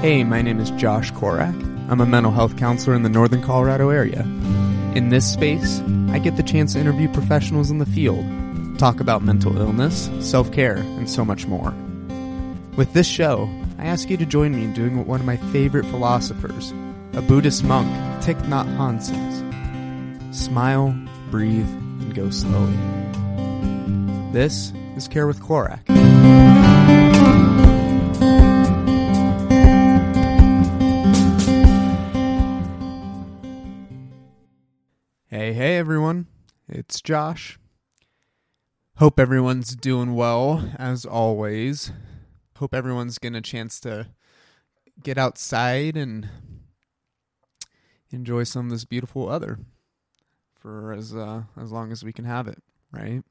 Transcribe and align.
Hey, 0.00 0.22
my 0.22 0.42
name 0.42 0.60
is 0.60 0.70
Josh 0.70 1.10
Korak. 1.10 1.56
I'm 1.88 2.00
a 2.00 2.06
mental 2.06 2.30
health 2.30 2.56
counselor 2.56 2.94
in 2.94 3.02
the 3.02 3.08
Northern 3.08 3.42
Colorado 3.42 3.88
area. 3.88 4.20
In 4.94 5.08
this 5.08 5.28
space, 5.28 5.80
I 6.10 6.20
get 6.20 6.36
the 6.36 6.44
chance 6.44 6.74
to 6.74 6.78
interview 6.78 7.08
professionals 7.12 7.68
in 7.72 7.78
the 7.78 7.84
field, 7.84 8.24
talk 8.78 9.00
about 9.00 9.24
mental 9.24 9.58
illness, 9.58 10.08
self 10.20 10.52
care, 10.52 10.76
and 10.76 11.10
so 11.10 11.24
much 11.24 11.48
more. 11.48 11.74
With 12.76 12.92
this 12.92 13.08
show, 13.08 13.50
I 13.76 13.86
ask 13.86 14.08
you 14.08 14.16
to 14.18 14.24
join 14.24 14.54
me 14.54 14.62
in 14.62 14.72
doing 14.72 14.96
what 14.96 15.08
one 15.08 15.18
of 15.18 15.26
my 15.26 15.36
favorite 15.36 15.86
philosophers, 15.86 16.72
a 17.14 17.20
Buddhist 17.20 17.64
monk, 17.64 17.88
Thich 18.22 18.40
Nhat 18.42 18.66
Hanh 18.76 19.02
says 19.02 20.40
Smile, 20.44 20.96
breathe, 21.32 21.66
and 21.66 22.14
go 22.14 22.30
slowly. 22.30 22.78
This 24.32 24.72
is 24.94 25.08
Care 25.08 25.26
with 25.26 25.42
Korak. 25.42 25.80
Hey, 35.48 35.54
hey, 35.54 35.76
everyone. 35.78 36.26
It's 36.68 37.00
Josh. 37.00 37.58
Hope 38.96 39.18
everyone's 39.18 39.74
doing 39.74 40.14
well, 40.14 40.74
as 40.78 41.06
always. 41.06 41.90
Hope 42.56 42.74
everyone's 42.74 43.16
getting 43.16 43.36
a 43.36 43.40
chance 43.40 43.80
to 43.80 44.08
get 45.02 45.16
outside 45.16 45.96
and 45.96 46.28
enjoy 48.10 48.44
some 48.44 48.66
of 48.66 48.72
this 48.72 48.84
beautiful 48.84 49.24
weather 49.24 49.58
for 50.60 50.92
as 50.92 51.16
uh, 51.16 51.44
as 51.56 51.72
long 51.72 51.92
as 51.92 52.04
we 52.04 52.12
can 52.12 52.26
have 52.26 52.46
it, 52.46 52.62
right? 52.92 53.22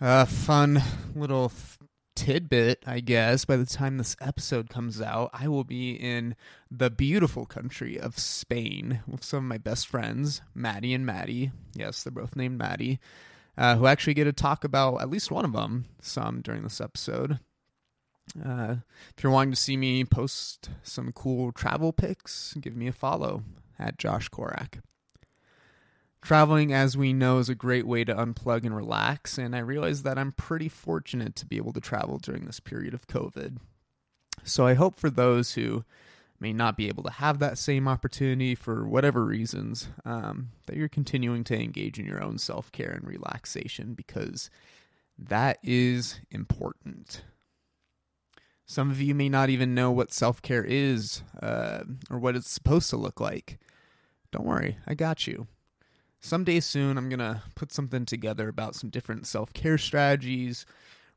A 0.00 0.26
fun 0.26 0.80
little 1.16 1.48
tidbit, 2.16 2.82
I 2.86 3.00
guess. 3.00 3.44
By 3.44 3.56
the 3.56 3.66
time 3.66 3.98
this 3.98 4.16
episode 4.20 4.68
comes 4.68 5.00
out, 5.00 5.30
I 5.32 5.46
will 5.46 5.62
be 5.62 5.92
in 5.92 6.34
the 6.70 6.90
beautiful 6.90 7.46
country 7.46 8.00
of 8.00 8.18
Spain 8.18 9.00
with 9.06 9.22
some 9.22 9.38
of 9.38 9.44
my 9.44 9.58
best 9.58 9.86
friends, 9.86 10.40
Maddie 10.54 10.94
and 10.94 11.06
Maddie. 11.06 11.52
Yes, 11.74 12.02
they're 12.02 12.10
both 12.10 12.34
named 12.34 12.58
Maddie, 12.58 12.98
uh, 13.56 13.76
who 13.76 13.86
actually 13.86 14.14
get 14.14 14.24
to 14.24 14.32
talk 14.32 14.64
about 14.64 15.00
at 15.00 15.10
least 15.10 15.30
one 15.30 15.44
of 15.44 15.52
them 15.52 15.84
some 16.00 16.40
during 16.40 16.62
this 16.64 16.80
episode. 16.80 17.38
Uh, 18.44 18.76
if 19.16 19.22
you're 19.22 19.32
wanting 19.32 19.52
to 19.52 19.60
see 19.60 19.76
me 19.76 20.04
post 20.04 20.70
some 20.82 21.12
cool 21.12 21.52
travel 21.52 21.92
pics, 21.92 22.54
give 22.60 22.74
me 22.74 22.88
a 22.88 22.92
follow 22.92 23.44
at 23.78 23.98
Josh 23.98 24.28
Korak. 24.28 24.80
Traveling, 26.26 26.72
as 26.72 26.96
we 26.96 27.12
know, 27.12 27.38
is 27.38 27.48
a 27.48 27.54
great 27.54 27.86
way 27.86 28.02
to 28.02 28.12
unplug 28.12 28.64
and 28.64 28.74
relax, 28.74 29.38
and 29.38 29.54
I 29.54 29.60
realize 29.60 30.02
that 30.02 30.18
I'm 30.18 30.32
pretty 30.32 30.68
fortunate 30.68 31.36
to 31.36 31.46
be 31.46 31.56
able 31.56 31.72
to 31.74 31.80
travel 31.80 32.18
during 32.18 32.46
this 32.46 32.58
period 32.58 32.94
of 32.94 33.06
COVID. 33.06 33.58
So 34.42 34.66
I 34.66 34.74
hope 34.74 34.96
for 34.96 35.08
those 35.08 35.52
who 35.52 35.84
may 36.40 36.52
not 36.52 36.76
be 36.76 36.88
able 36.88 37.04
to 37.04 37.12
have 37.12 37.38
that 37.38 37.58
same 37.58 37.86
opportunity 37.86 38.56
for 38.56 38.88
whatever 38.88 39.24
reasons, 39.24 39.86
um, 40.04 40.48
that 40.66 40.76
you're 40.76 40.88
continuing 40.88 41.44
to 41.44 41.56
engage 41.56 41.96
in 41.96 42.06
your 42.06 42.20
own 42.20 42.38
self 42.38 42.72
care 42.72 42.90
and 42.90 43.06
relaxation 43.06 43.94
because 43.94 44.50
that 45.16 45.58
is 45.62 46.18
important. 46.32 47.22
Some 48.64 48.90
of 48.90 49.00
you 49.00 49.14
may 49.14 49.28
not 49.28 49.48
even 49.48 49.76
know 49.76 49.92
what 49.92 50.12
self 50.12 50.42
care 50.42 50.64
is 50.64 51.22
uh, 51.40 51.84
or 52.10 52.18
what 52.18 52.34
it's 52.34 52.50
supposed 52.50 52.90
to 52.90 52.96
look 52.96 53.20
like. 53.20 53.60
Don't 54.32 54.44
worry, 54.44 54.78
I 54.88 54.94
got 54.94 55.28
you 55.28 55.46
someday 56.26 56.60
soon 56.60 56.98
I'm 56.98 57.08
going 57.08 57.20
to 57.20 57.42
put 57.54 57.72
something 57.72 58.04
together 58.04 58.48
about 58.48 58.74
some 58.74 58.90
different 58.90 59.26
self 59.26 59.52
care 59.52 59.78
strategies, 59.78 60.66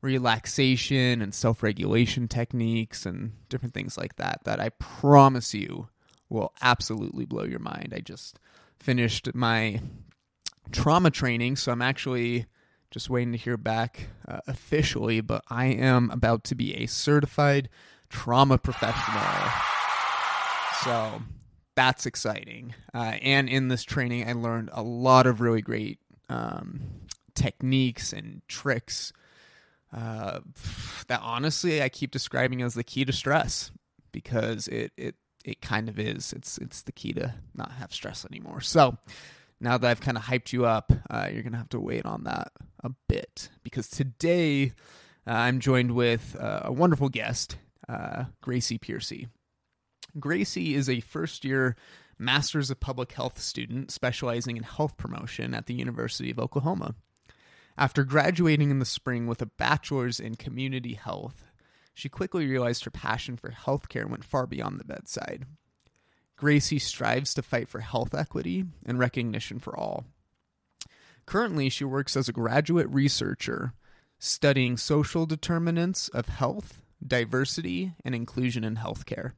relaxation 0.01 1.21
and 1.21 1.33
self 1.33 1.63
regulation 1.63 2.27
techniques, 2.27 3.05
and 3.05 3.33
different 3.49 3.73
things 3.73 3.97
like 3.97 4.15
that 4.17 4.41
that 4.45 4.59
I 4.59 4.69
promise 4.69 5.53
you 5.53 5.87
will 6.29 6.53
absolutely 6.61 7.25
blow 7.25 7.43
your 7.43 7.59
mind. 7.59 7.93
I 7.95 7.99
just 7.99 8.39
finished 8.77 9.33
my 9.33 9.81
trauma 10.71 11.09
training, 11.09 11.55
so 11.55 11.71
I'm 11.71 11.81
actually 11.81 12.45
just 12.91 13.09
waiting 13.09 13.31
to 13.31 13.37
hear 13.37 13.57
back 13.57 14.07
uh, 14.27 14.39
officially, 14.47 15.21
but 15.21 15.43
I 15.49 15.65
am 15.65 16.09
about 16.11 16.43
to 16.45 16.55
be 16.55 16.75
a 16.75 16.85
certified 16.85 17.69
trauma 18.09 18.57
professional. 18.57 19.23
So 20.83 21.21
that's 21.79 22.05
exciting. 22.05 22.75
Uh, 22.93 23.15
and 23.21 23.47
in 23.47 23.69
this 23.69 23.83
training, 23.83 24.27
I 24.27 24.33
learned 24.33 24.69
a 24.73 24.83
lot 24.83 25.25
of 25.25 25.39
really 25.39 25.61
great 25.61 25.97
um, 26.27 26.81
techniques 27.35 28.11
and 28.11 28.41
tricks 28.49 29.13
uh, 29.95 30.41
that 31.07 31.21
honestly 31.23 31.81
I 31.81 31.87
keep 31.87 32.11
describing 32.11 32.61
as 32.61 32.73
the 32.73 32.83
key 32.83 33.05
to 33.05 33.13
stress 33.13 33.71
because 34.11 34.67
it 34.67 34.91
it 34.97 35.15
it 35.45 35.61
kind 35.61 35.87
of 35.87 35.97
is. 35.97 36.33
It's 36.33 36.57
it's 36.57 36.81
the 36.81 36.91
key 36.91 37.13
to 37.13 37.33
not 37.55 37.71
have 37.71 37.93
stress 37.93 38.25
anymore. 38.25 38.59
So 38.59 38.97
now 39.61 39.77
that 39.77 39.89
I've 39.89 40.01
kind 40.01 40.17
of 40.17 40.23
hyped 40.23 40.51
you 40.51 40.65
up, 40.65 40.91
uh, 41.09 41.29
you're 41.31 41.43
gonna 41.43 41.55
have 41.55 41.69
to 41.69 41.79
wait 41.79 42.05
on 42.05 42.25
that 42.25 42.51
a 42.83 42.89
bit 43.07 43.47
because 43.63 43.89
today 43.89 44.73
uh, 45.25 45.31
I'm 45.31 45.61
joined 45.61 45.91
with 45.91 46.35
uh, 46.37 46.63
a 46.65 46.73
wonderful 46.73 47.07
guest, 47.07 47.55
uh, 47.87 48.25
Gracie 48.41 48.77
Piercy. 48.77 49.29
Gracie 50.19 50.75
is 50.75 50.89
a 50.89 50.99
first 50.99 51.45
year 51.45 51.75
Masters 52.17 52.69
of 52.69 52.79
Public 52.79 53.13
Health 53.13 53.39
student 53.39 53.91
specializing 53.91 54.57
in 54.57 54.63
health 54.63 54.97
promotion 54.97 55.53
at 55.53 55.67
the 55.67 55.73
University 55.73 56.29
of 56.29 56.39
Oklahoma. 56.39 56.95
After 57.77 58.03
graduating 58.03 58.71
in 58.71 58.79
the 58.79 58.85
spring 58.85 59.25
with 59.25 59.41
a 59.41 59.45
bachelor's 59.45 60.19
in 60.19 60.35
community 60.35 60.95
health, 60.95 61.45
she 61.93 62.09
quickly 62.09 62.45
realized 62.45 62.83
her 62.83 62.91
passion 62.91 63.37
for 63.37 63.51
healthcare 63.51 64.09
went 64.09 64.25
far 64.25 64.45
beyond 64.45 64.79
the 64.79 64.85
bedside. 64.85 65.45
Gracie 66.35 66.79
strives 66.79 67.33
to 67.33 67.41
fight 67.41 67.69
for 67.69 67.79
health 67.79 68.13
equity 68.13 68.65
and 68.85 68.99
recognition 68.99 69.59
for 69.59 69.77
all. 69.77 70.05
Currently, 71.25 71.69
she 71.69 71.83
works 71.83 72.17
as 72.17 72.27
a 72.27 72.33
graduate 72.33 72.89
researcher 72.89 73.73
studying 74.17 74.75
social 74.75 75.25
determinants 75.25 76.09
of 76.09 76.27
health, 76.27 76.81
diversity, 77.05 77.93
and 78.03 78.13
inclusion 78.13 78.63
in 78.63 78.75
healthcare. 78.75 79.31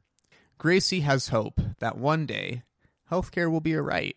Gracie 0.62 1.00
has 1.00 1.30
hope 1.30 1.60
that 1.80 1.98
one 1.98 2.28
day 2.28 2.62
healthcare 3.10 3.50
will 3.50 3.62
be 3.62 3.74
a 3.74 3.82
right, 3.82 4.16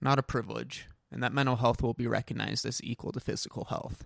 not 0.00 0.18
a 0.18 0.24
privilege, 0.24 0.88
and 1.12 1.22
that 1.22 1.32
mental 1.32 1.54
health 1.54 1.84
will 1.84 1.94
be 1.94 2.08
recognized 2.08 2.66
as 2.66 2.82
equal 2.82 3.12
to 3.12 3.20
physical 3.20 3.66
health. 3.66 4.04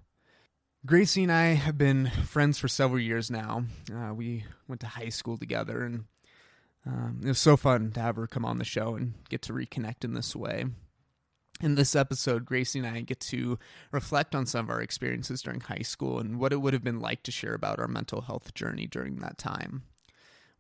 Gracie 0.84 1.22
and 1.22 1.32
I 1.32 1.54
have 1.54 1.78
been 1.78 2.10
friends 2.10 2.59
for 2.59 2.69
several 2.69 3.00
years 3.00 3.31
now. 3.31 3.65
Uh, 3.91 4.12
we 4.12 4.44
went 4.69 4.82
to 4.82 4.87
high 4.87 5.09
school 5.09 5.38
together, 5.38 5.82
and 5.82 6.04
um, 6.84 7.21
it 7.25 7.28
was 7.28 7.38
so 7.38 7.56
fun 7.56 7.91
to 7.93 8.00
have 8.00 8.16
her 8.16 8.27
come 8.27 8.44
on 8.44 8.59
the 8.59 8.66
show 8.66 8.94
and 8.94 9.15
get 9.31 9.41
to 9.41 9.54
reconnect 9.54 10.04
in 10.04 10.12
this 10.12 10.37
way. 10.37 10.66
In 11.62 11.75
this 11.75 11.97
episode, 11.97 12.44
Gracie 12.44 12.81
and 12.81 12.87
I 12.87 13.00
get 13.00 13.21
to 13.31 13.59
reflect 13.93 14.34
on 14.34 14.44
some 14.44 14.66
of 14.66 14.71
our 14.71 14.82
experiences 14.82 15.41
during 15.41 15.60
high 15.60 15.78
school 15.78 16.19
and 16.19 16.38
what 16.38 16.53
it 16.53 16.60
would 16.60 16.75
have 16.75 16.84
been 16.84 17.00
like 17.00 17.22
to 17.22 17.32
share 17.32 17.54
about 17.54 17.78
our 17.78 17.88
mental 17.88 18.21
health 18.21 18.53
journey 18.53 18.87
during 18.87 19.21
that 19.21 19.38
time. 19.38 19.84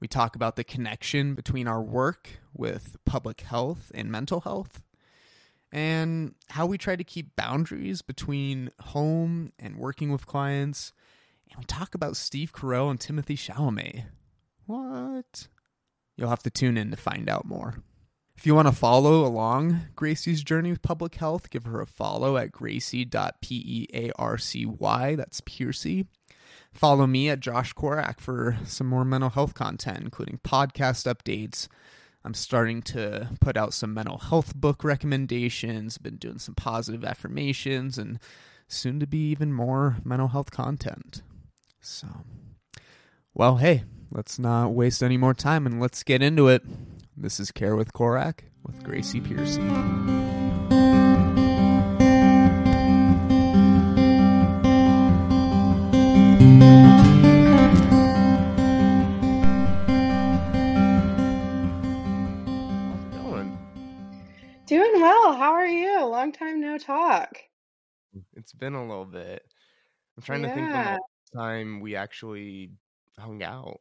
We 0.00 0.08
talk 0.08 0.36
about 0.36 0.56
the 0.56 0.64
connection 0.64 1.34
between 1.34 1.66
our 1.66 1.82
work 1.82 2.38
with 2.54 2.96
public 3.04 3.40
health 3.40 3.90
and 3.94 4.10
mental 4.10 4.40
health, 4.40 4.80
and 5.72 6.34
how 6.50 6.66
we 6.66 6.78
try 6.78 6.96
to 6.96 7.04
keep 7.04 7.36
boundaries 7.36 8.00
between 8.00 8.70
home 8.80 9.52
and 9.58 9.76
working 9.76 10.12
with 10.12 10.26
clients. 10.26 10.92
And 11.50 11.58
we 11.58 11.64
talk 11.64 11.94
about 11.94 12.16
Steve 12.16 12.52
Carell 12.52 12.90
and 12.90 13.00
Timothy 13.00 13.36
Chalamet. 13.36 14.04
What? 14.66 15.48
You'll 16.16 16.30
have 16.30 16.42
to 16.44 16.50
tune 16.50 16.76
in 16.76 16.90
to 16.90 16.96
find 16.96 17.28
out 17.28 17.44
more. 17.44 17.82
If 18.36 18.46
you 18.46 18.54
want 18.54 18.68
to 18.68 18.74
follow 18.74 19.26
along 19.26 19.80
Gracie's 19.96 20.44
journey 20.44 20.70
with 20.70 20.80
public 20.80 21.16
health, 21.16 21.50
give 21.50 21.64
her 21.64 21.80
a 21.80 21.86
follow 21.86 22.36
at 22.36 22.52
gracie.pearcy. 22.52 25.16
That's 25.16 25.40
Piercy. 25.40 26.06
Follow 26.72 27.06
me 27.06 27.28
at 27.28 27.40
Josh 27.40 27.72
Korak 27.72 28.20
for 28.20 28.56
some 28.64 28.86
more 28.86 29.04
mental 29.04 29.30
health 29.30 29.54
content, 29.54 29.98
including 30.00 30.38
podcast 30.44 31.12
updates. 31.12 31.68
I'm 32.24 32.34
starting 32.34 32.82
to 32.82 33.30
put 33.40 33.56
out 33.56 33.72
some 33.72 33.94
mental 33.94 34.18
health 34.18 34.54
book 34.54 34.84
recommendations, 34.84 35.98
been 35.98 36.16
doing 36.16 36.38
some 36.38 36.54
positive 36.54 37.04
affirmations, 37.04 37.98
and 37.98 38.18
soon 38.66 39.00
to 39.00 39.06
be 39.06 39.30
even 39.30 39.52
more 39.52 39.96
mental 40.04 40.28
health 40.28 40.50
content. 40.50 41.22
So, 41.80 42.06
well, 43.34 43.56
hey, 43.56 43.84
let's 44.10 44.38
not 44.38 44.74
waste 44.74 45.02
any 45.02 45.16
more 45.16 45.34
time 45.34 45.66
and 45.66 45.80
let's 45.80 46.02
get 46.02 46.22
into 46.22 46.48
it. 46.48 46.62
This 47.16 47.40
is 47.40 47.50
Care 47.50 47.76
with 47.76 47.92
Korak 47.92 48.44
with 48.62 48.82
Gracie 48.84 49.20
Piercy. 49.20 49.62
Doing 64.68 65.00
well. 65.00 65.32
How 65.32 65.52
are 65.54 65.66
you? 65.66 66.04
Long 66.04 66.30
time 66.30 66.60
no 66.60 66.76
talk. 66.76 67.38
It's 68.36 68.52
been 68.52 68.74
a 68.74 68.86
little 68.86 69.06
bit. 69.06 69.42
I'm 70.16 70.22
trying 70.22 70.42
to 70.42 70.48
think 70.48 70.70
when 70.70 70.84
the 70.84 70.90
last 70.90 71.00
time 71.34 71.80
we 71.80 71.96
actually 71.96 72.72
hung 73.18 73.42
out. 73.42 73.80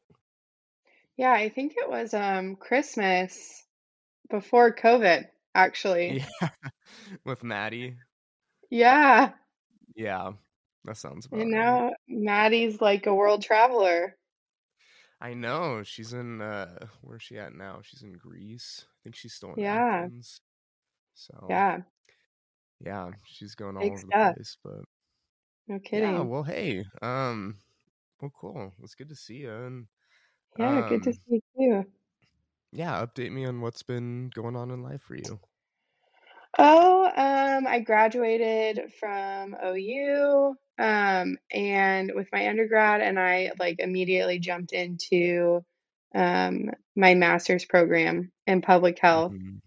Yeah, 1.17 1.33
I 1.33 1.49
think 1.49 1.73
it 1.75 1.89
was 1.89 2.13
um 2.13 2.55
Christmas 2.55 3.65
before 4.29 4.73
COVID, 4.73 5.25
actually. 5.53 6.23
Yeah, 6.41 6.49
with 7.25 7.43
Maddie. 7.43 7.97
Yeah. 8.69 9.31
Yeah, 9.93 10.33
that 10.87 10.97
sounds 10.97 11.27
about 11.27 11.39
And 11.39 11.51
right. 11.53 11.83
now 11.83 11.93
Maddie's 12.09 12.81
like 12.81 13.05
a 13.05 13.15
world 13.15 13.41
traveler. 13.41 14.17
I 15.21 15.33
know 15.35 15.83
she's 15.83 16.13
in. 16.13 16.41
uh 16.41 16.87
Where's 17.01 17.23
she 17.23 17.37
at 17.37 17.53
now? 17.53 17.81
She's 17.81 18.01
in 18.01 18.13
Greece. 18.13 18.85
I 18.89 18.95
think 19.03 19.15
she's 19.15 19.33
still 19.33 19.53
in 19.53 19.61
Yeah. 19.61 20.07
Athens. 20.07 20.41
So 21.15 21.33
Yeah. 21.49 21.83
yeah, 22.79 23.11
she's 23.25 23.55
going 23.55 23.77
all 23.77 23.89
Big 23.89 23.93
over 23.93 24.05
the 24.07 24.13
place. 24.13 24.57
But 24.63 24.81
No 25.67 25.79
kidding. 25.79 26.19
yeah, 26.19 26.21
well, 26.23 26.43
hey, 26.43 26.85
um, 27.01 27.59
well, 28.21 28.31
cool. 28.35 28.73
It's 28.83 28.95
good 28.95 29.09
to 29.09 29.15
see 29.15 29.37
you. 29.37 29.51
And 29.53 29.87
Yeah, 30.57 30.81
good 30.81 31.03
to 31.03 31.13
um, 31.13 31.19
see 31.25 31.41
you 31.57 31.83
too. 31.83 31.91
yeah, 32.71 33.05
update 33.05 33.31
me 33.33 33.45
on 33.45 33.59
what's 33.61 33.83
been 33.83 34.29
going 34.29 34.55
on 34.55 34.71
in 34.71 34.81
life 34.81 35.01
for 35.01 35.15
you. 35.15 35.39
Oh, 36.59 37.05
um, 37.15 37.67
I 37.67 37.79
graduated 37.79 38.93
from 38.93 39.55
OU, 39.63 40.55
um, 40.77 41.37
and 41.51 42.11
with 42.15 42.29
my 42.31 42.47
undergrad, 42.49 43.01
and 43.01 43.19
I 43.19 43.51
like 43.59 43.79
immediately 43.79 44.39
jumped 44.39 44.73
into 44.73 45.63
um, 46.15 46.71
my 46.95 47.15
master's 47.15 47.65
program 47.65 48.31
in 48.47 48.61
public 48.61 48.99
health. 48.99 49.33
Mhm. 49.33 49.59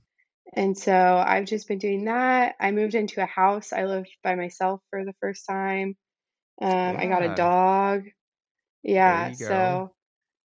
And 0.55 0.77
so 0.77 0.93
I've 0.95 1.47
just 1.47 1.69
been 1.69 1.79
doing 1.79 2.05
that. 2.07 2.57
I 2.61 2.73
moved 2.73 2.95
into 2.95 3.23
a 3.23 3.27
house. 3.27 3.73
I 3.73 3.85
lived 3.85 4.11
by 4.23 4.35
myself 4.35 4.83
for 4.91 5.05
the 5.05 5.15
first 5.21 5.47
time. 5.47 5.97
Um, 6.63 6.97
I 6.99 7.07
got 7.09 7.23
a 7.25 7.31
dog. 7.31 8.05
Yeah, 8.83 9.33
so 9.33 9.93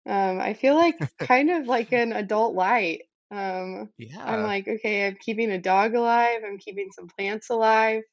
um, 0.07 0.39
I 0.39 0.53
feel 0.55 0.75
like 0.75 0.99
kind 1.19 1.51
of 1.51 1.67
like 1.67 1.93
an 1.93 2.13
adult 2.13 2.55
light. 2.55 3.03
Um, 3.31 3.89
I'm 4.25 4.41
like, 4.43 4.67
okay, 4.67 5.07
I'm 5.07 5.15
keeping 5.17 5.51
a 5.51 5.61
dog 5.61 5.95
alive. 5.95 6.41
I'm 6.45 6.57
keeping 6.59 6.91
some 6.91 7.07
plants 7.07 7.49
alive. 7.49 8.03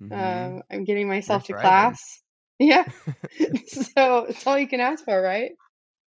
Mm-hmm. 0.00 0.50
Um, 0.50 0.62
I'm 0.70 0.84
getting 0.84 1.08
You're 1.26 1.38
myself 1.38 1.44
to 1.44 1.54
thriving. 1.54 1.54
class. 1.54 2.22
Yeah, 2.60 2.84
so 3.66 4.26
it's 4.28 4.46
all 4.46 4.56
you 4.58 4.68
can 4.68 4.80
ask 4.80 5.04
for, 5.04 5.20
right? 5.20 5.52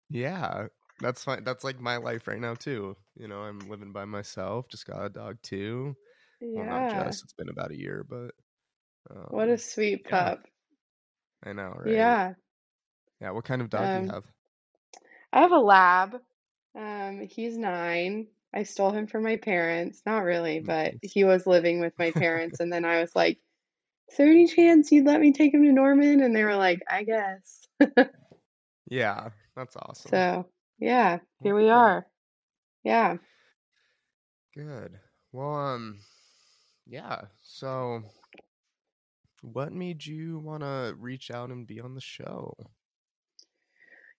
Yeah, 0.10 0.68
that's 1.00 1.24
fine. 1.24 1.44
That's 1.44 1.64
like 1.64 1.80
my 1.80 1.98
life 1.98 2.28
right 2.28 2.40
now 2.40 2.56
too. 2.56 2.96
You 3.16 3.28
know, 3.28 3.42
I'm 3.42 3.70
living 3.70 3.92
by 3.92 4.06
myself. 4.06 4.68
Just 4.70 4.86
got 4.88 5.06
a 5.06 5.10
dog 5.10 5.38
too. 5.42 5.96
Well, 6.54 6.66
not 6.66 6.88
Yeah, 6.88 6.88
just. 6.88 7.24
It's 7.24 7.34
been 7.34 7.50
about 7.50 7.72
a 7.72 7.78
year, 7.78 8.06
but 8.08 8.32
what 9.30 9.48
a 9.48 9.58
um, 9.58 9.60
sweet 9.60 10.04
yeah, 10.10 10.10
pup. 10.10 10.48
I 11.44 11.54
know, 11.54 11.74
right? 11.80 12.16
Yeah. 12.16 12.36
Yeah. 13.22 13.32
What 13.32 13.46
kind 13.46 13.62
of 13.62 13.70
dog 13.70 13.92
do 13.92 13.98
you 13.98 14.04
Um, 14.04 14.12
have? 14.12 14.26
I 15.32 15.42
have 15.42 15.52
a 15.52 15.60
lab. 15.60 16.22
Um, 16.76 17.22
he's 17.22 17.58
nine. 17.58 18.28
I 18.54 18.64
stole 18.64 18.92
him 18.92 19.08
from 19.08 19.24
my 19.24 19.38
parents. 19.38 20.02
Not 20.06 20.24
really, 20.24 20.60
but 20.60 20.96
he 21.02 21.24
was 21.24 21.48
living 21.48 21.80
with 21.80 21.94
my 21.98 22.12
parents, 22.12 22.60
and 22.60 22.72
then 22.72 22.86
I 22.86 23.02
was 23.02 23.16
like, 23.16 23.40
"Is 24.10 24.18
there 24.18 24.28
any 24.28 24.48
chance 24.48 24.92
you'd 24.92 25.06
let 25.06 25.22
me 25.22 25.32
take 25.32 25.54
him 25.54 25.64
to 25.64 25.72
Norman?" 25.72 26.22
And 26.22 26.36
they 26.36 26.44
were 26.44 26.56
like, 26.56 26.82
"I 26.90 27.04
guess." 27.04 27.68
Yeah, 28.90 29.30
that's 29.56 29.76
awesome. 29.76 30.12
So, 30.12 30.46
yeah, 30.80 31.20
here 31.44 31.56
we 31.56 31.70
are. 31.70 32.08
Yeah. 32.84 33.18
Good. 34.56 35.00
Well, 35.32 35.56
um, 35.56 36.00
yeah. 36.86 37.22
So, 37.44 38.04
what 39.42 39.74
made 39.74 40.06
you 40.06 40.40
want 40.40 40.64
to 40.64 40.96
reach 40.98 41.32
out 41.32 41.50
and 41.50 41.68
be 41.68 41.80
on 41.80 41.96
the 41.96 42.02
show? 42.02 42.54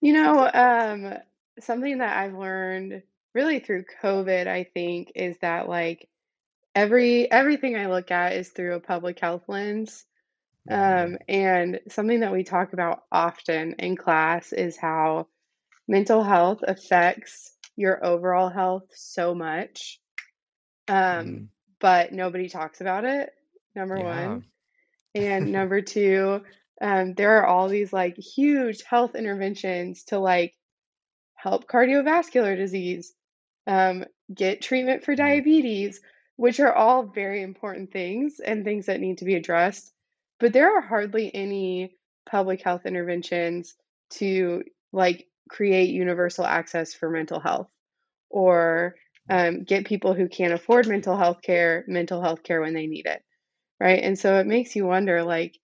You 0.00 0.12
know, 0.12 0.50
um, 0.52 1.14
something 1.60 1.98
that 1.98 2.16
I've 2.16 2.34
learned 2.34 3.02
really 3.34 3.58
through 3.58 3.84
COVID, 4.02 4.46
I 4.46 4.64
think, 4.64 5.12
is 5.14 5.38
that 5.38 5.68
like 5.68 6.08
every 6.78 7.30
everything 7.30 7.76
I 7.76 7.86
look 7.88 8.10
at 8.12 8.34
is 8.34 8.50
through 8.50 8.76
a 8.76 8.80
public 8.80 9.18
health 9.20 9.44
lens. 9.48 10.04
Mm-hmm. 10.70 11.08
Um, 11.08 11.18
and 11.28 11.80
something 11.88 12.20
that 12.20 12.32
we 12.32 12.44
talk 12.44 12.72
about 12.72 13.02
often 13.12 13.74
in 13.78 13.96
class 13.96 14.52
is 14.52 14.76
how 14.76 15.28
mental 15.88 16.22
health 16.22 16.60
affects 16.66 17.52
your 17.76 18.04
overall 18.04 18.48
health 18.48 18.84
so 18.94 19.34
much. 19.34 20.00
Um, 20.88 21.40
Mm-hmm. 21.40 21.44
but 21.80 22.12
nobody 22.12 22.48
talks 22.48 22.80
about 22.80 23.04
it, 23.04 23.30
number 23.74 24.00
Yeah. 24.00 24.02
one. 24.02 24.44
And 25.14 25.52
number 25.52 25.82
two, 25.82 26.42
um, 26.80 27.14
there 27.14 27.38
are 27.38 27.46
all 27.46 27.68
these 27.68 27.92
like 27.92 28.16
huge 28.16 28.82
health 28.84 29.14
interventions 29.14 30.04
to 30.04 30.18
like 30.18 30.54
help 31.34 31.66
cardiovascular 31.68 32.56
disease, 32.56 33.14
um, 33.66 34.04
get 34.34 34.62
treatment 34.62 35.04
for 35.04 35.14
Mm, 35.16 35.42
diabetes, 35.42 36.00
which 36.38 36.60
are 36.60 36.74
all 36.74 37.04
very 37.04 37.42
important 37.42 37.92
things 37.92 38.40
and 38.40 38.64
things 38.64 38.86
that 38.88 39.00
need 39.00 39.18
to 39.20 39.26
be 39.26 39.36
addressed. 39.36 39.92
But 40.40 40.54
there 40.54 40.78
are 40.78 40.82
hardly 40.82 41.34
any 41.34 41.98
public 42.30 42.62
health 42.62 42.86
interventions 42.86 43.76
to 44.12 44.64
like 44.92 45.28
create 45.50 45.90
universal 45.90 46.46
access 46.46 46.94
for 46.94 47.10
mental 47.10 47.40
health 47.40 47.70
or 48.30 48.96
um, 49.30 49.64
get 49.64 49.86
people 49.86 50.14
who 50.14 50.28
can't 50.28 50.54
afford 50.54 50.88
mental 50.88 51.16
health 51.16 51.42
care 51.42 51.84
mental 51.88 52.22
health 52.22 52.44
care 52.44 52.60
when 52.62 52.74
they 52.74 52.86
need 52.88 53.06
it 53.06 53.22
right 53.80 54.02
and 54.04 54.18
so 54.18 54.38
it 54.38 54.46
makes 54.46 54.76
you 54.76 54.86
wonder 54.86 55.24
like 55.24 55.58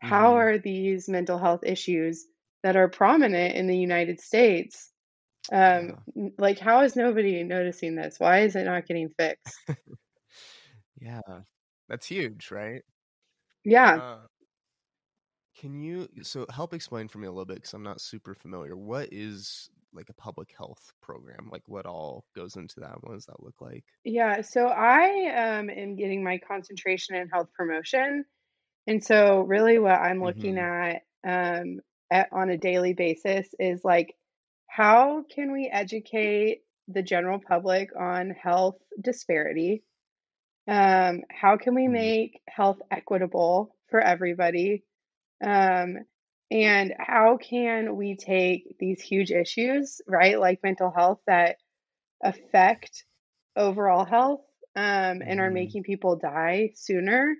how 0.00 0.34
Mm-hmm. 0.34 0.38
are 0.38 0.58
these 0.58 1.08
mental 1.08 1.38
health 1.38 1.62
issues 1.64 2.26
that 2.64 2.76
are 2.76 2.88
prominent 2.88 3.56
in 3.56 3.68
the 3.68 3.78
united 3.78 4.20
states 4.20 4.90
um, 5.52 5.94
Yeah. 6.14 6.30
like 6.38 6.58
how 6.58 6.82
is 6.82 6.96
nobody 6.96 7.44
noticing 7.44 7.96
this 7.96 8.20
why 8.20 8.40
is 8.40 8.56
it 8.56 8.64
not 8.64 8.86
getting 8.86 9.10
fixed 9.18 9.64
Yeah. 11.00 11.20
That's 11.88 12.06
huge, 12.06 12.50
right? 12.50 12.82
yeah 13.64 14.00
Uh, 14.00 14.26
can 15.56 15.80
you 15.80 16.08
so 16.22 16.46
help 16.50 16.72
explain 16.72 17.08
for 17.08 17.18
me 17.18 17.26
a 17.26 17.30
little 17.30 17.44
bit 17.44 17.56
because 17.56 17.74
I'm 17.74 17.82
not 17.82 18.00
super 18.00 18.34
familiar. 18.34 18.76
What 18.76 19.08
is 19.12 19.68
like 19.92 20.08
a 20.08 20.14
public 20.14 20.52
health 20.56 20.92
program? 21.00 21.48
Like 21.50 21.66
what 21.66 21.86
all 21.86 22.24
goes 22.34 22.56
into 22.56 22.80
that? 22.80 23.02
What 23.02 23.14
does 23.14 23.26
that 23.26 23.42
look 23.42 23.60
like? 23.60 23.84
yeah 24.04 24.40
so 24.40 24.66
i 24.66 25.58
um, 25.58 25.70
am 25.70 25.96
getting 25.96 26.22
my 26.22 26.38
concentration 26.38 27.16
in 27.16 27.28
health 27.28 27.48
promotion 27.54 28.24
and 28.86 29.04
so 29.04 29.42
really 29.42 29.78
what 29.78 30.00
i'm 30.00 30.22
looking 30.22 30.58
Mm-hmm. 30.58 30.58
at, 30.58 31.02
um, 31.26 31.80
at 32.10 32.28
on 32.32 32.50
a 32.50 32.58
daily 32.58 32.94
basis 32.94 33.48
is 33.60 33.82
like 33.84 34.14
how 34.68 35.24
can 35.34 35.52
we 35.52 35.68
educate 35.72 36.62
the 36.88 37.02
general 37.02 37.40
public 37.40 37.90
on 37.98 38.30
health 38.30 38.76
disparity 39.00 39.84
Um, 40.68 41.22
how 41.30 41.56
can 41.58 41.74
we 41.74 41.88
Mm, 41.88 41.88
make 41.88 42.42
health 42.48 42.80
equitable 42.90 43.76
for 43.90 44.00
everybody? 44.00 44.84
Um, 45.44 45.98
and 46.50 46.94
how 46.98 47.38
can 47.38 47.96
we 47.96 48.16
take 48.16 48.76
these 48.78 49.02
huge 49.02 49.32
issues, 49.32 50.00
right, 50.08 50.38
like 50.40 50.62
mental 50.64 50.92
health 50.92 51.20
that 51.26 51.58
affect 52.24 53.04
overall 53.56 54.04
health 54.06 54.42
um, 54.76 55.22
and 55.26 55.40
are 55.40 55.50
Mm-hmm. 55.50 55.52
making 55.52 55.84
people 55.84 56.16
die 56.16 56.72
sooner 56.76 57.34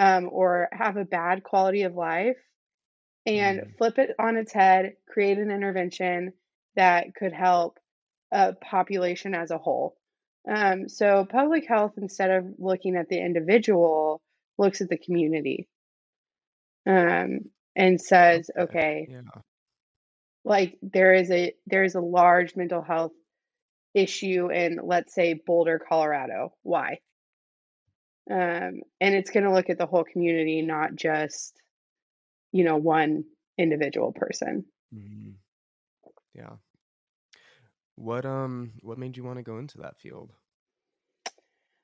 um, 0.00 0.28
or 0.32 0.68
have 0.72 0.96
a 0.96 1.04
bad 1.04 1.44
quality 1.44 1.82
of 1.82 1.94
life, 1.96 2.36
and 3.26 3.62
flip 3.78 3.98
it 3.98 4.14
on 4.18 4.36
its 4.36 4.52
head, 4.52 4.96
create 5.08 5.38
an 5.38 5.50
intervention 5.52 6.34
that 6.76 7.14
could 7.16 7.34
help 7.34 7.78
a 8.32 8.54
population 8.54 9.34
as 9.34 9.50
a 9.52 9.58
whole. 9.58 9.97
Um, 10.48 10.88
so 10.88 11.26
public 11.28 11.66
health, 11.68 11.92
instead 11.98 12.30
of 12.30 12.46
looking 12.58 12.96
at 12.96 13.08
the 13.08 13.18
individual, 13.18 14.22
looks 14.56 14.80
at 14.80 14.88
the 14.88 14.96
community 14.96 15.68
um, 16.86 17.40
and 17.76 18.00
says, 18.00 18.50
okay. 18.58 19.06
Yeah. 19.10 19.20
like 20.44 20.78
there 20.80 21.12
is 21.12 21.30
a 21.30 21.54
there 21.66 21.84
is 21.84 21.94
a 21.94 22.00
large 22.00 22.56
mental 22.56 22.82
health 22.82 23.12
issue 23.94 24.50
in, 24.50 24.80
let's 24.82 25.14
say, 25.14 25.34
Boulder, 25.34 25.78
Colorado. 25.86 26.54
Why? 26.62 27.00
Um, 28.30 28.82
and 29.00 29.14
it's 29.14 29.30
going 29.30 29.44
to 29.44 29.52
look 29.52 29.70
at 29.70 29.78
the 29.78 29.86
whole 29.86 30.04
community, 30.04 30.62
not 30.62 30.94
just 30.94 31.54
you 32.52 32.64
know 32.64 32.76
one 32.76 33.24
individual 33.58 34.12
person. 34.12 34.64
Mm-hmm. 34.94 35.32
Yeah. 36.34 36.56
What 37.98 38.24
um 38.24 38.72
what 38.82 38.98
made 38.98 39.16
you 39.18 39.24
want 39.24 39.38
to 39.38 39.42
go 39.42 39.58
into 39.58 39.78
that 39.78 39.98
field? 39.98 40.32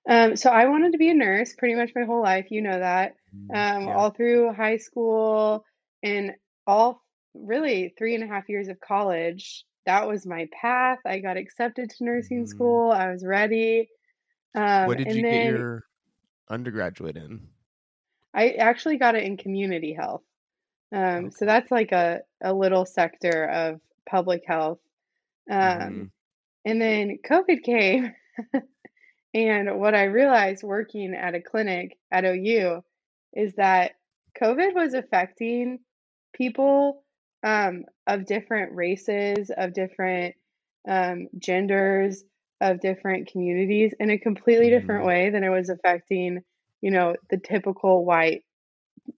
Um, 0.09 0.37
so 0.37 0.51
I 0.51 0.67
wanted 0.67 0.93
to 0.93 0.99
be 0.99 1.11
a 1.11 1.15
nurse 1.15 1.55
pretty 1.55 1.75
much 1.75 1.93
my 1.95 2.05
whole 2.05 2.23
life. 2.23 2.51
You 2.51 2.63
know 2.63 2.79
that. 2.79 3.17
Mm, 3.35 3.55
Um, 3.55 3.89
yeah. 3.89 4.01
all 4.01 4.11
through 4.11 4.53
high 4.53 4.77
school 4.79 5.65
and 6.03 6.33
all 6.67 7.03
really 7.35 7.95
three 7.99 8.15
and 8.15 8.25
a 8.25 8.27
half 8.27 8.49
years 8.49 8.69
of 8.69 8.81
college. 8.81 9.65
That 9.87 10.09
was 10.09 10.27
my 10.27 10.49
path. 10.61 10.99
I 11.05 11.21
got 11.21 11.37
accepted 11.37 11.91
to 11.91 12.05
nursing 12.05 12.47
Mm-hmm. 12.47 12.47
school. 12.47 12.91
I 12.91 13.11
was 13.11 13.25
ready. 13.25 13.89
Um, 14.55 14.97
What 14.97 14.99
did 14.99 15.15
you 15.15 15.25
get 15.25 15.43
your 15.43 15.85
undergraduate 16.49 17.17
in? 17.17 17.49
I 18.35 18.51
actually 18.53 18.99
got 18.99 19.15
it 19.17 19.25
in 19.25 19.37
community 19.37 19.93
health. 19.95 20.23
Um, 20.93 21.31
so 21.31 21.45
that's 21.47 21.71
like 21.71 21.93
a, 21.93 22.23
a 22.43 22.53
little 22.53 22.85
sector 22.87 23.45
of 23.49 23.81
public 24.09 24.45
health. 24.47 24.79
Um, 25.51 26.05
Mhm. 26.05 26.11
and 26.65 26.81
then 26.81 27.19
COVID 27.29 27.63
came, 27.65 28.15
and 29.35 29.79
what 29.81 29.95
I 29.95 30.05
realized 30.05 30.63
working 30.63 31.15
at 31.15 31.35
a 31.35 31.41
clinic 31.41 31.99
at 32.13 32.25
OU 32.25 32.83
is 33.35 33.55
that 33.57 33.93
COVID 34.41 34.75
was 34.75 34.95
affecting 34.95 35.81
people 36.35 37.05
um, 37.45 37.85
of 38.07 38.27
different 38.27 38.75
races, 38.75 39.51
of 39.57 39.75
different 39.75 40.35
um, 40.89 41.29
genders, 41.39 42.25
of 42.61 42.81
different 42.81 43.29
communities 43.31 43.95
in 44.01 44.11
a 44.11 44.19
completely 44.19 44.71
different 44.71 45.05
Mhm. 45.05 45.07
way 45.07 45.31
than 45.31 45.45
it 45.45 45.51
was 45.51 45.69
affecting, 45.69 46.41
you 46.81 46.91
know, 46.91 47.17
the 47.31 47.39
typical 47.39 48.05
white 48.05 48.45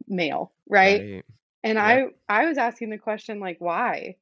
male, 0.08 0.52
right? 0.68 1.04
Right. 1.04 1.24
And 1.64 1.78
Yep. 1.78 2.02
I 2.02 2.06
I 2.28 2.46
was 2.46 2.58
asking 2.58 2.90
the 2.90 2.98
question 2.98 3.40
like, 3.40 3.58
why? 3.60 4.16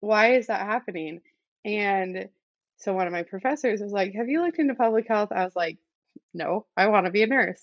Why 0.00 0.34
is 0.34 0.48
that 0.48 0.66
happening? 0.66 1.20
And 1.64 2.28
so 2.76 2.94
one 2.94 3.06
of 3.06 3.12
my 3.12 3.22
professors 3.22 3.80
was 3.80 3.92
like, 3.92 4.14
"Have 4.14 4.28
you 4.28 4.42
looked 4.42 4.58
into 4.58 4.74
public 4.74 5.06
health?" 5.08 5.32
I 5.32 5.44
was 5.44 5.56
like, 5.56 5.78
"No, 6.34 6.66
I 6.76 6.88
want 6.88 7.06
to 7.06 7.12
be 7.12 7.22
a 7.22 7.26
nurse." 7.26 7.62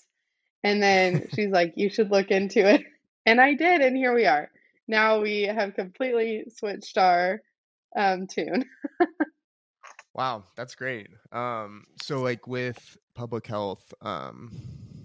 And 0.64 0.82
then 0.82 1.28
she's 1.34 1.50
like, 1.50 1.74
"You 1.76 1.90
should 1.90 2.10
look 2.10 2.30
into 2.30 2.60
it." 2.68 2.84
And 3.26 3.40
I 3.40 3.54
did, 3.54 3.80
and 3.80 3.96
here 3.96 4.14
we 4.14 4.26
are. 4.26 4.50
Now 4.86 5.20
we 5.20 5.42
have 5.42 5.74
completely 5.74 6.46
switched 6.56 6.96
our 6.96 7.42
um, 7.96 8.26
tune. 8.26 8.64
Wow, 10.18 10.42
that's 10.56 10.74
great. 10.74 11.06
Um, 11.30 11.84
so 12.02 12.20
like 12.20 12.48
with 12.48 12.96
public 13.14 13.46
health, 13.46 13.94
um, 14.02 14.50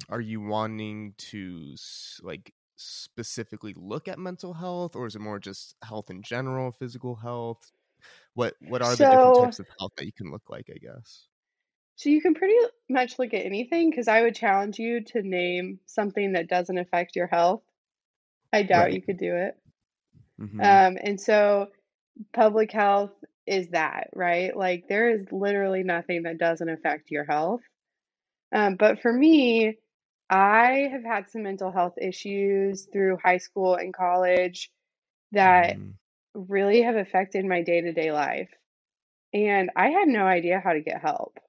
are 0.10 0.20
you 0.20 0.42
wanting 0.42 1.14
to 1.30 1.76
like 2.24 2.52
specifically 2.84 3.74
look 3.76 4.08
at 4.08 4.20
mental 4.20 4.54
health, 4.54 4.96
or 4.96 5.08
is 5.08 5.16
it 5.16 5.22
more 5.22 5.40
just 5.40 5.76
health 5.84 6.10
in 6.10 6.22
general, 6.22 6.72
physical 6.72 7.16
health? 7.16 7.72
What 8.34 8.56
what 8.68 8.82
are 8.82 8.96
the 8.96 9.06
different 9.06 9.36
types 9.44 9.60
of 9.60 9.68
health 9.80 9.92
that 9.98 10.06
you 10.06 10.14
can 10.14 10.32
look 10.32 10.50
like, 10.50 10.68
I 10.70 10.78
guess? 10.78 11.28
so 11.96 12.10
you 12.10 12.22
can 12.22 12.34
pretty 12.34 12.56
much 12.90 13.20
look 13.20 13.34
at 13.34 13.46
anything 13.46 13.90
because 13.90 14.08
I 14.08 14.24
would 14.24 14.36
challenge 14.36 14.80
you 14.80 15.04
to 15.06 15.22
name 15.22 15.80
something 15.86 16.34
that 16.34 16.50
doesn't 16.50 16.78
affect 16.78 17.16
your 17.16 17.28
health. 17.28 17.62
I 18.52 18.64
doubt 18.64 18.94
you 18.94 19.02
could 19.02 19.18
do 19.18 19.36
it. 19.36 19.56
Mm-hmm. 20.42 20.60
Um, 20.60 20.98
and 21.02 21.20
so 21.20 21.68
public 22.34 22.72
health 22.72 23.12
is 23.46 23.70
that, 23.70 24.10
right? 24.16 24.56
Like 24.56 24.86
there 24.90 25.10
is 25.10 25.26
literally 25.32 25.84
nothing 25.84 26.24
that 26.24 26.38
doesn't 26.38 26.70
affect 26.70 27.12
your 27.12 27.26
health. 27.26 27.62
Um, 28.54 28.76
but 28.76 29.02
for 29.02 29.12
me, 29.12 29.78
I 30.30 30.90
have 30.92 31.04
had 31.04 31.30
some 31.30 31.44
mental 31.44 31.72
health 31.72 31.96
issues 32.02 32.88
through 32.92 33.18
high 33.24 33.38
school 33.38 33.76
and 33.76 33.94
college 33.94 34.72
that 35.34 35.78
Mm, 35.78 35.94
really 36.36 36.84
have 36.84 36.96
affected 36.98 37.46
my 37.46 37.64
day-to-day 37.64 38.12
life. 38.12 38.52
And 39.34 39.72
I 39.76 39.90
had 39.90 40.08
no 40.08 40.26
idea 40.26 40.62
how 40.64 40.74
to 40.74 40.82
get 40.82 41.02
help. 41.02 41.40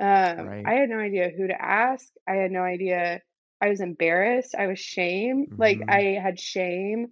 Um, 0.00 0.48
right. 0.48 0.64
I 0.64 0.74
had 0.74 0.90
no 0.90 0.98
idea 0.98 1.30
who 1.30 1.46
to 1.48 1.60
ask. 1.62 2.06
I 2.28 2.34
had 2.34 2.50
no 2.50 2.62
idea. 2.62 3.22
I 3.60 3.68
was 3.68 3.80
embarrassed. 3.80 4.54
I 4.56 4.66
was 4.66 4.78
shame. 4.78 5.48
Like 5.58 5.80
hmm 5.80 5.88
I 5.88 6.18
had 6.22 6.38
shame. 6.40 7.08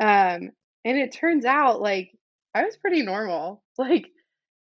Um, 0.00 0.50
and 0.84 0.98
it 0.98 1.12
turns 1.12 1.44
out 1.46 1.80
like 1.82 2.12
I 2.54 2.64
was 2.64 2.76
pretty 2.78 3.02
normal. 3.04 3.62
Like 3.78 4.08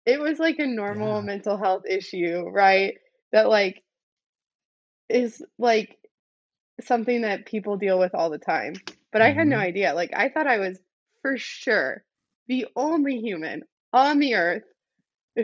it 0.07 0.21
was 0.21 0.39
like 0.39 0.59
a 0.59 0.67
normal 0.67 1.21
Yeah. 1.21 1.23
mental 1.23 1.57
health 1.59 1.85
issue, 1.89 2.43
right? 2.49 2.95
That 3.33 3.49
like 3.49 3.83
is 5.09 5.43
like 5.59 5.97
something 6.81 7.23
that 7.23 7.47
people 7.47 7.77
deal 7.77 7.99
with 7.99 8.15
all 8.15 8.31
the 8.31 8.39
time. 8.39 8.75
But 9.13 9.23
I 9.23 9.31
had 9.33 9.47
no 9.49 9.57
hmm 9.57 9.59
idea. 9.59 9.95
Like 9.95 10.11
I 10.15 10.29
thought 10.29 10.47
I 10.47 10.59
was 10.59 10.79
for 11.23 11.37
sure 11.37 12.05
the 12.49 12.67
only 12.77 13.19
human 13.19 13.63
on 13.93 14.19
the 14.19 14.35
earth 14.35 14.65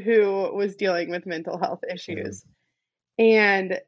who 0.05 0.51
was 0.55 0.77
dealing 0.77 1.11
with 1.11 1.27
mental 1.27 1.59
health 1.59 1.81
Yeah. 2.09 2.33
issues. 2.33 2.45
And 3.19 3.79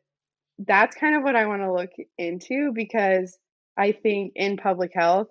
that's 0.58 0.96
kind 0.96 1.16
of 1.16 1.22
what 1.22 1.36
I 1.36 1.46
want 1.46 1.62
to 1.62 1.72
look 1.72 1.90
into 2.18 2.72
because 2.74 3.38
I 3.76 3.92
think 3.92 4.32
in 4.36 4.56
public 4.56 4.92
health 4.94 5.28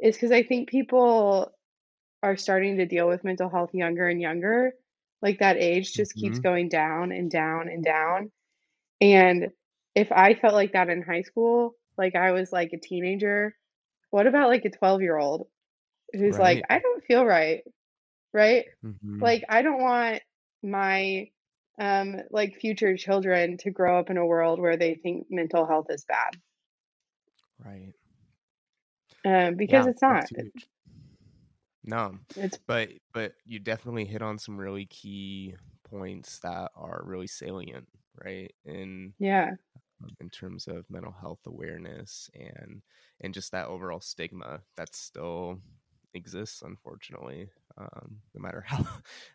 is 0.00 0.16
because 0.16 0.32
I 0.32 0.42
think 0.42 0.68
people 0.68 1.52
are 2.22 2.36
starting 2.36 2.76
to 2.78 2.86
deal 2.86 3.08
with 3.08 3.24
mental 3.24 3.48
health 3.48 3.70
younger 3.74 4.08
and 4.08 4.20
younger. 4.20 4.72
Like 5.22 5.38
that 5.40 5.56
age 5.56 5.94
just 5.94 6.16
keeps 6.16 6.38
hmm 6.38 6.40
going 6.40 6.68
down 6.68 7.12
and 7.12 7.30
down 7.30 7.68
and 7.68 7.84
down. 7.84 8.30
And 9.00 9.48
if 9.94 10.12
I 10.12 10.34
felt 10.34 10.54
like 10.54 10.72
that 10.72 10.88
in 10.88 11.02
high 11.02 11.22
school, 11.22 11.74
like 11.98 12.14
I 12.14 12.32
was 12.32 12.52
like 12.52 12.72
a 12.72 12.78
teenager, 12.80 13.56
what 14.10 14.26
about 14.26 14.48
like 14.48 14.64
a 14.64 14.70
12 14.70 15.02
year 15.02 15.18
old 15.18 15.48
who's 16.12 16.38
like, 16.38 16.62
I 16.70 16.80
don't 16.80 17.04
feel 17.04 17.24
right, 17.26 17.62
right? 18.34 18.66
hmm 18.82 19.20
Like 19.20 19.44
I 19.48 19.62
don't 19.62 19.82
want 19.82 20.22
my 20.62 21.30
um 21.80 22.16
like 22.30 22.56
future 22.60 22.96
children 22.96 23.58
to 23.58 23.70
grow 23.70 23.98
up 23.98 24.10
in 24.10 24.18
a 24.18 24.26
world 24.26 24.60
where 24.60 24.76
they 24.76 24.94
think 24.96 25.28
mental 25.30 25.66
health 25.66 25.86
is 25.90 26.04
bad. 26.06 26.40
Right. 27.64 27.94
Um 29.24 29.56
because 29.56 29.86
Yeah, 29.86 29.90
it's 29.90 30.02
not. 30.02 30.30
No, 31.82 32.18
It's 32.36 32.58
but 32.66 32.90
but 33.12 33.34
you 33.44 33.58
definitely 33.58 34.04
hit 34.04 34.20
on 34.22 34.38
some 34.38 34.58
really 34.58 34.86
key 34.86 35.54
points 35.84 36.38
that 36.40 36.70
are 36.74 37.02
really 37.04 37.26
salient, 37.26 37.88
right? 38.22 38.52
And 38.66 39.14
yeah, 39.18 39.50
in 40.20 40.30
terms 40.30 40.66
of 40.66 40.88
mental 40.90 41.12
health 41.12 41.40
awareness 41.46 42.30
and 42.34 42.82
and 43.20 43.34
just 43.34 43.52
that 43.52 43.66
overall 43.68 44.00
stigma 44.00 44.60
that 44.76 44.94
still 44.94 45.60
exists, 46.14 46.62
unfortunately. 46.62 47.48
Um, 47.78 48.20
no 48.34 48.42
matter 48.42 48.60
how 48.66 48.86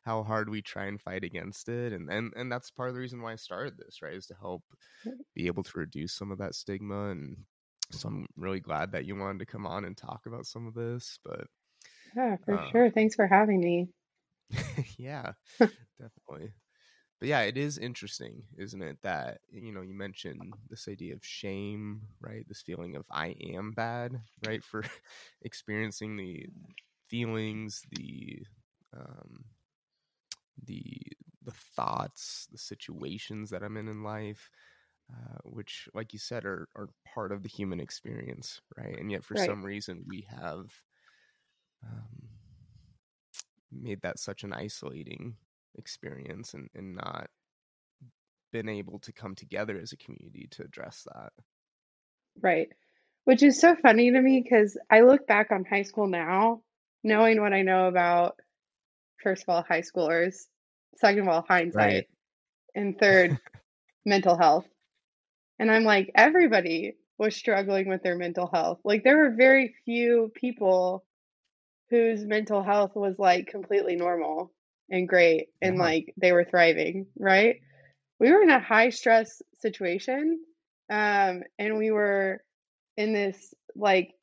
how 0.03 0.23
hard 0.23 0.49
we 0.49 0.61
try 0.61 0.85
and 0.85 1.01
fight 1.01 1.23
against 1.23 1.69
it, 1.69 1.93
and 1.93 2.09
and 2.09 2.33
and 2.35 2.51
that's 2.51 2.71
part 2.71 2.89
of 2.89 2.95
the 2.95 3.01
reason 3.01 3.21
why 3.21 3.33
I 3.33 3.37
started 3.37 3.77
this, 3.77 4.01
right? 4.01 4.13
Is 4.13 4.27
to 4.27 4.35
help 4.35 4.63
be 5.35 5.47
able 5.47 5.63
to 5.63 5.77
reduce 5.79 6.13
some 6.13 6.31
of 6.31 6.37
that 6.39 6.55
stigma 6.55 7.09
and 7.09 7.37
so 7.91 8.09
I'm 8.09 8.25
really 8.35 8.59
glad 8.59 8.91
that 8.93 9.05
you 9.05 9.15
wanted 9.15 9.39
to 9.39 9.45
come 9.45 9.65
on 9.67 9.85
and 9.85 9.95
talk 9.95 10.25
about 10.25 10.47
some 10.47 10.65
of 10.67 10.73
this. 10.73 11.19
But 11.23 11.47
yeah, 12.15 12.37
for 12.45 12.55
uh, 12.55 12.71
sure. 12.71 12.89
Thanks 12.89 13.15
for 13.15 13.27
having 13.27 13.59
me. 13.59 13.89
yeah, 14.97 15.33
definitely. 15.99 16.53
But 17.19 17.29
yeah, 17.29 17.41
it 17.41 17.57
is 17.57 17.77
interesting, 17.77 18.43
isn't 18.57 18.81
it? 18.81 18.97
That 19.03 19.39
you 19.49 19.71
know, 19.71 19.81
you 19.81 19.93
mentioned 19.95 20.55
this 20.69 20.87
idea 20.87 21.13
of 21.13 21.25
shame, 21.25 22.01
right? 22.19 22.45
This 22.47 22.61
feeling 22.61 22.95
of 22.95 23.05
I 23.11 23.35
am 23.53 23.71
bad, 23.71 24.21
right? 24.41 24.63
For 24.63 24.83
experiencing 25.41 26.17
the 26.17 26.47
feelings, 27.07 27.83
the 27.91 28.45
um, 28.95 29.45
the 30.63 30.83
the 31.43 31.51
thoughts, 31.75 32.47
the 32.51 32.57
situations 32.57 33.49
that 33.51 33.61
I'm 33.63 33.77
in 33.77 33.87
in 33.87 34.03
life, 34.03 34.49
uh, 35.11 35.37
which, 35.43 35.87
like 35.93 36.13
you 36.13 36.19
said, 36.19 36.45
are 36.45 36.67
are 36.75 36.89
part 37.05 37.31
of 37.31 37.43
the 37.43 37.49
human 37.49 37.79
experience, 37.79 38.61
right? 38.77 38.97
And 38.99 39.11
yet, 39.11 39.23
for 39.23 39.35
Right. 39.35 39.55
some 39.55 39.63
reason, 39.63 40.03
we 40.07 40.27
have 40.29 40.71
um, 41.83 42.29
made 43.71 44.01
that 44.01 44.19
such 44.19 44.43
an 44.43 44.53
isolating 44.53 45.35
experience 45.77 46.53
and, 46.53 46.69
and 46.75 46.95
not 46.95 47.27
been 48.51 48.69
able 48.69 48.99
to 48.99 49.11
come 49.11 49.35
together 49.35 49.77
as 49.77 49.91
a 49.91 49.97
community 49.97 50.47
to 50.51 50.63
address 50.63 51.05
that. 51.13 51.33
Right. 52.41 52.69
Which 53.25 53.43
is 53.43 53.59
so 53.59 53.75
funny 53.75 54.11
to 54.11 54.21
me 54.21 54.41
because 54.41 54.77
I 54.89 55.01
look 55.01 55.27
back 55.27 55.51
on 55.51 55.65
high 55.65 55.83
school 55.83 56.07
now, 56.07 56.61
knowing 57.03 57.41
what 57.41 57.53
I 57.53 57.63
know 57.63 57.87
about, 57.87 58.39
first 59.21 59.43
of 59.43 59.49
all, 59.49 59.63
high 59.63 59.81
schoolers, 59.81 60.35
second 60.97 61.23
of 61.23 61.27
all, 61.27 61.45
hindsight, 61.47 62.07
and 62.75 62.97
third, 62.97 63.37
mental 64.05 64.37
health. 64.37 64.65
And 65.59 65.71
I'm 65.71 65.83
like, 65.83 66.11
everybody 66.15 66.95
was 67.17 67.35
struggling 67.35 67.87
with 67.87 68.03
their 68.03 68.17
mental 68.17 68.49
health. 68.51 68.79
Like, 68.83 69.03
there 69.03 69.17
were 69.17 69.35
very 69.35 69.73
few 69.85 70.31
people 70.35 71.05
whose 71.89 72.23
mental 72.25 72.63
health 72.63 72.91
was 72.95 73.19
like 73.19 73.47
completely 73.47 73.95
normal 73.95 74.51
and 74.89 75.07
great 75.07 75.47
and 75.61 75.77
Yeah. 75.77 75.79
like 75.79 76.13
they 76.17 76.31
were 76.31 76.45
thriving, 76.45 77.07
right? 77.17 77.57
We 78.19 78.31
were 78.31 78.41
in 78.41 78.49
a 78.49 78.59
high 78.59 78.89
stress 78.89 79.41
situation. 79.53 80.39
Um, 80.89 81.43
and 81.59 81.77
we 81.77 81.91
were 81.91 82.43
in 82.97 83.13
this 83.13 83.53
like 83.75 84.13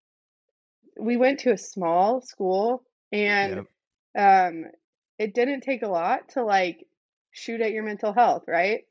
we 1.01 1.17
went 1.17 1.41
to 1.41 1.53
a 1.53 1.59
small 1.59 2.21
school 2.21 2.85
and 3.13 3.63
Yep. 3.63 3.77
um 4.19 4.65
it 5.19 5.35
didn't 5.35 5.61
take 5.63 5.83
a 5.83 5.89
lot 5.89 6.29
to 6.31 6.43
like 6.45 6.87
shoot 7.33 7.61
at 7.61 7.73
your 7.73 7.85
mental 7.85 8.13
health, 8.13 8.45
right? 8.49 8.83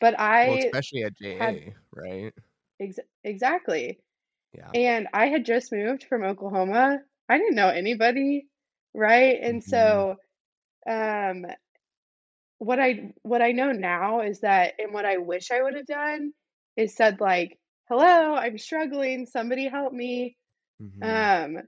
But 0.00 0.14
Well, 0.42 0.54
I 0.58 0.72
especially 0.72 1.02
at 1.04 1.14
had 1.38 1.56
JA, 1.56 1.76
right? 1.92 2.32
ex- 2.80 2.98
exactly. 3.24 4.00
Yeah. 4.54 4.74
And 4.74 5.08
I 5.12 5.26
had 5.28 5.44
just 5.44 5.72
moved 5.72 6.04
from 6.04 6.22
Oklahoma. 6.24 7.00
I 7.28 7.38
didn't 7.38 7.54
know 7.56 7.68
anybody, 7.68 8.46
right? 8.94 9.38
And 9.40 9.62
hmm 9.64 9.64
so 9.64 10.16
um 10.86 11.46
what 12.58 12.78
I 12.78 13.12
what 13.22 13.42
I 13.42 13.52
know 13.52 13.72
now 13.72 14.20
is 14.20 14.40
that 14.40 14.74
and 14.78 14.92
what 14.92 15.04
I 15.04 15.18
wish 15.18 15.50
I 15.50 15.62
would 15.62 15.74
have 15.74 15.86
done 15.86 16.32
is 16.76 16.94
said 16.96 17.20
like, 17.20 17.58
"Hello, 17.88 18.34
I'm 18.34 18.58
struggling. 18.58 19.26
Somebody 19.26 19.68
help 19.68 19.92
me." 19.92 20.36
hmm 20.80 21.02
Um 21.02 21.58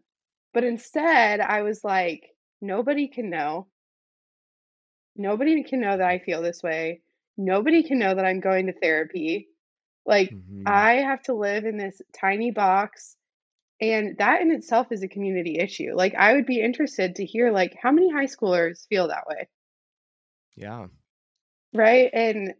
but 0.55 0.65
instead 0.65 1.41
I 1.41 1.63
was 1.63 1.85
like, 1.85 2.23
nobody 2.61 3.09
can 3.09 3.31
know. 3.31 3.69
Nobody 5.17 5.63
can 5.65 5.81
know 5.81 5.97
that 5.97 6.07
I 6.09 6.19
feel 6.19 6.43
this 6.43 6.63
way. 6.63 7.03
Nobody 7.37 7.83
can 7.83 7.99
know 7.99 8.15
that 8.15 8.25
I'm 8.25 8.41
going 8.41 8.67
to 8.67 8.73
therapy. 8.73 9.49
Like, 10.07 10.37
Mhm. 10.37 10.65
I 10.67 10.95
have 10.95 11.23
to 11.25 11.35
live 11.35 11.65
in 11.65 11.77
this 11.77 12.01
tiny 12.13 12.51
box, 12.51 13.17
and 13.93 14.17
that 14.19 14.41
in 14.41 14.51
itself 14.51 14.91
is 14.93 15.03
a 15.03 15.09
community 15.09 15.59
issue. 15.59 15.93
Like, 15.95 16.15
I 16.15 16.35
would 16.35 16.47
be 16.47 16.61
interested 16.61 17.17
to 17.17 17.25
hear, 17.27 17.51
like, 17.53 17.77
how 17.81 17.91
many 17.93 18.11
high 18.11 18.27
schoolers 18.27 18.87
feel 18.89 19.09
that 19.09 19.27
way, 19.27 19.49
Yeah. 20.57 20.89
right? 21.73 22.11
And 22.13 22.55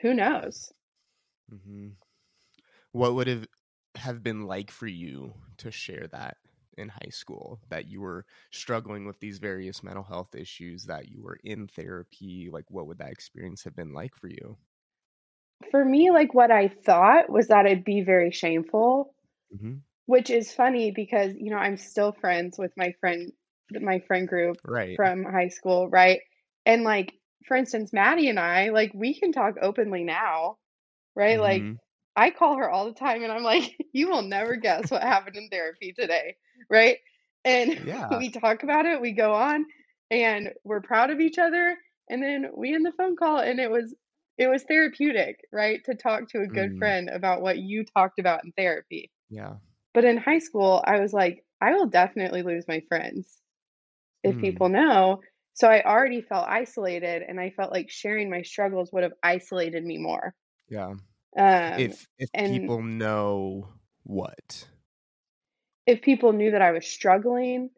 who 0.00 0.14
knows? 0.14 0.72
mm-hmm. 1.52 1.88
What 2.92 3.14
would 3.14 3.26
have 3.28 3.46
have 3.96 4.22
been 4.22 4.42
like 4.46 4.70
for 4.70 4.86
you 4.86 5.34
to 5.58 5.70
share 5.70 6.06
that 6.08 6.36
in 6.76 6.88
high 6.90 7.08
school 7.10 7.60
that 7.70 7.86
you 7.86 8.00
were 8.02 8.26
struggling 8.52 9.06
with 9.06 9.20
these 9.20 9.38
various 9.38 9.82
mental 9.82 10.04
health 10.04 10.34
issues 10.34 10.84
that 10.84 11.08
you 11.08 11.22
were 11.22 11.38
in 11.42 11.66
therapy 11.66 12.50
like 12.50 12.70
what 12.70 12.86
would 12.86 12.98
that 12.98 13.10
experience 13.12 13.64
have 13.64 13.74
been 13.74 13.94
like 13.94 14.14
for 14.14 14.28
you 14.28 14.58
For 15.70 15.84
me, 15.84 16.10
like, 16.10 16.34
what 16.34 16.50
I 16.50 16.66
thought 16.66 17.30
was 17.30 17.46
that 17.48 17.66
it'd 17.66 17.84
be 17.84 18.00
very 18.00 18.30
shameful, 18.32 19.14
hmm 19.50 19.76
which 20.06 20.30
is 20.30 20.52
funny 20.52 20.90
because, 20.92 21.34
you 21.36 21.50
know, 21.50 21.58
I'm 21.58 21.76
still 21.76 22.12
friends 22.12 22.58
with 22.58 22.72
my 22.76 22.92
friend 23.00 23.32
my 23.80 24.00
friend 24.00 24.28
group 24.28 24.58
right 24.64 25.00
from 25.00 25.24
high 25.24 25.48
school, 25.48 25.88
right? 25.88 26.20
And, 26.66 26.84
like, 26.84 27.14
for 27.46 27.56
instance, 27.56 27.92
Maddie 27.92 28.28
and 28.28 28.38
I, 28.40 28.70
like, 28.70 28.92
we 28.94 29.18
can 29.18 29.32
talk 29.32 29.56
openly 29.62 30.04
now, 30.04 30.58
right? 31.14 31.40
Like, 31.40 31.66
Mhm. 31.66 31.78
I 32.16 32.30
call 32.30 32.56
her 32.58 32.70
all 32.70 32.86
the 32.86 32.94
time 32.94 33.22
and 33.22 33.32
I'm 33.32 33.42
like, 33.42 33.76
"You 33.92 34.08
will 34.10 34.22
never 34.22 34.56
guess 34.56 34.90
what 34.90 35.02
happened 35.02 35.36
in 35.36 35.48
therapy 35.50 35.92
today," 35.98 36.36
right? 36.70 36.98
And 37.44 37.80
yeah 38.10 38.18
we 38.18 38.30
talk 38.30 38.62
about 38.62 38.86
it, 38.86 39.00
we 39.00 39.12
go 39.12 39.32
on, 39.34 39.66
and 40.10 40.52
we're 40.64 40.80
proud 40.82 41.10
of 41.10 41.20
each 41.20 41.38
other, 41.38 41.76
and 42.10 42.22
then 42.22 42.50
we 42.56 42.74
end 42.74 42.86
the 42.86 42.92
phone 42.92 43.16
call 43.16 43.38
and 43.38 43.60
it 43.60 43.70
was 43.70 43.94
it 44.38 44.48
was 44.48 44.64
therapeutic, 44.64 45.40
right? 45.52 45.82
To 45.86 45.94
talk 45.94 46.28
to 46.30 46.40
a 46.42 46.46
good 46.48 46.72
Mm, 46.72 46.78
friend 46.78 47.08
about 47.10 47.42
what 47.42 47.58
you 47.58 47.84
talked 47.84 48.18
about 48.18 48.44
in 48.44 48.52
therapy. 48.52 49.10
yeah 49.28 49.56
But 49.96 50.06
in 50.06 50.18
high 50.18 50.38
school, 50.40 50.84
I 50.86 51.00
was 51.00 51.12
like, 51.12 51.44
I 51.60 51.74
will 51.74 51.88
definitely 51.88 52.44
lose 52.44 52.68
my 52.68 52.82
friends 52.88 53.42
if 54.24 54.38
Mm, 54.38 54.40
people 54.40 54.68
know. 54.68 55.22
So 55.54 55.68
I 55.70 55.82
already 55.84 56.22
felt 56.22 56.48
isolated 56.48 57.22
and 57.22 57.40
I 57.40 57.50
felt 57.50 57.72
like 57.72 57.90
sharing 57.90 58.30
my 58.30 58.42
struggles 58.42 58.92
would 58.92 59.04
have 59.04 59.14
isolated 59.22 59.84
me 59.84 59.98
more. 59.98 60.34
yeah 60.68 60.94
Um, 61.38 61.96
if 61.96 62.08
if 62.18 62.30
people 62.44 62.82
know 62.82 63.68
what 64.04 64.68
if 65.86 66.02
people 66.02 66.32
knew 66.32 66.50
that 66.50 66.62
I 66.62 66.72
was 66.72 66.86
struggling, 66.86 67.70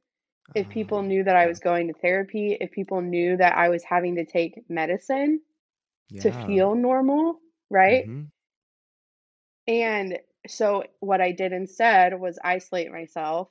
if 0.54 0.68
people 0.70 1.02
um, 1.02 1.04
knew 1.04 1.24
that 1.24 1.36
I 1.36 1.46
was 1.46 1.60
going 1.60 1.88
to 1.88 1.94
therapy, 1.94 2.56
if 2.60 2.72
people 2.72 3.02
knew 3.02 3.36
that 3.38 3.56
I 3.56 3.68
was 3.70 3.84
having 3.84 4.16
to 4.16 4.26
take 4.26 4.68
medicine 4.70 5.42
to 6.20 6.32
feel 6.32 6.74
normal, 6.76 7.40
right? 7.70 8.06
hmm 8.06 8.30
And 9.66 10.18
so 10.50 10.84
what 11.00 11.20
I 11.20 11.32
did 11.32 11.52
instead 11.52 12.18
was 12.18 12.38
isolate 12.42 12.90
myself. 12.90 13.50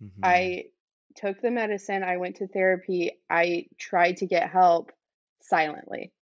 hmm 0.00 0.22
I 0.22 0.70
took 1.14 1.42
the 1.42 1.50
medicine, 1.50 2.02
I 2.02 2.16
went 2.16 2.36
to 2.36 2.48
therapy, 2.48 3.20
I 3.28 3.68
tried 3.78 4.16
to 4.18 4.26
get 4.26 4.48
help 4.50 4.92
silently. 5.42 6.12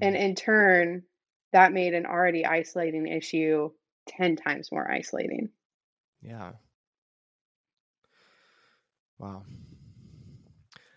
And 0.00 0.16
Mm, 0.16 0.16
in 0.16 0.34
turn, 0.34 1.06
that 1.52 1.70
made 1.70 1.92
an 1.92 2.06
already 2.06 2.46
isolating 2.46 3.06
issue 3.06 3.74
10 4.06 4.36
times 4.36 4.72
more 4.72 4.90
isolating. 4.90 5.52
yeah 6.22 6.52
wow 9.18 9.44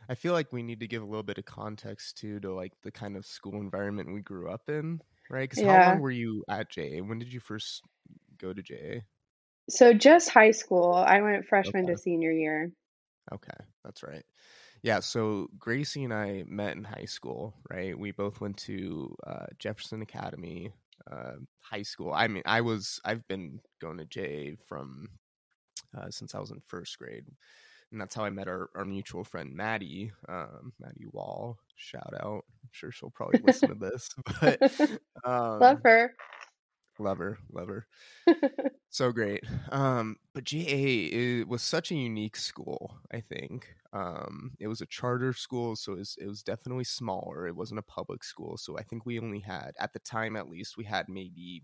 I 0.09 0.15
feel 0.15 0.33
like 0.33 0.51
we 0.51 0.63
need 0.63 0.79
to 0.81 0.87
give 0.87 1.01
a 1.01 1.05
little 1.05 1.23
bit 1.23 1.37
of 1.37 1.45
context 1.45 2.17
too 2.17 2.39
to 2.41 2.53
like 2.53 2.73
the 2.81 2.91
kind 2.91 3.15
of 3.15 3.25
school 3.25 3.55
environment 3.55 4.13
we 4.13 4.21
grew 4.21 4.49
up 4.49 4.69
in, 4.69 5.01
right? 5.29 5.43
Because 5.49 5.61
how 5.61 5.77
long 5.77 5.99
were 5.99 6.11
you 6.11 6.43
at 6.49 6.69
JA? 6.69 6.99
When 7.03 7.19
did 7.19 7.33
you 7.33 7.39
first 7.39 7.83
go 8.39 8.53
to 8.53 8.61
JA? 8.63 9.01
So 9.69 9.93
just 9.93 10.29
high 10.29 10.51
school, 10.51 10.93
I 10.93 11.21
went 11.21 11.47
freshman 11.47 11.85
Okay, 11.85 11.87
to 11.87 11.97
senior 11.97 12.31
year. 12.31 12.71
okay, 13.33 13.65
that's 13.83 14.03
right. 14.03 14.25
Yeah, 14.81 15.01
so 15.01 15.49
Gracie 15.57 16.05
and 16.05 16.13
I 16.13 16.43
met 16.47 16.77
in 16.77 16.83
high 16.85 17.05
school, 17.05 17.53
right? 17.69 17.97
We 17.97 18.11
both 18.11 18.41
went 18.41 18.57
to 18.59 19.15
uh, 19.27 19.47
Jefferson 19.59 20.01
Academy 20.01 20.71
uh, 21.11 21.33
High 21.61 21.83
School. 21.83 22.13
I 22.13 22.27
mean, 22.27 22.43
I 22.45 22.61
was 22.61 22.99
I've 23.05 23.27
been 23.27 23.59
going 23.81 23.97
to 23.97 24.05
JA 24.05 24.55
from 24.67 25.09
uh, 25.97 26.09
since 26.09 26.35
I 26.35 26.39
was 26.39 26.51
in 26.51 26.61
first 26.67 26.97
grade. 26.97 27.25
And 27.91 27.99
that's 28.01 28.15
how 28.15 28.23
I 28.25 28.29
met 28.29 28.47
our, 28.47 28.69
our 28.75 28.85
mutual 28.85 29.23
friend 29.23 29.53
Maddie, 29.55 30.11
um, 30.27 30.73
Maddie 30.79 31.07
Wall. 31.11 31.57
Shout 31.75 32.13
out! 32.21 32.43
I'm 32.63 32.69
sure 32.71 32.91
she'll 32.91 33.09
probably 33.11 33.39
listen 33.43 33.69
to 33.69 33.75
this, 33.75 34.09
but 34.41 34.59
Love 35.59 35.77
um, 35.77 35.81
her. 35.85 36.15
love 36.99 37.17
her, 37.19 37.39
love 37.51 37.67
her, 37.69 37.87
so 38.89 39.11
great. 39.11 39.43
Um, 39.71 40.17
but 40.33 40.43
JA 40.43 40.59
it 41.11 41.47
was 41.47 41.61
such 41.61 41.91
a 41.91 41.95
unique 41.95 42.35
school. 42.37 42.97
I 43.11 43.21
think 43.21 43.67
um, 43.93 44.51
it 44.59 44.67
was 44.67 44.81
a 44.81 44.85
charter 44.85 45.33
school, 45.33 45.75
so 45.75 45.93
it 45.93 45.99
was, 45.99 46.17
it 46.21 46.27
was 46.27 46.43
definitely 46.43 46.83
smaller. 46.83 47.47
It 47.47 47.55
wasn't 47.55 47.79
a 47.79 47.83
public 47.83 48.23
school, 48.23 48.57
so 48.57 48.77
I 48.77 48.83
think 48.83 49.05
we 49.05 49.19
only 49.19 49.39
had 49.39 49.71
at 49.79 49.93
the 49.93 49.99
time, 49.99 50.35
at 50.35 50.49
least, 50.49 50.77
we 50.77 50.85
had 50.85 51.07
maybe 51.09 51.63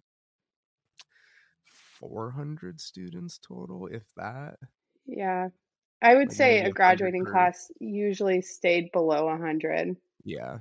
400 1.99 2.79
students 2.81 3.38
total, 3.38 3.88
if 3.88 4.03
that. 4.15 4.57
Yeah. 5.05 5.49
I 6.06 6.15
would 6.15 6.28
Like 6.28 6.36
say 6.38 6.60
a 6.62 6.72
graduating 6.72 7.26
class 7.26 7.72
usually 7.80 8.41
stayed 8.41 8.91
below 8.91 9.26
100. 9.26 9.98
Yeah. 10.24 10.60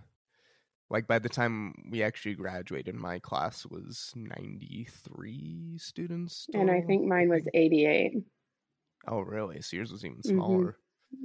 Like 0.90 1.06
by 1.06 1.18
the 1.18 1.28
time 1.28 1.74
we 1.90 2.02
actually 2.02 2.34
graduated, 2.34 2.94
my 2.94 3.18
class 3.18 3.66
was 3.66 4.12
93 4.16 5.78
students 5.78 6.46
And 6.54 6.70
I 6.70 6.80
think 6.82 7.06
mine 7.06 7.28
was 7.28 7.42
88. 7.54 8.24
Oh, 9.06 9.20
really? 9.20 9.60
So 9.60 9.76
yours 9.76 9.92
was 9.92 10.04
even 10.04 10.22
hmm 10.22 10.30
smaller. 10.30 10.78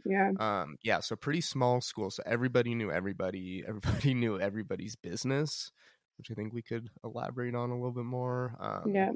Yeah. 0.05 0.31
Um, 0.39 0.77
yeah, 0.83 0.99
so 0.99 1.15
pretty 1.15 1.41
small 1.41 1.81
school. 1.81 2.11
So 2.11 2.23
everybody 2.25 2.75
knew 2.75 2.91
everybody. 2.91 3.63
Everybody 3.67 4.13
knew 4.13 4.39
everybody's 4.39 4.95
business, 4.95 5.71
which 6.17 6.31
I 6.31 6.35
think 6.35 6.53
we 6.53 6.61
could 6.61 6.89
elaborate 7.03 7.55
on 7.55 7.71
a 7.71 7.75
little 7.75 7.91
bit 7.91 8.05
more. 8.05 8.55
Um, 8.59 8.93
Yeah. 8.93 9.11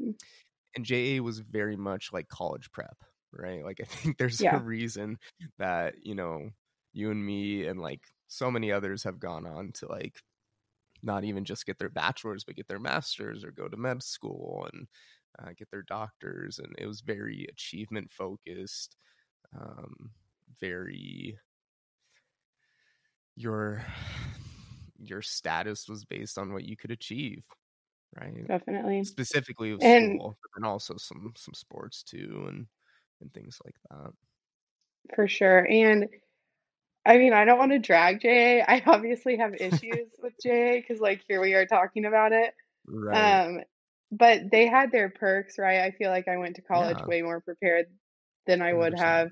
and 0.76 0.86
JA 0.86 1.22
was 1.24 1.40
very 1.40 1.78
much 1.78 2.12
like 2.14 2.28
college 2.30 2.72
prep, 2.72 2.98
right? 3.34 3.64
Like 3.64 3.82
I 3.82 3.86
think 3.86 4.18
there's 4.18 4.44
a 4.52 4.58
reason 4.58 5.20
that, 5.58 5.96
you 6.06 6.16
know, 6.16 6.52
you 6.94 7.12
and 7.12 7.26
me 7.26 7.66
and 7.68 7.80
like 7.82 8.02
so 8.28 8.52
many 8.52 8.72
others 8.72 9.04
have 9.04 9.20
gone 9.20 9.46
on 9.48 9.72
to 9.74 9.88
like 9.88 10.22
not 11.04 11.24
even 11.24 11.46
just 11.46 11.66
get 11.66 11.80
their 11.80 11.90
bachelor's 11.90 12.44
but 12.44 12.56
get 12.56 12.68
their 12.68 12.80
masters 12.80 13.44
or 13.44 13.52
go 13.52 13.68
to 13.68 13.78
med 13.78 14.02
school 14.04 14.68
and 14.74 14.88
uh, 15.40 15.52
get 15.58 15.70
their 15.72 15.84
doctors 15.84 16.60
and 16.60 16.76
it 16.78 16.88
was 16.88 17.02
very 17.02 17.46
achievement 17.52 18.12
focused 18.12 18.98
um 19.58 20.12
very 20.60 21.40
your 23.36 23.84
your 24.98 25.22
status 25.22 25.88
was 25.90 26.06
based 26.06 26.38
on 26.38 26.54
what 26.54 26.64
you 26.64 26.78
could 26.78 26.92
achieve 26.92 27.46
right 28.20 28.48
Definitely. 28.48 29.04
specifically 29.04 29.74
with 29.74 29.84
And 29.84 30.22
school 30.22 30.38
then 30.56 30.66
also 30.66 30.98
some 30.98 31.34
some 31.38 31.54
sports 31.54 32.04
too 32.04 32.46
and 32.50 32.68
and 33.24 33.34
things 33.34 33.60
like 33.66 33.78
that 33.92 34.14
for 35.16 35.28
sure. 35.28 35.66
And 35.70 36.10
I 37.06 37.18
mean, 37.18 37.34
I 37.34 37.46
don't 37.46 37.60
want 37.60 37.72
to 37.72 37.80
drag 37.80 38.22
JA. 38.22 38.64
I 38.68 38.84
obviously 38.86 39.38
have 39.38 39.56
issues 39.60 40.10
with 40.22 40.34
JA 40.42 40.82
because, 40.82 41.02
like, 41.02 41.24
here 41.28 41.42
we 41.42 41.54
are 41.54 41.66
talking 41.66 42.06
about 42.06 42.32
it. 42.34 42.54
right 42.88 43.40
Um, 43.48 43.62
but 44.12 44.52
they 44.52 44.68
had 44.68 44.92
their 44.92 45.10
perks, 45.10 45.60
right? 45.60 45.82
I 45.82 45.92
feel 45.92 46.12
like 46.12 46.28
I 46.28 46.38
went 46.38 46.58
to 46.58 46.62
college 46.62 47.04
yeah 47.04 47.08
way 47.08 47.22
more 47.22 47.42
prepared 47.42 47.88
than 48.48 48.62
I 48.62 48.74
would 48.74 48.94
100% 48.94 48.96
have 48.96 49.32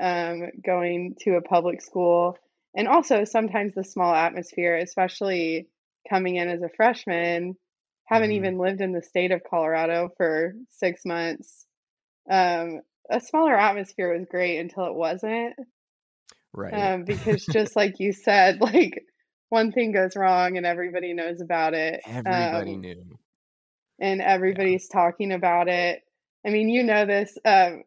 um, 0.00 0.50
going 0.64 1.16
to 1.20 1.36
a 1.36 1.42
public 1.42 1.82
school. 1.82 2.38
And 2.76 2.88
also, 2.88 3.24
sometimes 3.24 3.74
the 3.74 3.84
small 3.84 4.14
atmosphere, 4.14 4.76
especially 4.76 5.68
coming 6.08 6.36
in 6.36 6.48
as 6.48 6.62
a 6.62 6.70
freshman, 6.70 7.56
haven't 8.06 8.32
hmm 8.32 8.32
even 8.32 8.58
lived 8.58 8.80
in 8.80 8.92
the 8.92 9.02
state 9.02 9.32
of 9.32 9.42
Colorado 9.48 10.10
for 10.16 10.54
six 10.70 11.04
months. 11.04 11.66
Um, 12.30 12.82
a 13.10 13.20
smaller 13.20 13.56
atmosphere 13.56 14.16
was 14.16 14.26
great 14.30 14.58
until 14.58 14.86
it 14.86 14.94
wasn't. 14.94 15.54
right 16.52 16.72
Um, 16.74 17.04
because 17.04 17.44
just 17.52 17.76
like 17.76 18.00
you 18.00 18.12
said, 18.12 18.60
like 18.60 19.04
one 19.48 19.72
thing 19.72 19.92
goes 19.92 20.16
wrong 20.16 20.56
and 20.56 20.66
everybody 20.66 21.12
knows 21.12 21.40
about 21.40 21.74
it. 21.74 22.00
everybody 22.06 22.76
Um, 22.76 22.82
knew 22.82 23.18
and 24.00 24.20
yeah 24.48 24.56
everybody's 24.60 24.88
talking 24.88 25.32
about 25.32 25.68
it. 25.68 26.02
I 26.46 26.50
mean, 26.50 26.68
you 26.68 26.82
know 26.82 27.06
this. 27.06 27.36
Um, 27.44 27.82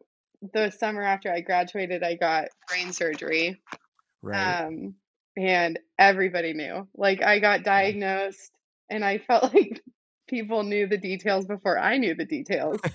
the 0.52 0.70
summer 0.70 1.02
after 1.02 1.30
I 1.32 1.40
graduated, 1.40 2.02
I 2.02 2.14
got 2.14 2.46
brain 2.68 2.92
surgery. 2.92 3.60
right 4.22 4.56
Um, 4.66 4.94
and 5.36 5.78
everybody 5.98 6.54
knew. 6.54 6.88
Like 6.96 7.22
I 7.22 7.38
got 7.38 7.64
yeah 7.64 7.64
diagnosed 7.64 8.50
and 8.90 9.04
I 9.04 9.18
felt 9.18 9.54
like 9.54 9.82
people 10.28 10.62
knew 10.62 10.86
the 10.86 10.98
details 10.98 11.46
before 11.46 11.78
I 11.78 11.98
knew 11.98 12.14
the 12.14 12.26
details. 12.26 12.80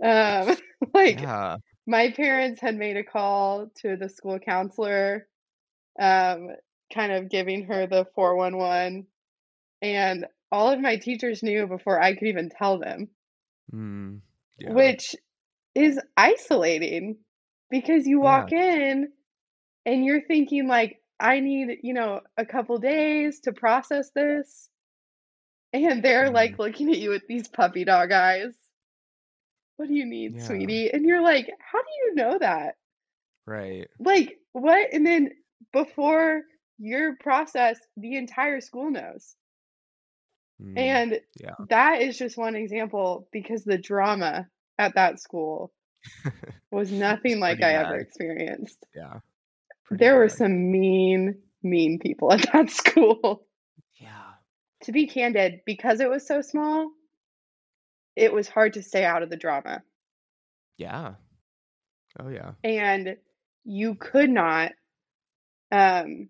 Um, 0.00 0.56
like 0.94 1.30
yeah 1.30 1.56
my 1.86 2.12
parents 2.12 2.60
had 2.60 2.76
made 2.76 2.96
a 2.96 3.04
call 3.04 3.68
to 3.82 3.96
the 3.96 4.08
school 4.08 4.38
counselor, 4.38 5.28
um, 6.00 6.50
kind 6.92 7.12
of 7.12 7.30
giving 7.30 7.64
her 7.66 7.86
the 7.86 8.06
411, 8.14 9.08
and 9.82 10.26
all 10.52 10.70
of 10.70 10.80
my 10.80 10.96
teachers 10.96 11.42
knew 11.42 11.66
before 11.66 12.00
I 12.02 12.14
could 12.14 12.28
even 12.28 12.50
tell 12.50 12.78
them, 12.78 13.10
Mm, 13.72 14.20
yeah. 14.58 14.92
which 14.92 15.16
is 15.74 16.00
isolating 16.16 17.18
because 17.70 18.06
you 18.06 18.20
Yeah. 18.20 18.20
walk 18.20 18.52
in 18.52 19.12
and 19.86 20.04
you're 20.04 20.26
thinking 20.26 20.68
like, 20.68 21.02
I 21.20 21.40
need, 21.40 21.78
you 21.82 21.94
know, 21.94 22.22
a 22.36 22.46
couple 22.46 22.78
days 22.78 23.40
to 23.42 23.52
process 23.52 24.10
this. 24.12 24.70
And 25.72 26.02
they're 26.02 26.28
Mhm. 26.28 26.28
like 26.30 26.58
looking 26.58 26.90
at 26.90 26.98
you 26.98 27.08
with 27.08 27.26
these 27.26 27.48
puppy 27.48 27.84
dog 27.84 28.12
eyes. 28.12 28.54
What 29.78 29.88
do 29.88 29.94
you 29.94 30.04
need, 30.06 30.34
Yeah. 30.36 30.42
sweetie? 30.42 30.90
And 30.92 31.06
you're 31.06 31.22
like, 31.22 31.48
how 31.60 31.78
do 31.80 31.88
you 32.04 32.14
know 32.16 32.38
that? 32.38 32.76
Right. 33.46 33.88
Like, 33.98 34.38
what? 34.52 34.92
And 34.92 35.06
then 35.06 35.30
before 35.72 36.42
your 36.78 37.16
process, 37.16 37.78
the 37.96 38.16
entire 38.16 38.60
school 38.60 38.90
knows. 38.90 39.34
Mm, 40.60 40.76
And 40.78 41.20
yeah. 41.40 41.54
that 41.70 42.02
is 42.02 42.18
just 42.18 42.36
one 42.36 42.56
example 42.56 43.28
because 43.32 43.64
the 43.64 43.78
drama 43.78 44.48
at 44.78 44.96
that 44.96 45.20
school 45.20 45.72
was 46.72 46.90
nothing 46.92 47.38
like 47.40 47.62
I 47.62 47.74
ever 47.74 47.96
experienced. 47.96 48.84
Yeah. 48.94 49.20
There 49.90 50.16
were 50.16 50.28
some 50.28 50.70
mean, 50.72 51.38
mean 51.62 51.98
people 52.00 52.32
at 52.32 52.42
that 52.52 52.70
school. 52.70 53.46
Yeah. 53.94 54.32
To 54.82 54.92
be 54.92 55.06
candid, 55.06 55.60
because 55.64 56.00
it 56.00 56.10
was 56.10 56.26
so 56.26 56.42
small, 56.42 56.90
it 58.18 58.32
was 58.32 58.48
hard 58.48 58.74
to 58.74 58.82
stay 58.82 59.04
out 59.04 59.22
of 59.22 59.30
the 59.30 59.36
drama. 59.36 59.82
Yeah. 60.76 61.14
Oh 62.18 62.28
yeah. 62.28 62.52
And 62.64 63.16
you 63.64 63.94
could 63.94 64.28
not, 64.28 64.72
um, 65.70 66.28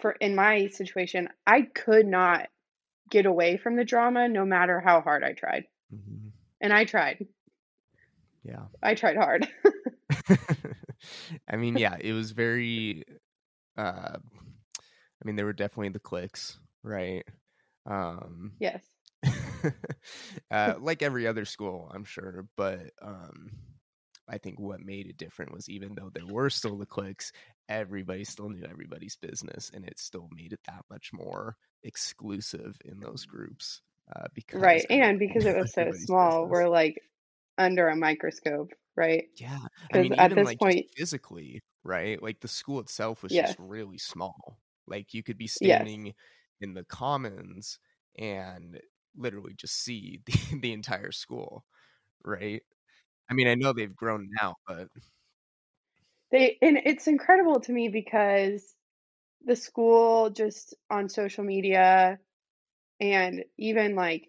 for 0.00 0.12
in 0.12 0.34
my 0.34 0.66
situation, 0.66 1.30
I 1.46 1.62
could 1.62 2.06
not 2.06 2.48
get 3.10 3.24
away 3.24 3.56
from 3.56 3.76
the 3.76 3.84
drama 3.84 4.28
no 4.28 4.44
matter 4.44 4.78
how 4.78 5.00
hard 5.00 5.24
I 5.24 5.32
tried. 5.32 5.64
Mm-hmm. 5.94 6.28
And 6.60 6.72
I 6.72 6.84
tried. 6.84 7.26
Yeah. 8.42 8.64
I 8.82 8.94
tried 8.94 9.16
hard. 9.16 9.48
I 11.48 11.56
mean, 11.56 11.78
yeah, 11.78 11.96
it 11.98 12.12
was 12.12 12.32
very 12.32 13.04
uh 13.78 14.16
I 14.18 15.24
mean, 15.24 15.36
there 15.36 15.46
were 15.46 15.54
definitely 15.54 15.88
the 15.88 16.00
clicks, 16.00 16.58
right? 16.82 17.24
Um 17.86 18.52
yes. 18.60 18.82
Uh 20.50 20.76
like 20.80 21.02
every 21.02 21.26
other 21.26 21.44
school, 21.44 21.90
I'm 21.94 22.04
sure, 22.04 22.48
but 22.56 22.90
um 23.02 23.50
I 24.28 24.38
think 24.38 24.58
what 24.58 24.80
made 24.80 25.06
it 25.06 25.16
different 25.18 25.52
was 25.52 25.68
even 25.68 25.94
though 25.94 26.10
there 26.10 26.26
were 26.26 26.50
still 26.50 26.76
the 26.78 26.86
clicks, 26.86 27.32
everybody 27.68 28.24
still 28.24 28.48
knew 28.50 28.64
everybody's 28.64 29.16
business 29.16 29.70
and 29.72 29.84
it 29.86 29.98
still 30.00 30.28
made 30.32 30.52
it 30.52 30.60
that 30.66 30.84
much 30.90 31.12
more 31.12 31.56
exclusive 31.84 32.78
in 32.84 33.00
those 33.00 33.24
groups. 33.24 33.82
Uh, 34.14 34.26
because 34.34 34.46
Right. 34.52 34.86
And 34.90 35.18
because 35.18 35.44
it 35.44 35.56
was 35.56 35.72
so 35.74 35.90
small, 35.92 36.46
business. 36.46 36.48
we're 36.48 36.68
like 36.68 37.02
under 37.58 37.88
a 37.88 37.96
microscope, 37.96 38.72
right? 38.96 39.24
Yeah, 39.36 39.66
I 39.92 39.98
Because 39.98 39.98
mean, 39.98 40.14
at 40.18 40.34
this 40.34 40.54
like 40.54 40.60
point, 40.60 40.86
physically, 40.96 41.60
right? 41.84 42.22
Like 42.22 42.40
the 42.40 42.48
school 42.48 42.80
itself 42.80 43.22
was 43.22 43.34
yes, 43.34 43.36
just 43.36 43.58
really 43.58 43.98
small. 43.98 44.60
Like 44.86 45.12
you 45.14 45.22
could 45.22 45.36
be 45.38 45.46
yes, 45.60 45.88
standing 45.88 46.14
in 46.60 46.74
the 46.74 46.84
commons 46.84 47.78
and 48.18 48.80
literally 49.16 49.54
just 49.54 49.82
see 49.82 50.20
the, 50.26 50.58
the 50.62 50.72
entire 50.72 51.12
school, 51.12 51.64
right? 52.24 52.62
I 53.30 53.34
mean, 53.34 53.48
I 53.48 53.54
know 53.56 53.72
they've 53.72 53.94
grown 53.96 54.28
now, 54.40 54.56
but 54.66 54.88
they, 56.30 56.58
and 56.60 56.78
it's 56.84 57.06
incredible 57.06 57.60
to 57.60 57.72
me 57.72 57.88
because 57.88 58.74
the 59.44 59.56
school 59.56 60.30
just 60.30 60.74
on 60.90 61.08
social 61.08 61.44
media 61.44 62.18
and 63.00 63.44
even 63.58 63.96
like 63.96 64.28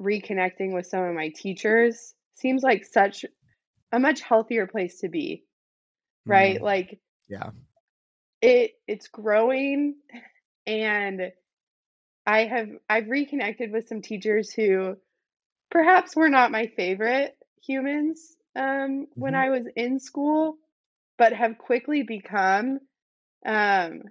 reconnecting 0.00 0.74
with 0.74 0.86
some 0.86 1.04
of 1.04 1.14
my 1.14 1.30
teachers 1.30 2.14
seems 2.34 2.62
like 2.62 2.84
such 2.84 3.24
a 3.92 4.00
much 4.00 4.22
healthier 4.22 4.66
place 4.66 5.00
to 5.00 5.08
be, 5.08 5.44
right? 6.28 6.60
mm, 6.60 6.62
Like 6.62 7.00
yeah, 7.28 7.50
it, 8.40 8.72
it's 8.86 9.08
growing 9.08 9.96
and 10.66 11.32
I 12.26 12.44
have, 12.44 12.70
I've 12.88 13.08
reconnected 13.08 13.72
with 13.72 13.88
some 13.88 14.02
teachers 14.02 14.52
who 14.52 14.96
perhaps 15.70 16.16
were 16.16 16.28
not 16.28 16.52
my 16.52 16.66
favorite 16.68 17.36
humans 17.62 18.36
um, 18.56 19.06
when 19.18 19.34
hmm 19.34 19.36
I 19.36 19.50
was 19.50 19.66
in 19.76 19.98
school, 20.00 20.58
but 21.18 21.32
have 21.32 21.58
quickly 21.58 22.02
become 22.02 22.80
um, 23.46 24.02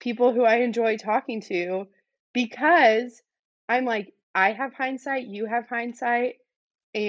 people 0.00 0.32
who 0.32 0.44
I 0.44 0.56
enjoy 0.56 0.96
talking 0.96 1.40
to 1.42 1.86
because 2.32 3.22
I'm 3.68 3.84
like, 3.84 4.14
I 4.34 4.52
have 4.52 4.74
hindsight, 4.74 5.26
you 5.26 5.46
have 5.46 5.68
hindsight, 5.68 6.36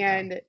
yeah, 0.06 0.24
and 0.26 0.40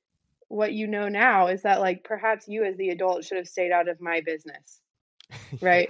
what 0.50 0.74
you 0.74 0.88
know 0.88 1.10
now 1.10 1.48
is 1.48 1.64
that 1.64 1.80
like 1.80 2.04
perhaps 2.04 2.48
you 2.48 2.64
as 2.66 2.78
the 2.78 2.90
adult 2.90 3.26
should 3.26 3.38
have 3.38 3.48
stayed 3.48 3.72
out 3.72 3.88
of 3.90 4.02
my 4.02 4.22
business, 4.22 4.82
right? 5.62 5.90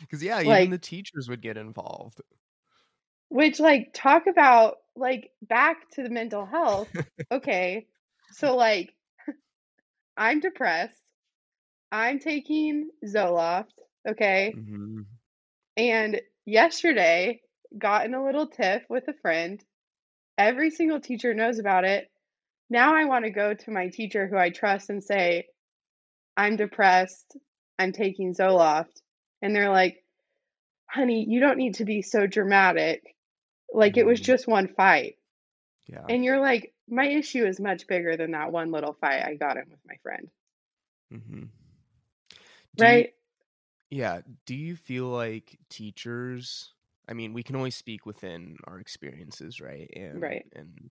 Because 0.00 0.22
yeah, 0.22 0.42
even 0.42 0.70
Like, 0.70 0.70
the 0.70 0.78
teachers 0.78 1.28
would 1.28 1.42
get 1.42 1.56
involved. 1.56 2.20
Which 3.32 3.58
like 3.60 3.90
talk 3.94 4.26
about 4.26 4.76
like 4.96 5.32
back 5.42 5.90
to 5.92 6.02
the 6.02 6.10
mental 6.10 6.46
health. 6.46 6.90
Okay, 7.32 7.86
so 8.30 8.56
like 8.56 8.94
I'm 10.16 10.40
depressed. 10.40 11.02
I'm 11.92 12.18
taking 12.18 12.90
Zoloft, 13.04 13.72
okay? 14.08 14.54
hmm 14.54 15.02
And 15.76 16.20
yesterday 16.44 17.40
got 17.78 18.04
in 18.06 18.14
a 18.14 18.24
little 18.24 18.46
tiff 18.48 18.84
with 18.88 19.08
a 19.08 19.14
friend. 19.14 19.64
Every 20.38 20.70
single 20.70 21.00
teacher 21.00 21.34
knows 21.34 21.58
about 21.58 21.84
it. 21.84 22.10
Now 22.70 22.94
I 22.94 23.04
want 23.06 23.24
to 23.24 23.30
go 23.30 23.54
to 23.54 23.70
my 23.70 23.88
teacher 23.88 24.26
who 24.26 24.36
I 24.36 24.50
trust 24.50 24.90
and 24.90 25.02
say, 25.02 25.48
I'm 26.36 26.56
depressed. 26.56 27.36
I'm 27.78 27.92
taking 27.92 28.34
Zoloft. 28.34 29.02
And 29.42 29.54
they're 29.54 29.70
like, 29.70 30.04
honey, 30.86 31.24
you 31.28 31.40
don't 31.40 31.58
need 31.58 31.76
to 31.76 31.84
be 31.84 32.02
so 32.02 32.26
dramatic. 32.26 33.14
Like 33.72 33.96
it 33.96 34.06
was 34.06 34.20
hmm 34.20 34.24
just 34.24 34.46
one 34.46 34.68
fight. 34.68 35.18
Yeah. 35.88 36.10
And 36.10 36.24
you're 36.24 36.40
like, 36.40 36.74
my 36.88 37.06
issue 37.06 37.44
is 37.46 37.60
much 37.60 37.86
bigger 37.86 38.16
than 38.16 38.32
that 38.32 38.52
one 38.52 38.72
little 38.72 38.94
fight 38.94 39.24
I 39.24 39.34
got 39.34 39.56
in 39.56 39.64
with 39.70 39.80
my 39.86 39.96
friend. 40.02 40.28
Mm-hmm. 41.12 41.44
Do 42.76 42.86
you, 42.86 43.04
Right? 43.04 43.14
yeah, 43.90 44.22
do 44.46 44.54
you 44.54 44.76
feel 44.76 45.06
like 45.06 45.58
teachers, 45.70 46.74
I 47.08 47.14
mean, 47.14 47.32
we 47.34 47.42
can 47.42 47.56
only 47.56 47.70
speak 47.70 48.06
within 48.06 48.56
our 48.66 48.80
experiences, 48.80 49.60
right? 49.60 49.90
And 49.96 50.22
Right. 50.22 50.46
and 50.54 50.90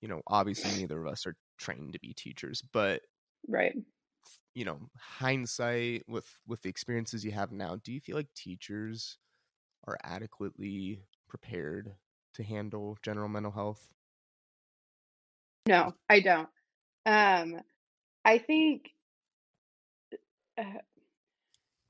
you 0.00 0.08
know, 0.08 0.22
obviously 0.26 0.72
neither 0.72 1.00
of 1.00 1.12
us 1.12 1.26
are 1.26 1.36
trained 1.58 1.94
to 1.94 2.00
be 2.00 2.14
teachers, 2.14 2.62
but 2.72 3.02
Right. 3.48 3.76
you 4.54 4.64
know, 4.64 4.78
hindsight 4.98 6.04
with 6.08 6.26
with 6.46 6.62
the 6.62 6.68
experiences 6.68 7.24
you 7.24 7.32
have 7.32 7.52
now, 7.52 7.76
do 7.76 7.92
you 7.92 8.00
feel 8.00 8.16
like 8.16 8.32
teachers 8.34 9.18
are 9.86 9.98
adequately 10.04 11.02
prepared 11.28 11.94
to 12.34 12.42
handle 12.42 12.98
general 13.02 13.28
mental 13.28 13.52
health? 13.52 13.88
No, 15.66 15.94
I 16.08 16.20
don't. 16.20 16.48
Um, 17.04 17.60
I 18.24 18.38
think 18.38 18.90
uh, 20.58 20.80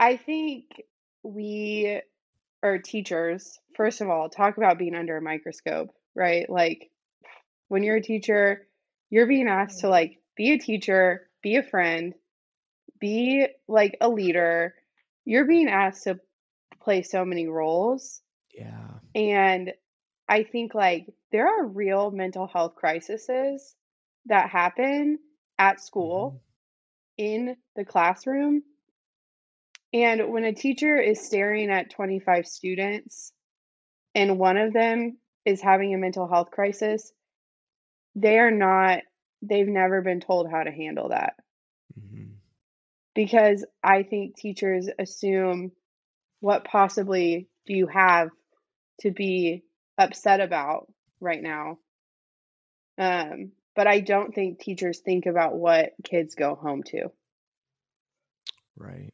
I 0.00 0.16
think 0.16 0.82
we 1.22 2.00
are 2.62 2.78
teachers. 2.78 3.58
First 3.76 4.00
of 4.00 4.08
all, 4.08 4.28
talk 4.28 4.56
about 4.56 4.78
being 4.78 4.94
under 4.94 5.16
a 5.16 5.22
microscope, 5.22 5.90
right? 6.14 6.48
Like 6.48 6.90
when 7.68 7.82
you're 7.82 7.96
a 7.96 8.02
teacher, 8.02 8.66
you're 9.10 9.26
being 9.26 9.48
asked 9.48 9.80
to 9.80 9.88
like 9.88 10.18
be 10.36 10.52
a 10.52 10.58
teacher, 10.58 11.28
be 11.42 11.56
a 11.56 11.62
friend, 11.62 12.14
be 13.00 13.46
like 13.66 13.96
a 14.00 14.08
leader. 14.08 14.74
You're 15.24 15.46
being 15.46 15.68
asked 15.68 16.04
to 16.04 16.18
play 16.80 17.02
so 17.02 17.24
many 17.24 17.48
roles. 17.48 18.22
Yeah. 18.52 18.87
And 19.14 19.72
I 20.28 20.42
think 20.42 20.74
like 20.74 21.06
there 21.32 21.46
are 21.46 21.66
real 21.66 22.10
mental 22.10 22.46
health 22.46 22.74
crises 22.76 23.74
that 24.26 24.50
happen 24.50 25.18
at 25.58 25.80
school 25.80 26.42
in 27.16 27.56
the 27.76 27.84
classroom. 27.84 28.62
And 29.92 30.30
when 30.30 30.44
a 30.44 30.52
teacher 30.52 31.00
is 31.00 31.24
staring 31.24 31.70
at 31.70 31.90
25 31.90 32.46
students 32.46 33.32
and 34.14 34.38
one 34.38 34.56
of 34.56 34.72
them 34.72 35.18
is 35.44 35.62
having 35.62 35.94
a 35.94 35.98
mental 35.98 36.28
health 36.28 36.50
crisis, 36.50 37.10
they 38.14 38.38
are 38.38 38.50
not, 38.50 39.00
they've 39.40 39.66
never 39.66 40.02
been 40.02 40.20
told 40.20 40.50
how 40.50 40.62
to 40.62 40.70
handle 40.70 41.08
that. 41.08 41.34
Mm-hmm. 41.98 42.32
Because 43.14 43.64
I 43.82 44.02
think 44.02 44.36
teachers 44.36 44.88
assume 44.98 45.72
what 46.40 46.64
possibly 46.64 47.48
do 47.66 47.74
you 47.74 47.86
have 47.86 48.28
to 49.00 49.10
be 49.10 49.64
upset 49.96 50.40
about 50.40 50.86
right 51.20 51.42
now? 51.42 51.78
Um, 52.98 53.52
but 53.76 53.86
I 53.86 54.00
don't 54.00 54.34
think 54.34 54.58
teachers 54.58 54.98
think 54.98 55.26
about 55.26 55.54
what 55.54 55.92
kids 56.02 56.34
go 56.34 56.54
home 56.54 56.82
to. 56.84 57.10
Right. 58.76 59.12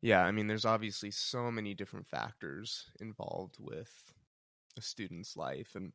Yeah, 0.00 0.24
I 0.24 0.32
mean, 0.32 0.48
there's 0.48 0.64
obviously 0.64 1.12
so 1.12 1.50
many 1.52 1.74
different 1.74 2.08
factors 2.08 2.90
involved 3.00 3.56
with 3.60 3.90
a 4.76 4.82
student's 4.82 5.36
life, 5.36 5.76
and 5.76 5.92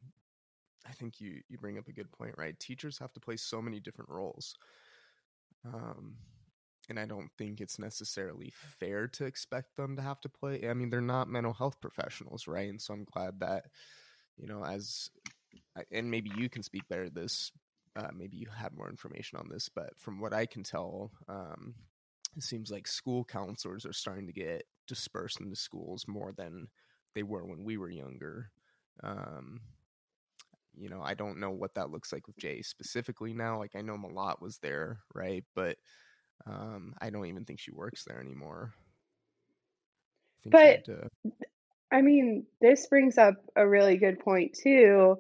I 0.88 0.93
think 0.93 1.19
you 1.19 1.41
you 1.49 1.58
bring 1.58 1.77
up 1.77 1.89
a 1.89 1.93
good 1.93 2.10
point, 2.12 2.36
right? 2.38 2.58
Teachers 2.58 2.97
have 2.99 3.12
to 3.13 3.19
play 3.19 3.36
so 3.36 3.62
many 3.62 3.82
different 3.82 4.10
roles, 4.10 4.56
um, 5.65 6.15
and 6.89 7.00
I 7.00 7.06
don't 7.06 7.30
think 7.38 7.60
it's 7.60 7.80
necessarily 7.80 8.54
fair 8.80 9.08
to 9.10 9.26
expect 9.26 9.76
them 9.76 9.95
to 9.95 10.02
have 10.02 10.21
to 10.21 10.30
play. 10.30 10.67
I 10.69 10.73
mean, 10.73 10.89
they're 10.89 11.02
not 11.02 11.30
mental 11.30 11.54
health 11.54 11.82
professionals, 11.82 12.47
right? 12.47 12.69
And 12.69 12.82
so 12.82 12.93
I'm 12.93 13.06
glad 13.06 13.39
that 13.41 13.65
you 14.38 14.47
know, 14.47 14.63
as 14.63 15.10
and 15.91 16.10
maybe 16.10 16.32
you 16.36 16.50
can 16.50 16.63
speak 16.63 16.88
better 16.88 17.10
this. 17.10 17.52
Uh, 17.95 18.10
maybe 18.15 18.38
you 18.38 18.47
have 18.56 18.78
more 18.78 18.89
information 18.89 19.39
on 19.39 19.50
this, 19.50 19.69
but 19.69 19.89
from 19.97 20.19
what 20.19 20.32
I 20.32 20.45
can 20.45 20.62
tell, 20.62 21.12
um, 21.28 21.73
it 22.36 22.43
seems 22.43 22.69
like 22.69 22.88
school 22.88 23.23
counselors 23.23 23.88
are 23.88 23.93
starting 23.93 24.28
to 24.28 24.34
get 24.34 24.63
dispersed 24.88 25.41
into 25.41 25.56
schools 25.56 26.06
more 26.08 26.32
than 26.32 26.67
they 27.15 27.23
were 27.23 27.43
when 27.43 27.63
we 27.63 27.78
were 27.78 27.89
younger. 27.89 28.52
Um, 29.04 29.62
you 30.76 30.89
know, 30.89 31.02
I 31.02 31.15
don't 31.15 31.39
know 31.39 31.50
what 31.50 31.73
that 31.73 31.89
looks 31.89 32.13
like 32.13 32.28
with 32.28 32.38
JA 32.38 32.62
specifically 32.62 33.34
now. 33.34 33.58
Like 33.58 33.76
I 33.76 33.82
know 33.82 33.97
Malat 33.97 34.41
was 34.41 34.60
there, 34.60 35.00
right? 35.15 35.43
But 35.56 35.78
um, 36.45 36.93
I 37.00 37.10
don't 37.10 37.26
even 37.26 37.45
think 37.45 37.60
she 37.60 37.71
works 37.71 38.04
there 38.06 38.19
anymore. 38.19 38.73
I 40.45 40.50
but 40.50 40.86
to... 40.86 41.10
I 41.91 42.02
mean, 42.02 42.45
this 42.62 42.88
brings 42.88 43.17
up 43.17 43.36
a 43.56 43.67
really 43.67 43.97
good 43.97 44.19
point 44.19 44.58
too. 44.62 45.17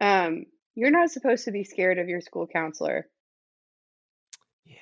Um, 0.00 0.46
you're 0.74 0.90
not 0.90 1.10
supposed 1.10 1.44
to 1.44 1.52
be 1.52 1.64
scared 1.64 1.98
of 1.98 2.08
your 2.08 2.20
school 2.20 2.46
counselor. 2.46 3.08
Yeah. 4.64 4.76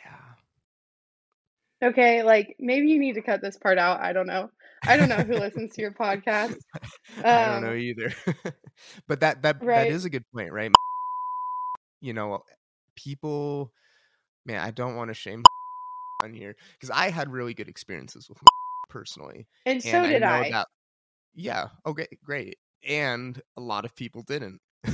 Okay, 1.88 2.22
like 2.22 2.56
maybe 2.58 2.88
you 2.88 2.98
need 2.98 3.14
to 3.14 3.22
cut 3.22 3.40
this 3.40 3.56
part 3.56 3.78
out. 3.78 4.00
I 4.00 4.12
don't 4.12 4.26
know. 4.26 4.50
I 4.86 4.96
don't 4.96 5.08
know 5.08 5.16
who 5.16 5.34
listens 5.34 5.74
to 5.74 5.80
your 5.80 5.92
podcast. 5.92 6.52
Um, 6.52 6.84
I 7.24 7.46
don't 7.46 7.62
know 7.62 7.70
um, 7.70 7.78
either. 7.78 8.12
but 9.08 9.20
that 9.20 9.42
that 9.42 9.62
right. 9.62 9.84
that 9.84 9.94
is 9.94 10.04
a 10.04 10.10
good 10.10 10.24
point, 10.34 10.52
right? 10.52 10.70
You 12.00 12.12
know, 12.12 12.42
people 12.94 13.72
man, 14.46 14.60
I 14.60 14.70
don't 14.70 14.96
want 14.96 15.08
to 15.08 15.14
shame 15.14 15.42
on 16.22 16.32
here 16.32 16.56
because 16.72 16.90
I 16.90 17.10
had 17.10 17.30
really 17.30 17.54
good 17.54 17.68
experiences 17.68 18.28
with 18.28 18.38
personally. 18.88 19.46
And 19.66 19.82
so 19.82 19.98
and 19.98 20.08
did 20.08 20.22
I. 20.22 20.44
I. 20.44 20.50
That, 20.50 20.68
yeah, 21.34 21.66
okay, 21.84 22.06
great. 22.24 22.56
And 22.86 23.40
a 23.56 23.60
lot 23.60 23.84
of 23.84 23.94
people 23.94 24.22
didn't. 24.22 24.60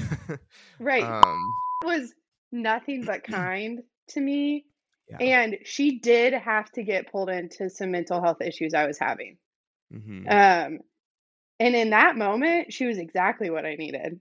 right. 0.81 1.05
Um 1.05 1.55
was 1.85 2.13
nothing 2.51 3.05
but 3.05 3.23
kind 3.25 3.81
to 4.09 4.21
me 4.21 4.65
yeah. 5.09 5.17
And 5.21 5.59
she 5.65 5.99
did 5.99 6.33
have 6.33 6.71
to 6.73 6.83
get 6.83 7.11
pulled 7.11 7.31
into 7.31 7.71
some 7.71 7.91
mental 7.91 8.23
health 8.23 8.41
issues 8.41 8.75
I 8.75 8.87
was 8.87 8.99
having. 8.99 9.37
Mm-hmm. 9.93 10.29
Um, 10.29 10.79
and 11.61 11.75
in 11.75 11.91
that 11.91 12.17
moment, 12.17 12.73
she 12.73 12.87
was 12.87 12.99
exactly 12.99 13.51
what 13.51 13.67
I 13.67 13.75
needed 13.75 14.21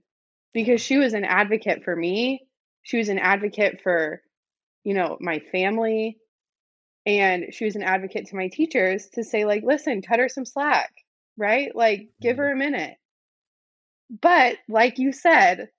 because 0.52 0.80
she 0.80 0.98
was 0.98 1.14
an 1.14 1.24
advocate 1.24 1.84
for 1.84 1.94
me. 1.94 2.46
She 2.82 2.98
was 2.98 3.08
an 3.08 3.18
advocate 3.18 3.80
for, 3.82 4.22
you 4.84 4.94
know, 4.94 5.16
my 5.20 5.40
family. 5.52 6.18
And 7.04 7.46
she 7.52 7.64
was 7.64 7.74
an 7.74 7.82
advocate 7.82 8.28
to 8.28 8.36
my 8.36 8.48
teachers 8.48 9.08
to 9.14 9.24
say, 9.24 9.44
like, 9.44 9.64
listen, 9.64 10.02
cut 10.02 10.20
her 10.20 10.28
some 10.28 10.44
slack, 10.44 10.92
right? 11.36 11.74
Like, 11.74 12.10
give 12.20 12.34
mm-hmm. 12.34 12.42
her 12.42 12.52
a 12.52 12.56
minute. 12.56 12.96
But 14.20 14.58
like 14.68 14.98
you 14.98 15.12
said, 15.12 15.70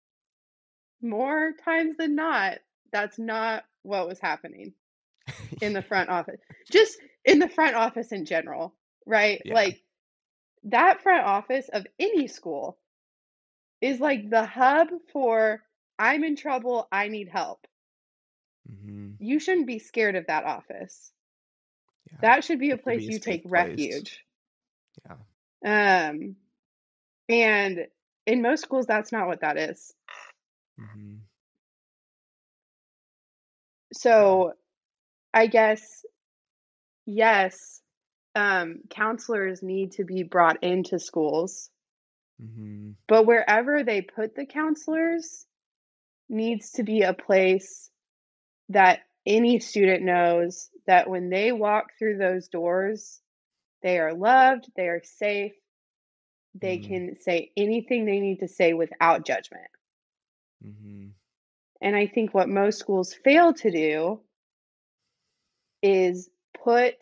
more 1.02 1.52
times 1.64 1.96
than 1.98 2.16
not, 2.16 2.60
that's 2.92 3.20
not 3.20 3.64
what 3.84 4.08
was 4.08 4.20
happening 4.20 4.74
in 5.62 5.74
the 5.74 5.82
front 5.82 6.10
office. 6.10 6.40
Just 6.72 6.98
in 7.26 7.40
the 7.40 7.50
front 7.50 7.76
office 7.76 8.12
in 8.12 8.26
general, 8.26 8.76
right? 9.06 9.42
Yeah. 9.46 9.54
Like 9.54 9.82
that 10.66 11.02
front 11.02 11.26
office 11.26 11.70
of 11.72 11.86
any 12.00 12.28
school 12.28 12.78
is 13.82 14.00
like 14.00 14.30
the 14.30 14.46
hub 14.46 14.88
for 15.12 15.62
I'm 16.00 16.24
in 16.24 16.36
trouble, 16.36 16.88
I 16.92 17.10
need 17.10 17.30
help. 17.30 17.66
Mm-hmm. 18.72 19.12
You 19.20 19.40
shouldn't 19.40 19.68
be 19.68 19.80
scared 19.80 20.16
of 20.16 20.28
that 20.28 20.46
office. 20.46 21.12
Yeah. 22.12 22.18
That 22.22 22.44
should 22.44 22.60
be 22.60 22.72
a 22.72 22.78
place 22.78 23.04
you 23.04 23.20
take 23.20 23.44
place. 23.44 23.52
refuge. 23.52 24.24
Yeah. 25.06 26.10
Um 26.10 26.36
and 27.30 27.88
in 28.26 28.42
most 28.42 28.62
schools 28.62 28.86
that's 28.86 29.12
not 29.12 29.28
what 29.28 29.42
that 29.42 29.58
is. 29.58 29.94
Mm-hmm. 30.80 31.16
So 33.94 34.54
I 35.34 35.48
guess, 35.48 36.06
yes, 37.06 37.82
um, 38.36 38.82
counselors 38.90 39.64
need 39.64 39.94
to 39.94 40.04
be 40.04 40.24
brought 40.24 40.64
into 40.64 41.00
schools. 41.00 41.70
Mm-hmm. 42.42 42.92
But 43.08 43.26
wherever 43.26 43.84
they 43.84 44.02
put 44.02 44.36
the 44.36 44.46
counselors 44.46 45.46
needs 46.30 46.72
to 46.74 46.84
be 46.84 47.02
a 47.02 47.14
place 47.14 47.90
that 48.70 49.00
any 49.26 49.60
student 49.60 50.04
knows 50.04 50.70
that 50.88 51.10
when 51.10 51.30
they 51.30 51.52
walk 51.52 51.92
through 51.98 52.18
those 52.18 52.48
doors, 52.48 53.20
they 53.82 54.00
are 54.00 54.14
loved, 54.14 54.70
they 54.76 54.88
are 54.88 55.02
safe, 55.04 55.54
they 56.56 56.78
mm-hmm. 56.78 56.88
can 56.88 57.22
say 57.22 57.52
anything 57.58 58.06
they 58.06 58.20
need 58.20 58.40
to 58.40 58.48
say 58.48 58.74
without 58.74 59.26
judgment. 59.26 59.68
Mm-hmm. 60.66 61.08
And 61.82 61.96
I 61.96 62.08
think 62.08 62.34
what 62.34 62.48
most 62.48 62.80
schools 62.80 63.14
fail 63.14 63.54
to 63.56 63.72
do 63.72 64.22
is 65.82 66.30
put 66.64 66.96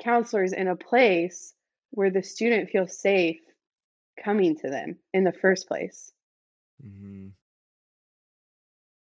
counselors 0.00 0.52
in 0.52 0.68
a 0.68 0.76
place 0.76 1.52
where 1.90 2.10
the 2.10 2.22
student 2.22 2.70
feels 2.70 2.96
safe 2.96 3.40
coming 4.22 4.56
to 4.56 4.70
them 4.70 4.98
in 5.12 5.24
the 5.24 5.32
first 5.32 5.66
place. 5.66 6.12
Mm-hmm. 6.84 7.28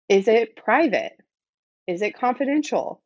Is 0.09 0.27
it 0.27 0.57
private? 0.57 1.13
Is 1.91 2.03
it 2.03 2.15
confidential? 2.15 3.03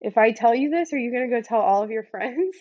If 0.00 0.18
I 0.18 0.32
tell 0.32 0.54
you 0.54 0.70
this, 0.70 0.92
are 0.92 0.98
you 0.98 1.12
going 1.12 1.30
to 1.30 1.36
go 1.36 1.40
tell 1.40 1.60
all 1.60 1.84
of 1.84 1.90
your 1.90 2.02
friends? 2.02 2.56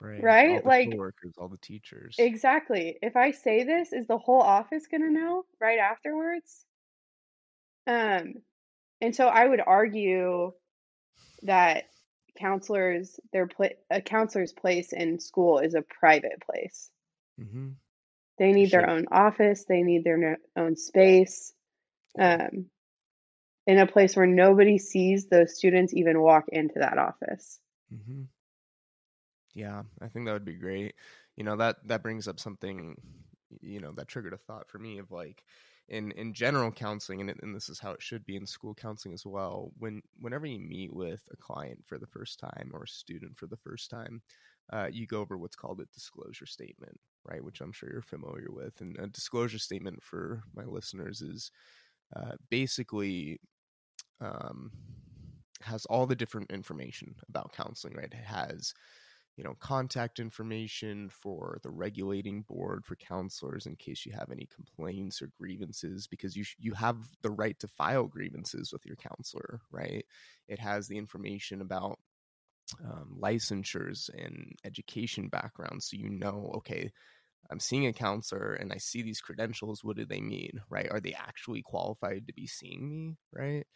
Right. 0.00 0.22
Right? 0.22 0.64
like 0.64 0.94
workers, 0.94 1.34
all 1.38 1.48
the 1.48 1.58
teachers. 1.58 2.16
Exactly. 2.18 2.98
If 3.02 3.16
I 3.16 3.32
say 3.32 3.64
this, 3.64 3.92
is 3.92 4.06
the 4.06 4.18
whole 4.18 4.40
office 4.40 4.86
going 4.86 5.02
to 5.02 5.10
know 5.10 5.44
right 5.60 5.78
afterwards? 5.78 6.64
Um 7.86 8.34
and 9.00 9.16
so 9.16 9.26
I 9.26 9.46
would 9.46 9.60
argue 9.66 10.52
that 11.42 11.84
counselors 12.38 13.18
their 13.32 13.46
pla- 13.46 13.76
a 13.90 14.00
counselor's 14.00 14.52
place 14.52 14.92
in 14.92 15.18
school 15.18 15.58
is 15.58 15.74
a 15.74 15.82
private 15.82 16.42
place. 16.44 16.90
Mm-hmm. 17.40 17.68
They 18.38 18.52
need 18.52 18.70
sure. 18.70 18.82
their 18.82 18.90
own 18.90 19.06
office. 19.10 19.64
They 19.64 19.82
need 19.82 20.04
their 20.04 20.18
no- 20.18 20.36
own 20.56 20.76
space, 20.76 21.52
um, 22.18 22.66
in 23.70 23.78
a 23.78 23.86
place 23.86 24.16
where 24.16 24.26
nobody 24.26 24.78
sees 24.78 25.26
those 25.26 25.54
students 25.54 25.94
even 25.94 26.20
walk 26.20 26.48
into 26.48 26.80
that 26.80 26.98
office. 26.98 27.60
Mm-hmm. 27.94 28.22
Yeah, 29.54 29.82
I 30.00 30.08
think 30.08 30.26
that 30.26 30.32
would 30.32 30.44
be 30.44 30.54
great. 30.54 30.94
You 31.36 31.44
know 31.44 31.56
that 31.56 31.76
that 31.86 32.02
brings 32.02 32.28
up 32.28 32.40
something, 32.40 32.96
you 33.60 33.80
know, 33.80 33.92
that 33.92 34.08
triggered 34.08 34.32
a 34.32 34.38
thought 34.38 34.68
for 34.68 34.78
me 34.78 34.98
of 34.98 35.10
like, 35.10 35.42
in 35.90 36.12
in 36.12 36.32
general 36.32 36.70
counseling 36.70 37.20
and, 37.20 37.34
and 37.42 37.54
this 37.54 37.68
is 37.68 37.80
how 37.80 37.90
it 37.90 38.02
should 38.02 38.24
be 38.24 38.36
in 38.36 38.46
school 38.46 38.74
counseling 38.74 39.12
as 39.12 39.26
well 39.26 39.72
when 39.78 40.00
whenever 40.20 40.46
you 40.46 40.58
meet 40.58 40.94
with 40.94 41.22
a 41.32 41.36
client 41.36 41.78
for 41.84 41.98
the 41.98 42.06
first 42.06 42.38
time 42.38 42.70
or 42.72 42.84
a 42.84 42.88
student 42.88 43.36
for 43.36 43.46
the 43.48 43.56
first 43.56 43.90
time 43.90 44.22
uh, 44.72 44.86
you 44.90 45.04
go 45.06 45.20
over 45.20 45.36
what's 45.36 45.56
called 45.56 45.80
a 45.80 45.86
disclosure 45.92 46.46
statement 46.46 46.96
right 47.24 47.42
which 47.42 47.60
i'm 47.60 47.72
sure 47.72 47.90
you're 47.92 48.02
familiar 48.02 48.50
with 48.50 48.80
and 48.80 48.96
a 49.00 49.08
disclosure 49.08 49.58
statement 49.58 50.00
for 50.00 50.42
my 50.54 50.64
listeners 50.64 51.20
is 51.22 51.50
uh, 52.16 52.32
basically 52.50 53.40
um, 54.20 54.70
has 55.62 55.84
all 55.86 56.06
the 56.06 56.16
different 56.16 56.50
information 56.50 57.14
about 57.28 57.52
counseling 57.52 57.94
right? 57.94 58.12
It 58.12 58.24
has 58.24 58.72
you 59.36 59.44
know 59.44 59.54
contact 59.60 60.18
information 60.18 61.08
for 61.08 61.58
the 61.62 61.70
regulating 61.70 62.42
board 62.42 62.84
for 62.84 62.96
counselors 62.96 63.66
in 63.66 63.76
case 63.76 64.04
you 64.04 64.12
have 64.12 64.30
any 64.30 64.46
complaints 64.54 65.22
or 65.22 65.30
grievances 65.38 66.06
because 66.06 66.36
you 66.36 66.44
sh- 66.44 66.56
you 66.58 66.74
have 66.74 66.96
the 67.22 67.30
right 67.30 67.58
to 67.60 67.68
file 67.68 68.06
grievances 68.06 68.72
with 68.72 68.84
your 68.86 68.96
counselor 68.96 69.60
right? 69.70 70.04
It 70.48 70.58
has 70.58 70.88
the 70.88 70.98
information 70.98 71.60
about 71.60 71.98
um, 72.84 73.16
licensures 73.20 74.08
and 74.16 74.54
education 74.64 75.28
backgrounds 75.28 75.88
so 75.90 75.96
you 75.96 76.08
know 76.08 76.52
okay 76.54 76.90
i'm 77.50 77.60
seeing 77.60 77.86
a 77.86 77.92
counselor 77.92 78.54
and 78.54 78.72
i 78.72 78.76
see 78.78 79.02
these 79.02 79.20
credentials 79.20 79.84
what 79.84 79.96
do 79.96 80.04
they 80.04 80.20
mean 80.20 80.60
right? 80.70 80.88
Are 80.90 81.00
they 81.00 81.14
actually 81.14 81.62
qualified 81.62 82.26
to 82.26 82.34
be 82.34 82.46
seeing 82.46 82.88
me 82.90 83.16
right 83.32 83.66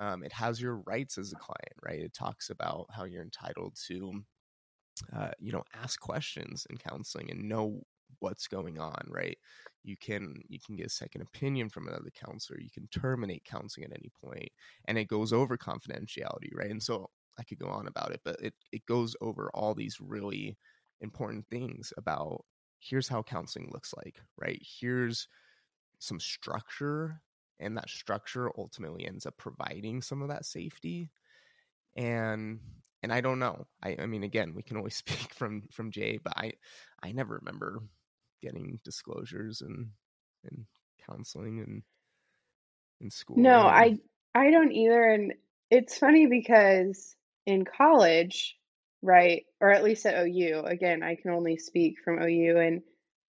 um, 0.00 0.22
it 0.24 0.32
has 0.32 0.60
your 0.60 0.76
rights 0.86 1.18
as 1.18 1.32
a 1.32 1.36
client 1.36 1.74
right? 1.84 2.00
It 2.00 2.14
talks 2.14 2.50
about 2.50 2.86
how 2.90 3.04
you're 3.04 3.22
entitled 3.22 3.76
to 3.88 4.22
uh, 5.14 5.30
you 5.38 5.52
know, 5.52 5.64
ask 5.74 6.00
questions 6.00 6.66
in 6.70 6.76
counseling 6.76 7.30
and 7.30 7.48
know 7.48 7.80
what's 8.20 8.46
going 8.46 8.78
on 8.78 9.00
right? 9.08 9.36
You 9.82 9.96
can 9.96 10.36
you 10.48 10.58
can 10.64 10.76
get 10.76 10.86
a 10.86 10.90
second 10.90 11.22
opinion 11.22 11.68
from 11.68 11.88
another 11.88 12.10
counselor 12.24 12.60
you 12.60 12.70
can 12.72 12.88
terminate 12.88 13.44
counseling 13.44 13.86
at 13.86 13.98
any 13.98 14.10
point 14.22 14.48
and 14.86 14.96
it 14.98 15.08
goes 15.08 15.32
over 15.32 15.56
confidentiality 15.56 16.54
right? 16.54 16.70
And 16.70 16.82
so 16.82 17.08
i 17.38 17.42
could 17.42 17.58
go 17.58 17.66
on 17.66 17.88
about 17.88 18.12
it 18.12 18.20
but 18.24 18.36
it, 18.40 18.54
it 18.72 18.86
goes 18.86 19.16
over 19.20 19.50
all 19.54 19.74
these 19.74 19.98
really 20.00 20.56
important 21.00 21.44
things 21.50 21.92
about 21.96 22.44
here's 22.78 23.08
how 23.08 23.22
counseling 23.22 23.68
looks 23.72 23.92
like 23.96 24.16
right? 24.38 24.60
Here's 24.80 25.28
some 25.98 26.20
structure 26.20 27.20
and 27.60 27.76
that 27.76 27.88
structure 27.88 28.50
ultimately 28.58 29.06
ends 29.06 29.26
up 29.26 29.36
providing 29.36 30.02
some 30.02 30.22
of 30.22 30.28
that 30.28 30.44
safety 30.44 31.10
and 31.96 32.58
and 33.02 33.12
i 33.12 33.20
don't 33.20 33.38
know. 33.38 33.66
I 33.82 33.96
i 34.00 34.06
mean 34.06 34.24
again 34.24 34.54
we 34.54 34.62
can 34.62 34.76
always 34.76 34.96
speak 35.04 35.32
from 35.34 35.62
from 35.72 35.90
JA 35.90 36.18
but 36.22 36.34
i 36.36 36.52
i 37.02 37.12
never 37.12 37.36
remember 37.36 37.82
getting 38.42 38.80
disclosures 38.84 39.60
and 39.60 39.88
and 40.44 40.66
counseling 41.06 41.60
and 41.60 41.82
in 43.00 43.10
school 43.10 43.36
No, 43.38 43.58
I 43.60 43.98
I 44.34 44.50
don't 44.50 44.72
either 44.72 45.02
and 45.04 45.34
it's 45.70 45.98
funny 45.98 46.26
because 46.26 47.14
in 47.46 47.64
college, 47.64 48.56
right, 49.02 49.44
or 49.60 49.70
at 49.70 49.84
least 49.84 50.06
at 50.06 50.26
OU, 50.26 50.62
again, 50.64 51.02
I 51.02 51.16
can 51.16 51.30
only 51.32 51.56
speak 51.56 51.96
from 52.04 52.22
OU 52.22 52.58
and 52.58 52.82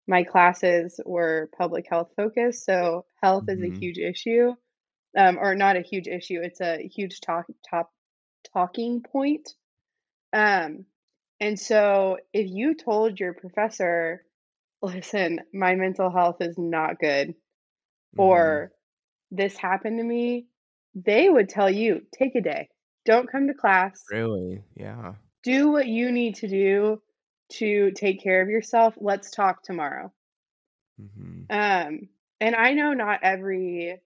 my 0.08 0.24
classes 0.24 1.00
were 1.06 1.50
public 1.58 1.88
health 1.90 2.12
focused, 2.18 2.66
so 2.66 3.06
health 3.24 3.46
is 3.48 3.62
a 3.64 3.70
Mhm. 3.70 3.80
huge 3.80 3.98
issue. 3.98 4.54
Um, 5.18 5.38
or 5.40 5.56
not 5.56 5.78
a 5.78 5.82
huge 5.82 6.08
issue, 6.08 6.42
it's 6.44 6.62
a 6.62 6.88
huge 6.88 7.22
talk 7.22 7.48
top 7.70 7.92
talking 8.54 9.04
point. 9.04 9.50
Um, 10.34 10.86
and 11.40 11.60
so 11.60 12.18
if 12.34 12.48
you 12.50 12.76
told 12.76 13.20
your 13.20 13.34
professor, 13.34 14.26
listen, 14.82 15.42
my 15.54 15.76
mental 15.76 16.12
health 16.12 16.38
is 16.42 16.58
not 16.58 17.00
good, 17.00 17.36
Mhm. 18.14 18.16
or 18.18 18.72
this 19.32 19.58
happened 19.58 20.00
to 20.00 20.04
me, 20.06 20.48
they 20.96 21.30
would 21.30 21.50
tell 21.50 21.70
you, 21.70 22.08
take 22.18 22.36
a 22.36 22.42
day. 22.42 22.70
Don't 23.06 23.32
come 23.32 23.48
to 23.48 23.54
class. 23.56 24.04
really 24.10 24.64
yeah 24.76 25.16
Do 25.44 25.72
what 25.72 25.88
you 25.88 26.12
need 26.12 26.36
to 26.36 26.48
do 26.48 27.02
to 27.50 27.92
take 27.92 28.22
care 28.22 28.42
of 28.42 28.50
yourself. 28.50 28.96
Let's 28.98 29.32
talk 29.32 29.64
tomorrow. 29.64 30.12
hmm 30.98 31.44
Um, 31.50 32.10
and 32.42 32.56
I 32.56 32.74
know 32.74 32.94
not 32.94 33.22
every 33.24 34.00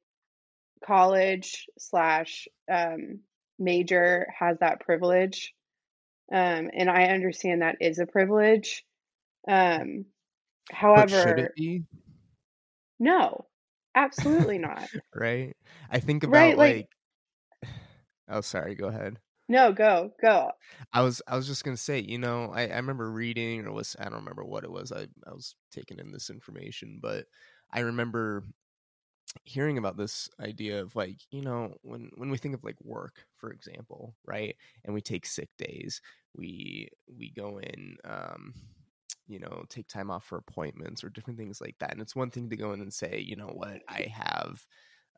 college 0.85 1.67
slash 1.77 2.47
um, 2.71 3.19
major 3.57 4.27
has 4.37 4.59
that 4.59 4.81
privilege. 4.81 5.53
Um, 6.31 6.69
and 6.73 6.89
I 6.89 7.05
understand 7.05 7.61
that 7.61 7.77
is 7.81 7.99
a 7.99 8.05
privilege. 8.05 8.85
Um, 9.47 10.05
but 10.69 10.75
should 10.75 10.77
however, 10.77 11.35
it 11.39 11.55
be 11.55 11.83
no, 12.99 13.45
absolutely 13.95 14.57
not. 14.59 14.89
right 15.15 15.55
i 15.89 15.99
think 15.99 16.23
about 16.23 16.35
Right? 16.35 16.57
Like, 16.57 16.87
like 17.63 17.71
oh 18.29 18.41
sorry 18.41 18.75
go 18.75 18.87
ahead 18.87 19.17
no, 19.49 19.73
go, 19.73 20.13
go. 20.21 20.51
I 20.93 21.01
was 21.01 21.21
I 21.27 21.35
was 21.35 21.47
just 21.47 21.63
gonna 21.63 21.77
say, 21.77 21.99
you 21.99 22.17
know, 22.17 22.51
I, 22.53 22.67
I 22.67 22.75
remember 22.77 23.11
reading 23.11 23.65
or 23.65 23.71
was 23.71 23.95
I 23.99 24.05
don't 24.05 24.13
remember 24.15 24.43
what 24.45 24.63
it 24.63 24.71
was. 24.71 24.91
I, 24.91 25.07
I 25.27 25.31
was 25.33 25.55
taking 25.71 25.99
in 25.99 26.11
this 26.11 26.29
information, 26.29 26.99
but 27.01 27.25
I 27.71 27.81
remember 27.81 28.43
hearing 29.43 29.77
about 29.77 29.97
this 29.97 30.29
idea 30.39 30.81
of 30.81 30.95
like, 30.95 31.17
you 31.31 31.41
know, 31.41 31.75
when 31.83 32.11
when 32.15 32.29
we 32.29 32.37
think 32.37 32.55
of 32.55 32.63
like 32.63 32.77
work, 32.83 33.25
for 33.37 33.51
example, 33.51 34.15
right? 34.25 34.55
And 34.85 34.93
we 34.93 35.01
take 35.01 35.25
sick 35.25 35.49
days, 35.57 36.01
we 36.35 36.89
we 37.07 37.31
go 37.31 37.59
in 37.59 37.97
um 38.05 38.53
you 39.27 39.39
know, 39.39 39.63
take 39.69 39.87
time 39.87 40.09
off 40.11 40.25
for 40.25 40.39
appointments 40.39 41.03
or 41.03 41.09
different 41.09 41.37
things 41.39 41.61
like 41.61 41.75
that. 41.79 41.91
And 41.91 42.01
it's 42.01 42.15
one 42.15 42.31
thing 42.31 42.49
to 42.49 42.57
go 42.57 42.73
in 42.73 42.81
and 42.81 42.93
say, 42.93 43.19
you 43.25 43.35
know 43.35 43.47
what, 43.47 43.81
I 43.87 44.03
have 44.13 44.65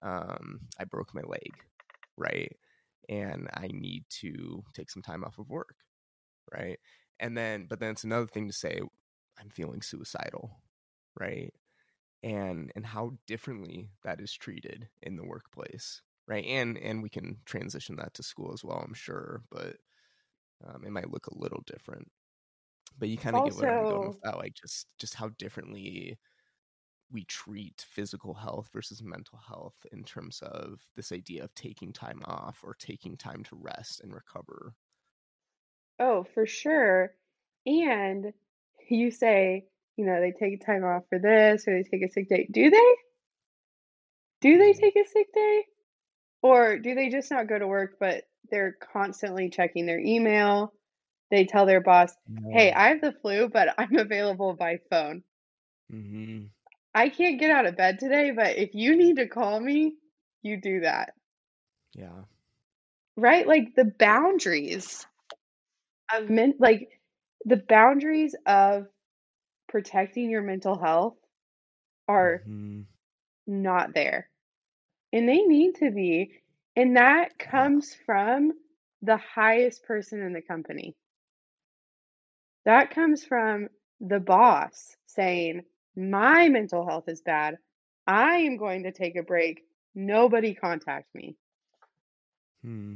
um 0.03 0.61
I 0.79 0.85
broke 0.85 1.13
my 1.15 1.21
leg, 1.21 1.51
right? 2.17 2.55
And 3.09 3.49
I 3.53 3.67
need 3.73 4.05
to 4.21 4.63
take 4.73 4.89
some 4.89 5.01
time 5.01 5.23
off 5.23 5.39
of 5.39 5.49
work, 5.49 5.75
right? 6.53 6.79
And 7.19 7.37
then 7.37 7.67
but 7.67 7.79
then 7.79 7.91
it's 7.91 8.03
another 8.03 8.27
thing 8.27 8.47
to 8.47 8.53
say 8.53 8.81
I'm 9.39 9.49
feeling 9.49 9.81
suicidal, 9.81 10.51
right? 11.19 11.53
And 12.23 12.71
and 12.75 12.85
how 12.85 13.13
differently 13.27 13.89
that 14.03 14.21
is 14.21 14.33
treated 14.33 14.89
in 15.01 15.15
the 15.17 15.25
workplace, 15.25 16.01
right? 16.27 16.45
And 16.45 16.77
and 16.77 17.03
we 17.03 17.09
can 17.09 17.39
transition 17.45 17.97
that 17.97 18.13
to 18.15 18.23
school 18.23 18.53
as 18.53 18.63
well, 18.63 18.79
I'm 18.85 18.93
sure, 18.93 19.43
but 19.51 19.77
um, 20.65 20.83
it 20.85 20.91
might 20.91 21.11
look 21.11 21.27
a 21.27 21.37
little 21.37 21.63
different. 21.65 22.07
But 22.97 23.09
you 23.09 23.17
kind 23.17 23.37
of 23.37 23.43
get 23.43 23.55
where 23.55 23.69
I'm 23.69 23.85
going 23.85 24.05
with 24.05 24.17
that, 24.23 24.37
like 24.37 24.53
just 24.53 24.87
just 24.99 25.15
how 25.15 25.29
differently 25.39 26.17
we 27.11 27.25
treat 27.25 27.81
physical 27.87 28.33
health 28.35 28.69
versus 28.73 29.03
mental 29.03 29.37
health 29.37 29.85
in 29.91 30.03
terms 30.03 30.41
of 30.41 30.89
this 30.95 31.11
idea 31.11 31.43
of 31.43 31.53
taking 31.55 31.93
time 31.93 32.21
off 32.25 32.63
or 32.63 32.73
taking 32.73 33.17
time 33.17 33.43
to 33.45 33.55
rest 33.55 34.01
and 34.01 34.13
recover. 34.13 34.75
oh, 35.99 36.23
for 36.33 36.45
sure. 36.45 37.15
And 37.65 38.33
you 38.89 39.11
say, 39.11 39.67
you 39.97 40.05
know, 40.05 40.19
they 40.19 40.31
take 40.31 40.65
time 40.65 40.83
off 40.83 41.03
for 41.09 41.19
this 41.19 41.67
or 41.67 41.77
they 41.81 41.87
take 41.87 42.03
a 42.03 42.11
sick 42.11 42.29
day. 42.29 42.47
Do 42.51 42.69
they? 42.69 42.95
Do 44.41 44.57
they 44.57 44.73
Mm, 44.73 44.73
take 44.73 44.97
a 44.97 45.05
sick 45.07 45.31
day? 45.31 45.65
Or 46.41 46.79
do 46.79 46.95
they 46.95 47.09
just 47.09 47.31
not 47.31 47.47
go 47.47 47.59
to 47.59 47.67
work, 47.67 47.97
but 47.99 48.25
they're 48.49 48.73
constantly 48.73 49.49
checking 49.49 49.85
their 49.85 49.99
email? 49.99 50.73
They 51.31 51.45
tell 51.45 51.65
their 51.65 51.81
boss, 51.81 52.15
hey, 52.49 52.73
I 52.73 52.89
have 52.89 53.01
the 53.01 53.13
flu, 53.13 53.49
but 53.49 53.75
I'm 53.79 53.95
available 53.97 54.55
by 54.55 54.79
phone. 54.89 55.23
hmm 55.89 56.51
I 56.93 57.09
can't 57.09 57.39
get 57.39 57.51
out 57.51 57.65
of 57.65 57.77
bed 57.77 57.99
today, 57.99 58.31
but 58.31 58.57
if 58.57 58.73
you 58.75 58.95
need 58.95 59.17
to 59.17 59.27
call 59.27 59.59
me, 59.59 59.95
you 60.41 60.59
do 60.59 60.81
that. 60.81 61.13
Yeah. 61.93 62.23
Right? 63.17 63.47
Like 63.47 63.75
the 63.75 63.85
boundaries 63.85 65.05
of 66.13 66.29
men, 66.29 66.55
like 66.59 66.89
the 67.45 67.57
boundaries 67.57 68.35
of 68.45 68.87
protecting 69.69 70.29
your 70.29 70.41
mental 70.41 70.77
health 70.77 71.15
are 72.07 72.43
hmm 72.45 72.81
not 73.47 73.93
there. 73.93 74.29
And 75.13 75.27
they 75.27 75.41
need 75.43 75.75
to 75.75 75.91
be. 75.91 76.31
And 76.75 76.97
that 76.97 77.37
comes 77.39 77.95
from 78.05 78.53
the 79.01 79.17
highest 79.17 79.83
person 79.83 80.21
in 80.21 80.33
the 80.33 80.41
company. 80.41 80.95
That 82.65 82.91
comes 82.91 83.23
from 83.25 83.69
the 83.99 84.19
boss 84.19 84.95
saying, 85.05 85.63
My 85.95 86.49
mental 86.49 86.87
health 86.87 87.05
is 87.07 87.21
bad. 87.21 87.57
I 88.07 88.37
am 88.37 88.57
going 88.57 88.83
to 88.83 88.91
take 88.91 89.15
a 89.15 89.23
break. 89.23 89.61
Nobody 89.93 90.53
contact 90.53 91.13
me. 91.13 91.35
Hmm. 92.63 92.95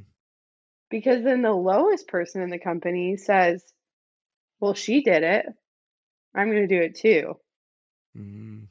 Because 0.89 1.23
then 1.23 1.41
the 1.41 1.51
lowest 1.51 2.07
person 2.07 2.41
in 2.41 2.49
the 2.49 2.59
company 2.59 3.17
says, 3.17 3.63
Well, 4.59 4.73
she 4.73 5.01
did 5.01 5.23
it. 5.23 5.45
I'm 6.33 6.49
going 6.49 6.67
to 6.67 6.75
do 6.75 6.81
it 6.81 6.95
too. 6.95 7.33
hmm 8.15 8.63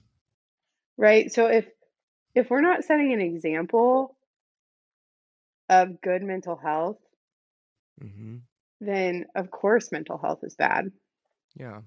Right? 0.96 1.32
So 1.32 1.46
if 1.46 1.66
if 2.34 2.50
we're 2.50 2.60
not 2.60 2.84
setting 2.84 3.12
an 3.12 3.20
example 3.20 4.16
of 5.68 6.00
good 6.00 6.22
mental 6.22 6.56
health, 6.56 6.98
mm-hmm. 8.02 8.36
then 8.80 9.26
of 9.34 9.50
course 9.50 9.92
mental 9.92 10.18
health 10.18 10.40
is 10.42 10.54
bad. 10.56 10.90
Yeah. 11.56 11.80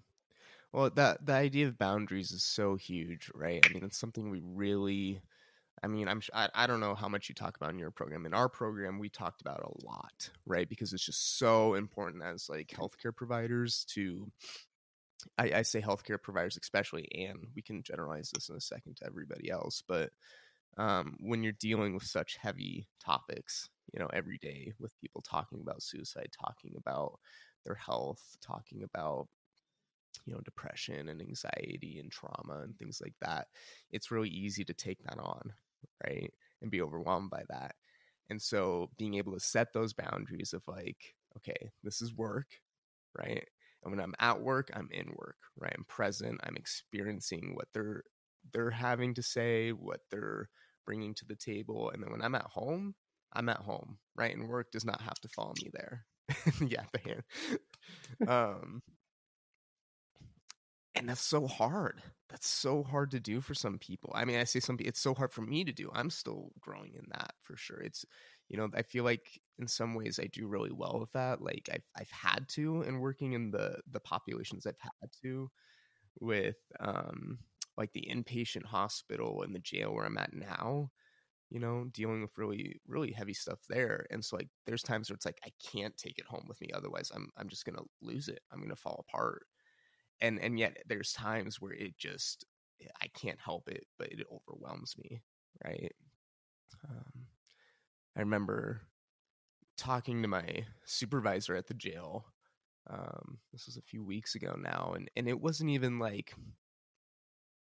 Well, 0.73 0.89
that 0.91 1.25
the 1.25 1.33
idea 1.33 1.67
of 1.67 1.77
boundaries 1.77 2.31
is 2.31 2.43
so 2.43 2.75
huge, 2.75 3.31
right? 3.33 3.65
I 3.65 3.69
mean, 3.73 3.83
it's 3.83 3.97
something 3.97 4.29
we 4.29 4.41
really. 4.43 5.21
I 5.83 5.87
mean, 5.87 6.07
I'm. 6.07 6.21
I, 6.33 6.49
I 6.55 6.67
don't 6.67 6.79
know 6.79 6.95
how 6.95 7.09
much 7.09 7.29
you 7.29 7.35
talk 7.35 7.55
about 7.57 7.71
in 7.71 7.79
your 7.79 7.91
program. 7.91 8.25
In 8.25 8.33
our 8.33 8.49
program, 8.49 8.99
we 8.99 9.09
talked 9.09 9.41
about 9.41 9.61
a 9.63 9.85
lot, 9.85 10.29
right? 10.45 10.67
Because 10.69 10.93
it's 10.93 11.05
just 11.05 11.37
so 11.39 11.75
important 11.75 12.23
as 12.23 12.49
like 12.49 12.67
healthcare 12.69 13.15
providers 13.15 13.85
to. 13.93 14.31
I, 15.37 15.51
I 15.55 15.61
say 15.63 15.81
healthcare 15.81 16.21
providers 16.21 16.57
especially, 16.61 17.07
and 17.15 17.47
we 17.55 17.61
can 17.61 17.81
generalize 17.83 18.29
this 18.31 18.49
in 18.49 18.55
a 18.55 18.61
second 18.61 18.97
to 18.97 19.05
everybody 19.05 19.49
else. 19.49 19.81
But 19.87 20.11
um, 20.77 21.17
when 21.19 21.43
you're 21.43 21.53
dealing 21.53 21.93
with 21.93 22.03
such 22.03 22.37
heavy 22.37 22.87
topics, 23.03 23.69
you 23.93 23.99
know, 23.99 24.09
every 24.13 24.37
day 24.37 24.73
with 24.79 24.97
people 25.01 25.21
talking 25.21 25.61
about 25.61 25.83
suicide, 25.83 26.29
talking 26.39 26.73
about 26.77 27.19
their 27.65 27.75
health, 27.75 28.21
talking 28.41 28.83
about 28.83 29.27
you 30.25 30.33
know 30.33 30.41
depression 30.43 31.09
and 31.09 31.21
anxiety 31.21 31.99
and 31.99 32.11
trauma 32.11 32.61
and 32.63 32.77
things 32.77 32.99
like 33.01 33.13
that 33.21 33.47
it's 33.91 34.11
really 34.11 34.29
easy 34.29 34.63
to 34.63 34.73
take 34.73 35.01
that 35.03 35.19
on 35.19 35.53
right 36.03 36.33
and 36.61 36.71
be 36.71 36.81
overwhelmed 36.81 37.29
by 37.29 37.43
that. 37.49 37.75
And 38.29 38.41
so 38.41 38.89
being 38.97 39.15
able 39.15 39.33
to 39.33 39.39
set 39.39 39.73
those 39.73 39.93
boundaries 39.93 40.53
of 40.53 40.63
like 40.67 41.15
okay 41.37 41.69
this 41.83 42.01
is 42.01 42.13
work 42.15 42.47
right 43.17 43.47
and 43.83 43.91
when 43.91 43.99
i'm 43.99 44.15
at 44.19 44.41
work 44.41 44.69
i'm 44.73 44.89
in 44.91 45.07
work 45.15 45.37
right 45.57 45.73
i'm 45.77 45.85
present 45.85 46.39
i'm 46.43 46.57
experiencing 46.57 47.51
what 47.53 47.67
they're 47.73 48.03
they're 48.53 48.71
having 48.71 49.13
to 49.13 49.21
say 49.21 49.69
what 49.71 50.01
they're 50.09 50.49
bringing 50.85 51.13
to 51.13 51.25
the 51.25 51.35
table 51.35 51.91
and 51.91 52.01
then 52.01 52.11
when 52.11 52.21
i'm 52.21 52.35
at 52.35 52.45
home 52.45 52.95
i'm 53.33 53.49
at 53.49 53.57
home 53.57 53.97
right 54.15 54.35
and 54.35 54.47
work 54.49 54.71
does 54.71 54.85
not 54.85 55.01
have 55.01 55.19
to 55.19 55.29
follow 55.29 55.53
me 55.63 55.69
there. 55.73 56.05
Yeah 56.67 56.83
the 56.93 56.99
hand 56.99 58.29
um 58.29 58.81
and 60.99 61.09
that's 61.09 61.21
so 61.21 61.47
hard. 61.47 62.01
That's 62.29 62.47
so 62.47 62.83
hard 62.83 63.11
to 63.11 63.19
do 63.19 63.39
for 63.41 63.53
some 63.53 63.77
people. 63.77 64.11
I 64.15 64.25
mean 64.25 64.37
i 64.39 64.43
say 64.43 64.59
some 64.59 64.77
it's 64.79 64.99
so 64.99 65.13
hard 65.13 65.31
for 65.31 65.41
me 65.41 65.63
to 65.63 65.71
do 65.71 65.89
i'm 65.93 66.09
still 66.09 66.51
growing 66.59 66.93
in 66.95 67.05
that 67.11 67.33
for 67.43 67.55
sure. 67.55 67.79
It's 67.81 68.05
you 68.49 68.57
know 68.57 68.69
i 68.75 68.81
feel 68.81 69.03
like 69.03 69.39
in 69.59 69.67
some 69.67 69.95
ways 69.95 70.19
i 70.21 70.27
do 70.27 70.47
really 70.47 70.71
well 70.71 70.99
with 70.99 71.11
that 71.13 71.41
like 71.41 71.69
i've, 71.73 71.83
I've 71.97 72.11
had 72.11 72.47
to 72.49 72.81
and 72.83 73.01
working 73.01 73.33
in 73.33 73.51
the 73.51 73.79
the 73.91 73.99
populations 73.99 74.65
i've 74.67 74.79
had 74.79 75.09
to 75.23 75.49
with 76.19 76.57
um 76.79 77.39
like 77.77 77.91
the 77.93 78.07
inpatient 78.11 78.65
hospital 78.65 79.43
and 79.43 79.53
the 79.55 79.59
jail 79.59 79.93
where 79.93 80.05
i'm 80.05 80.17
at 80.17 80.33
now 80.33 80.89
you 81.49 81.59
know 81.59 81.85
dealing 81.93 82.21
with 82.21 82.37
really 82.37 82.79
really 82.87 83.11
heavy 83.11 83.33
stuff 83.33 83.59
there. 83.69 84.05
And 84.11 84.23
so 84.25 84.37
like 84.37 84.49
there's 84.65 84.83
times 84.83 85.09
where 85.09 85.15
it's 85.15 85.25
like 85.25 85.39
i 85.45 85.49
can't 85.71 85.95
take 85.97 86.19
it 86.19 86.25
home 86.25 86.45
with 86.47 86.59
me 86.61 86.69
otherwise 86.73 87.11
i'm 87.15 87.29
i'm 87.37 87.49
just 87.49 87.65
gonna 87.65 87.83
lose 88.01 88.27
it. 88.29 88.41
I'm 88.51 88.61
gonna 88.61 88.75
fall 88.75 89.05
apart 89.07 89.45
and 90.21 90.39
and 90.39 90.59
yet 90.59 90.77
there's 90.87 91.13
times 91.13 91.61
where 91.61 91.73
it 91.73 91.97
just 91.97 92.45
i 93.01 93.07
can't 93.07 93.39
help 93.39 93.67
it 93.67 93.85
but 93.97 94.11
it 94.11 94.25
overwhelms 94.31 94.95
me 94.97 95.21
right? 95.65 95.93
Um, 96.87 97.25
i 98.15 98.19
remember 98.19 98.81
talking 99.77 100.21
to 100.21 100.27
my 100.27 100.65
supervisor 100.85 101.55
at 101.55 101.67
the 101.67 101.73
jail 101.73 102.25
um, 102.89 103.39
this 103.51 103.65
was 103.65 103.75
a 103.75 103.81
few 103.81 104.03
weeks 104.03 104.35
ago 104.35 104.55
now 104.57 104.93
and 104.95 105.09
and 105.15 105.27
it 105.27 105.39
wasn't 105.39 105.69
even 105.69 105.99
like 105.99 106.33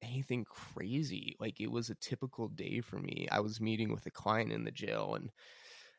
anything 0.03 0.45
crazy 0.45 1.37
like 1.41 1.61
it 1.61 1.71
was 1.71 1.89
a 1.89 1.95
typical 1.97 2.49
day 2.49 2.81
for 2.81 2.99
me. 2.99 3.27
I 3.33 3.41
was 3.41 3.63
meeting 3.63 3.91
with 3.91 4.05
a 4.07 4.11
client 4.11 4.53
in 4.53 4.65
the 4.65 4.71
jail 4.71 5.15
and 5.15 5.31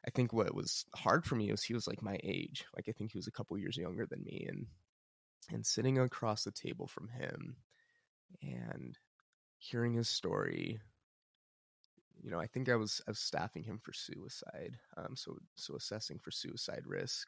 i 0.06 0.10
think 0.12 0.32
what 0.32 0.54
was 0.54 0.86
hard 0.96 1.26
for 1.26 1.36
me 1.36 1.52
was 1.52 1.64
he 1.64 1.74
was 1.74 1.88
like 1.88 2.02
my 2.02 2.18
age 2.24 2.66
like 2.76 2.86
i 2.88 2.92
think 2.92 3.12
he 3.12 3.18
was 3.18 3.28
a 3.28 3.32
couple 3.32 3.58
years 3.58 3.78
younger 3.78 4.06
than 4.06 4.24
me 4.24 4.46
and 4.48 4.68
and 5.52 5.66
sitting 5.66 5.98
across 5.98 6.44
the 6.44 6.52
table 6.52 6.88
from 6.88 7.08
him 7.10 7.58
and 8.42 8.98
hearing 9.60 9.94
his 9.94 10.10
story 10.10 10.80
you 12.22 12.30
know 12.32 12.40
i 12.40 12.48
think 12.48 12.70
i 12.70 12.76
was 12.76 13.02
i 13.08 13.12
was 13.12 13.20
staffing 13.20 13.64
him 13.64 13.80
for 13.82 13.94
suicide 13.94 14.78
um 14.98 15.16
so 15.16 15.38
so 15.56 15.76
assessing 15.76 16.20
for 16.20 16.32
suicide 16.32 16.84
risk. 16.86 17.28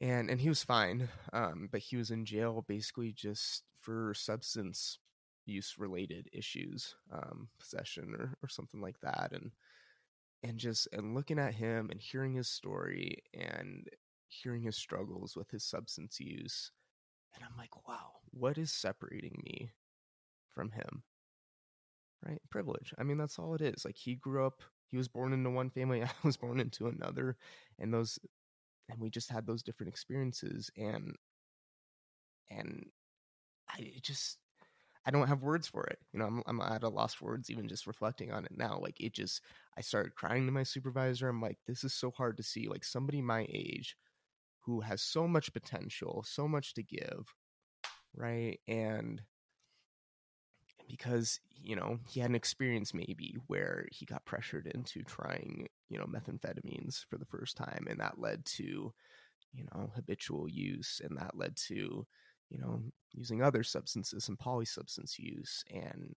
And 0.00 0.30
and 0.30 0.40
he 0.40 0.48
was 0.48 0.62
fine 0.62 1.08
um 1.32 1.68
but 1.70 1.80
he 1.80 1.96
was 1.96 2.10
in 2.10 2.24
jail 2.24 2.64
basically 2.66 3.12
just 3.12 3.64
for 3.80 4.14
substance 4.14 4.98
use 5.46 5.74
related 5.78 6.28
issues 6.32 6.94
um 7.12 7.48
possession 7.58 8.14
or 8.18 8.34
or 8.42 8.48
something 8.48 8.80
like 8.80 9.00
that 9.00 9.30
and 9.32 9.50
and 10.42 10.58
just 10.58 10.88
and 10.92 11.14
looking 11.14 11.38
at 11.38 11.54
him 11.54 11.90
and 11.90 12.00
hearing 12.00 12.34
his 12.34 12.48
story 12.48 13.22
and 13.34 13.88
hearing 14.28 14.62
his 14.62 14.76
struggles 14.76 15.36
with 15.36 15.50
his 15.50 15.64
substance 15.64 16.18
use 16.18 16.70
and 17.34 17.44
I'm 17.44 17.56
like, 17.56 17.86
wow, 17.88 18.12
what 18.30 18.58
is 18.58 18.72
separating 18.72 19.40
me 19.44 19.70
from 20.50 20.70
him? 20.72 21.02
Right? 22.26 22.40
Privilege. 22.50 22.92
I 22.98 23.02
mean, 23.02 23.16
that's 23.16 23.38
all 23.38 23.54
it 23.54 23.62
is. 23.62 23.84
Like 23.84 23.96
he 23.96 24.14
grew 24.14 24.46
up, 24.46 24.62
he 24.88 24.96
was 24.96 25.08
born 25.08 25.32
into 25.32 25.50
one 25.50 25.70
family, 25.70 26.02
I 26.04 26.10
was 26.22 26.36
born 26.36 26.60
into 26.60 26.88
another, 26.88 27.36
and 27.78 27.92
those 27.92 28.18
and 28.88 29.00
we 29.00 29.10
just 29.10 29.30
had 29.30 29.46
those 29.46 29.62
different 29.62 29.90
experiences 29.92 30.70
and 30.76 31.14
and 32.50 32.86
I 33.68 33.92
just 34.02 34.38
I 35.06 35.10
don't 35.10 35.28
have 35.28 35.42
words 35.42 35.68
for 35.68 35.84
it. 35.86 35.98
You 36.12 36.20
know, 36.20 36.26
I'm 36.26 36.42
I'm 36.46 36.60
at 36.60 36.82
a 36.84 36.88
loss 36.88 37.14
for 37.14 37.26
words 37.26 37.50
even 37.50 37.68
just 37.68 37.86
reflecting 37.86 38.32
on 38.32 38.44
it 38.44 38.52
now. 38.56 38.78
Like 38.80 39.00
it 39.00 39.14
just 39.14 39.42
I 39.78 39.80
started 39.82 40.14
crying 40.14 40.46
to 40.46 40.52
my 40.52 40.62
supervisor. 40.64 41.28
I'm 41.28 41.42
like, 41.42 41.58
this 41.66 41.84
is 41.84 41.94
so 41.94 42.10
hard 42.12 42.36
to 42.38 42.42
see. 42.42 42.68
Like 42.68 42.84
somebody 42.84 43.22
my 43.22 43.46
age 43.50 43.96
who 44.60 44.80
has 44.80 45.02
so 45.02 45.26
much 45.26 45.52
potential, 45.52 46.24
so 46.26 46.46
much 46.46 46.74
to 46.74 46.82
give, 46.82 47.34
right? 48.14 48.58
And 48.68 49.22
because, 50.88 51.40
you 51.54 51.76
know, 51.76 51.98
he 52.08 52.20
had 52.20 52.30
an 52.30 52.36
experience 52.36 52.92
maybe 52.92 53.36
where 53.46 53.86
he 53.92 54.06
got 54.06 54.24
pressured 54.24 54.66
into 54.66 55.02
trying, 55.02 55.68
you 55.88 55.98
know, 55.98 56.06
methamphetamines 56.06 57.04
for 57.08 57.16
the 57.16 57.26
first 57.26 57.56
time 57.56 57.86
and 57.88 58.00
that 58.00 58.18
led 58.18 58.44
to, 58.44 58.92
you 59.52 59.64
know, 59.72 59.90
habitual 59.94 60.48
use 60.48 61.00
and 61.04 61.16
that 61.18 61.36
led 61.36 61.56
to, 61.56 62.06
you 62.48 62.58
know, 62.58 62.82
using 63.12 63.42
other 63.42 63.62
substances 63.62 64.28
and 64.28 64.38
polysubstance 64.38 65.18
use 65.18 65.64
and 65.70 66.14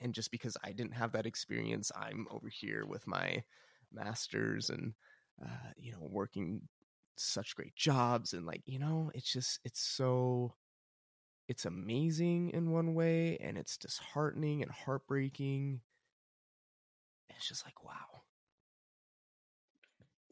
and 0.00 0.12
just 0.12 0.30
because 0.30 0.56
I 0.62 0.72
didn't 0.72 0.94
have 0.94 1.12
that 1.12 1.24
experience, 1.24 1.90
I'm 1.96 2.26
over 2.30 2.48
here 2.48 2.84
with 2.86 3.06
my 3.06 3.42
masters 3.92 4.70
and 4.70 4.92
uh, 5.42 5.70
you 5.76 5.92
know 5.92 5.98
working 6.00 6.62
such 7.16 7.54
great 7.54 7.74
jobs 7.76 8.32
and 8.32 8.46
like 8.46 8.62
you 8.66 8.78
know 8.78 9.10
it's 9.14 9.32
just 9.32 9.60
it's 9.64 9.80
so 9.80 10.54
it's 11.48 11.64
amazing 11.64 12.50
in 12.50 12.70
one 12.70 12.94
way 12.94 13.36
and 13.40 13.58
it's 13.58 13.76
disheartening 13.76 14.62
and 14.62 14.70
heartbreaking. 14.70 15.80
It's 17.30 17.48
just 17.48 17.64
like 17.64 17.84
wow. 17.84 18.22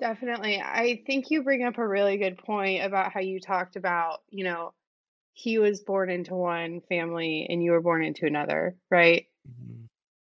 Definitely 0.00 0.60
i 0.60 1.00
think 1.06 1.30
you 1.30 1.44
bring 1.44 1.62
up 1.62 1.78
a 1.78 1.86
really 1.86 2.16
good 2.16 2.36
point 2.36 2.84
about 2.84 3.12
how 3.12 3.20
you 3.20 3.38
talked 3.38 3.76
about 3.76 4.22
you 4.30 4.42
know 4.42 4.72
he 5.34 5.58
was 5.58 5.80
born 5.80 6.10
into 6.10 6.34
one 6.34 6.80
family 6.88 7.46
and 7.48 7.62
you 7.62 7.70
were 7.70 7.80
born 7.80 8.02
into 8.02 8.26
another 8.26 8.74
right? 8.90 9.26
Mm-hmm. 9.48 9.84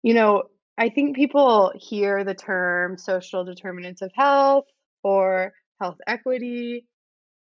you 0.04 0.14
know 0.14 0.44
i 0.78 0.88
think 0.88 1.18
people 1.18 1.74
hear 1.76 2.24
the 2.24 2.34
term 2.34 2.98
social 2.98 3.44
determinants 3.44 4.02
of 4.02 4.12
health 4.16 4.68
or 5.04 5.52
health 5.80 5.98
equity 6.06 6.86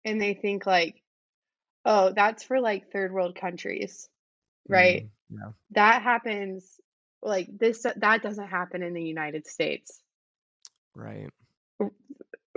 and 0.06 0.22
they 0.22 0.34
think 0.34 0.66
like 0.66 1.02
oh 1.86 2.12
that's 2.16 2.44
for 2.44 2.60
like 2.60 2.92
third 2.92 3.12
world 3.12 3.36
countries 3.36 4.10
right 4.68 5.04
mm, 5.04 5.38
yeah. 5.38 5.52
that 5.72 6.02
happens 6.02 6.80
like 7.22 7.48
this 7.58 7.86
that 7.98 8.24
doesn't 8.24 8.48
happen 8.48 8.84
in 8.84 8.94
the 8.94 9.04
united 9.04 9.48
states 9.48 10.02
right 10.96 11.30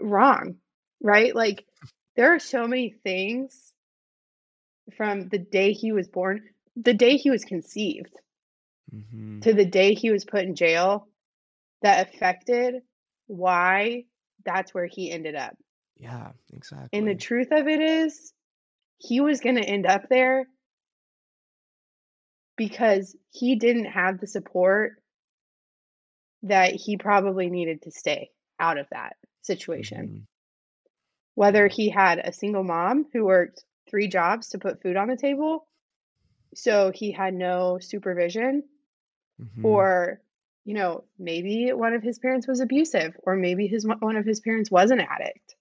wrong 0.01 0.57
right 1.03 1.35
like 1.35 1.65
there 2.17 2.35
are 2.35 2.39
so 2.39 2.67
many 2.67 2.91
things 2.91 3.73
from 4.97 5.29
the 5.29 5.39
day 5.39 5.73
he 5.73 5.93
was 5.93 6.09
born 6.09 6.43
the 6.77 6.95
day 6.95 7.17
he 7.17 7.31
was 7.31 7.45
conceived 7.45 8.15
mm-hmm. 8.95 9.41
to 9.41 9.53
the 9.53 9.65
day 9.65 9.95
he 9.95 10.11
was 10.11 10.25
put 10.25 10.43
in 10.43 10.55
jail 10.55 11.09
that 11.83 12.09
affected 12.09 12.83
why 13.27 14.05
that's 14.45 14.75
where 14.75 14.87
he 14.87 15.11
ended 15.11 15.35
up. 15.35 15.57
Yeah, 15.97 16.33
exactly. 16.53 16.99
And 16.99 17.07
the 17.07 17.15
truth 17.15 17.49
of 17.53 17.69
it 17.69 17.81
is, 17.81 18.33
he 18.99 19.21
was 19.21 19.41
going 19.41 19.57
to 19.57 19.65
end 19.65 19.87
up 19.87 20.09
there 20.09 20.47
because 22.57 23.17
he 23.31 23.57
didn't 23.57 23.87
have 23.87 24.21
the 24.21 24.27
support 24.27 24.93
that 26.45 26.75
he 26.75 26.97
probably 26.97 27.49
needed 27.51 27.83
to 27.83 27.91
stay 27.91 28.31
out 28.59 28.79
of 28.79 28.87
that 28.91 29.17
situation. 29.43 30.07
Mm-hmm. 30.07 30.19
Whether 31.35 31.67
he 31.67 31.89
had 31.89 32.19
a 32.19 32.33
single 32.33 32.65
mom 32.65 33.07
who 33.13 33.25
worked 33.25 33.65
three 33.89 34.09
jobs 34.09 34.51
to 34.51 34.59
put 34.59 34.83
food 34.83 34.97
on 34.97 35.09
the 35.09 35.17
table, 35.17 35.67
so 36.55 36.93
he 36.95 37.13
had 37.13 37.33
no 37.33 37.79
supervision, 37.81 38.65
mm-hmm. 39.41 39.65
or 39.65 40.21
you 40.65 40.75
know, 40.75 41.05
maybe 41.19 41.73
one 41.73 41.95
of 41.95 42.03
his 42.03 42.19
parents 42.19 42.47
was 42.47 42.61
abusive, 42.61 43.17
or 43.23 43.37
maybe 43.37 43.67
his 43.67 43.87
one 43.87 44.17
of 44.17 44.27
his 44.27 44.41
parents 44.41 44.71
was 44.71 44.91
an 44.91 45.01
addict. 45.01 45.55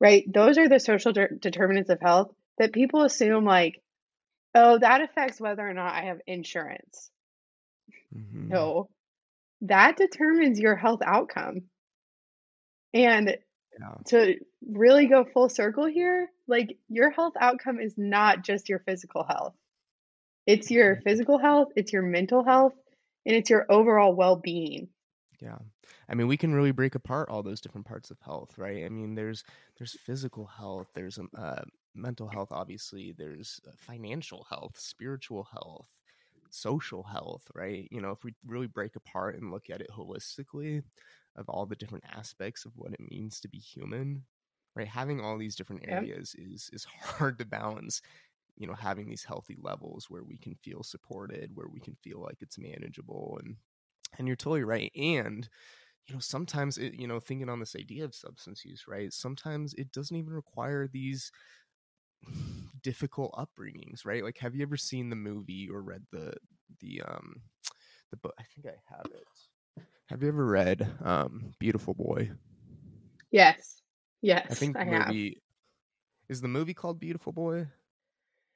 Right? 0.00 0.24
Those 0.32 0.58
are 0.58 0.68
the 0.68 0.80
social 0.80 1.12
de- 1.12 1.34
determinants 1.40 1.90
of 1.90 2.00
health 2.00 2.30
that 2.58 2.72
people 2.72 3.02
assume 3.02 3.44
like, 3.44 3.82
oh, 4.54 4.78
that 4.78 5.00
affects 5.00 5.40
whether 5.40 5.66
or 5.66 5.74
not 5.74 5.94
I 5.94 6.06
have 6.06 6.20
insurance. 6.26 7.10
Mm-hmm. 8.14 8.48
No, 8.48 8.88
that 9.62 9.96
determines 9.96 10.58
your 10.58 10.76
health 10.76 11.00
outcome. 11.04 11.62
And 12.94 13.36
yeah. 13.78 13.94
to 14.06 14.36
really 14.66 15.06
go 15.06 15.24
full 15.24 15.48
circle 15.48 15.86
here, 15.86 16.28
like 16.46 16.76
your 16.88 17.10
health 17.10 17.34
outcome 17.38 17.80
is 17.80 17.94
not 17.96 18.42
just 18.42 18.68
your 18.68 18.78
physical 18.80 19.24
health. 19.24 19.54
It's 20.46 20.70
your 20.70 20.96
mm-hmm. 20.96 21.02
physical 21.02 21.38
health, 21.38 21.68
it's 21.76 21.92
your 21.92 22.02
mental 22.02 22.44
health, 22.44 22.74
and 23.28 23.36
it's 23.36 23.50
your 23.50 23.66
overall 23.70 24.14
well-being. 24.14 24.88
Yeah. 25.40 25.58
I 26.08 26.14
mean 26.14 26.26
we 26.26 26.36
can 26.36 26.54
really 26.54 26.72
break 26.72 26.96
apart 26.96 27.28
all 27.28 27.42
those 27.42 27.60
different 27.60 27.86
parts 27.86 28.10
of 28.10 28.18
health 28.20 28.56
right? 28.56 28.84
I 28.84 28.88
mean 28.88 29.14
there's 29.14 29.44
there's 29.76 29.92
physical 29.92 30.46
health 30.46 30.88
there's 30.94 31.18
um, 31.18 31.28
uh, 31.36 31.62
mental 31.94 32.26
health 32.26 32.48
obviously 32.50 33.14
there's 33.16 33.60
uh, 33.68 33.70
financial 33.76 34.46
health 34.48 34.76
spiritual 34.78 35.46
health 35.52 35.86
social 36.50 37.02
health 37.04 37.44
right? 37.54 37.86
You 37.92 38.00
know 38.00 38.10
if 38.10 38.24
we 38.24 38.34
really 38.46 38.66
break 38.66 38.96
apart 38.96 39.36
and 39.36 39.52
look 39.52 39.70
at 39.70 39.82
it 39.82 39.90
holistically 39.94 40.82
of 41.36 41.48
all 41.48 41.66
the 41.66 41.76
different 41.76 42.04
aspects 42.16 42.64
of 42.64 42.72
what 42.74 42.92
it 42.92 43.10
means 43.10 43.38
to 43.40 43.48
be 43.48 43.58
human 43.58 44.24
right? 44.74 44.88
Having 44.88 45.20
all 45.20 45.36
these 45.36 45.56
different 45.56 45.84
areas 45.86 46.34
yep. 46.36 46.48
is 46.48 46.70
is 46.72 46.84
hard 47.00 47.38
to 47.38 47.44
balance 47.44 48.00
you 48.58 48.66
know 48.66 48.74
having 48.74 49.08
these 49.08 49.24
healthy 49.24 49.56
levels 49.60 50.10
where 50.10 50.24
we 50.24 50.38
can 50.38 50.54
feel 50.56 50.82
supported 50.82 51.52
where 51.56 51.68
we 51.68 51.80
can 51.80 51.96
feel 51.96 52.20
like 52.22 52.38
it's 52.42 52.58
manageable 52.58 53.38
and 53.42 53.56
and 54.18 54.26
you're 54.26 54.36
totally 54.36 54.64
right 54.64 54.92
and 54.96 55.48
you 56.06 56.14
know 56.14 56.20
sometimes 56.20 56.78
it 56.78 56.94
you 56.94 57.06
know 57.08 57.20
thinking 57.20 57.48
on 57.50 57.60
this 57.60 57.76
idea 57.76 58.04
of 58.04 58.14
substance 58.14 58.64
use 58.64 58.86
right 58.88 59.12
sometimes 59.12 59.74
it 59.74 59.92
doesn't 59.92 60.16
even 60.16 60.32
require 60.32 60.88
these 60.88 61.32
difficult 62.82 63.32
upbringings, 63.32 64.04
right? 64.04 64.24
Like, 64.24 64.38
have 64.38 64.54
you 64.54 64.62
ever 64.62 64.76
seen 64.76 65.10
the 65.10 65.16
movie 65.16 65.68
or 65.68 65.82
read 65.82 66.04
the 66.10 66.34
the 66.80 67.02
um 67.02 67.42
the 68.10 68.16
book? 68.16 68.34
I 68.38 68.44
think 68.44 68.66
I 68.66 68.76
have 68.94 69.08
it. 69.12 69.28
Have 70.06 70.22
you 70.22 70.28
ever 70.28 70.46
read 70.46 70.96
um 71.04 71.54
Beautiful 71.58 71.94
Boy? 71.94 72.32
Yes. 73.30 73.82
Yes. 74.22 74.50
I 74.50 74.54
think 74.54 74.78
the 74.78 74.84
I 74.84 74.84
have. 74.84 75.14
movie 75.14 75.42
is 76.28 76.40
the 76.42 76.48
movie 76.48 76.74
called 76.74 77.00
Beautiful 77.00 77.32
Boy, 77.32 77.68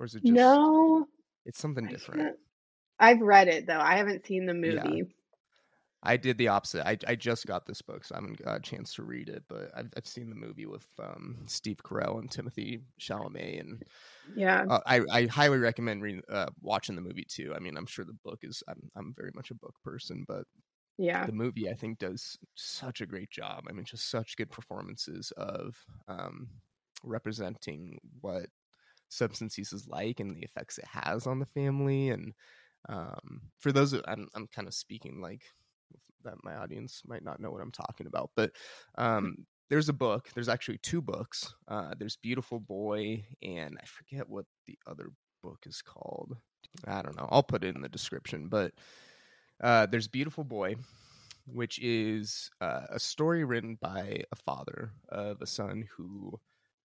or 0.02 0.06
is 0.06 0.16
it 0.16 0.24
just 0.24 0.60
No, 0.62 1.06
It's 1.46 1.60
something 1.60 1.88
different. 1.88 2.32
I've 2.98 3.20
read 3.20 3.48
it 3.48 3.66
though. 3.66 3.80
I 3.80 3.96
haven't 3.96 4.24
seen 4.26 4.46
the 4.46 4.54
Yeah. 4.64 4.94
movie. 4.94 5.14
I 6.04 6.16
did 6.16 6.36
the 6.36 6.48
opposite. 6.48 6.84
I 6.86 6.98
I 7.06 7.14
just 7.14 7.46
got 7.46 7.64
this 7.66 7.80
book, 7.80 8.04
so 8.04 8.14
I 8.14 8.18
haven't 8.18 8.42
got 8.42 8.56
a 8.56 8.60
chance 8.60 8.92
to 8.94 9.04
read 9.04 9.28
it. 9.28 9.44
But 9.48 9.70
I've 9.76 9.90
I've 9.96 10.06
seen 10.06 10.30
the 10.30 10.34
movie 10.36 10.66
with 10.66 10.86
um, 10.98 11.44
Steve 11.46 11.76
Carell 11.84 12.18
and 12.18 12.28
Timothée 12.28 12.82
Chalamet, 13.00 13.60
and 13.60 13.84
Yeah. 14.34 14.66
uh, 14.68 14.80
I 14.86 15.02
I 15.12 15.26
highly 15.26 15.58
recommend 15.58 16.02
reading 16.02 16.22
uh, 16.30 16.50
watching 16.62 16.96
the 16.96 17.02
movie 17.02 17.24
too. 17.24 17.54
I 17.54 17.60
mean, 17.60 17.76
I'm 17.76 17.86
sure 17.86 18.04
the 18.04 18.14
book 18.24 18.40
is. 18.44 18.62
I'm 18.68 18.90
I'm 18.96 19.14
very 19.14 19.32
much 19.34 19.50
a 19.52 19.56
book 19.56 19.76
person, 19.84 20.24
but 20.28 20.46
Yeah. 20.98 21.26
the 21.26 21.32
movie 21.32 21.70
I 21.70 21.74
think 21.74 21.98
does 21.98 22.38
such 22.56 23.00
a 23.00 23.06
great 23.06 23.30
job. 23.30 23.64
I 23.68 23.72
mean, 23.72 23.84
just 23.84 24.10
such 24.10 24.36
good 24.36 24.50
performances 24.50 25.32
of 25.36 25.84
um, 26.08 26.48
representing 27.04 27.98
what 28.20 28.46
substance 29.12 29.58
use 29.58 29.72
is 29.72 29.86
like 29.86 30.20
and 30.20 30.34
the 30.34 30.42
effects 30.42 30.78
it 30.78 30.86
has 30.86 31.26
on 31.26 31.38
the 31.38 31.46
family. 31.46 32.10
And 32.10 32.32
um, 32.88 33.42
for 33.58 33.72
those, 33.72 33.92
of, 33.92 34.02
I'm 34.08 34.28
I'm 34.34 34.48
kind 34.48 34.66
of 34.66 34.74
speaking 34.74 35.20
like 35.20 35.42
that 36.24 36.34
my 36.44 36.56
audience 36.56 37.02
might 37.06 37.24
not 37.24 37.40
know 37.40 37.50
what 37.50 37.62
I'm 37.62 37.72
talking 37.72 38.06
about, 38.06 38.30
but 38.36 38.52
um, 38.96 39.36
there's 39.68 39.88
a 39.88 39.94
book. 39.94 40.28
There's 40.34 40.48
actually 40.48 40.78
two 40.78 41.00
books. 41.00 41.54
Uh, 41.68 41.94
there's 41.98 42.16
Beautiful 42.16 42.60
Boy, 42.60 43.24
and 43.42 43.78
I 43.80 43.86
forget 43.86 44.28
what 44.28 44.46
the 44.66 44.78
other 44.86 45.10
book 45.42 45.64
is 45.66 45.82
called. 45.82 46.36
I 46.86 47.02
don't 47.02 47.16
know. 47.16 47.28
I'll 47.30 47.42
put 47.42 47.64
it 47.64 47.74
in 47.74 47.82
the 47.82 47.88
description, 47.88 48.48
but 48.48 48.72
uh, 49.62 49.86
there's 49.86 50.08
Beautiful 50.08 50.44
Boy, 50.44 50.76
which 51.46 51.78
is 51.80 52.50
uh, 52.60 52.82
a 52.90 52.98
story 52.98 53.44
written 53.44 53.78
by 53.80 54.22
a 54.30 54.36
father 54.36 54.92
of 55.08 55.40
a 55.42 55.46
son 55.46 55.84
who 55.96 56.38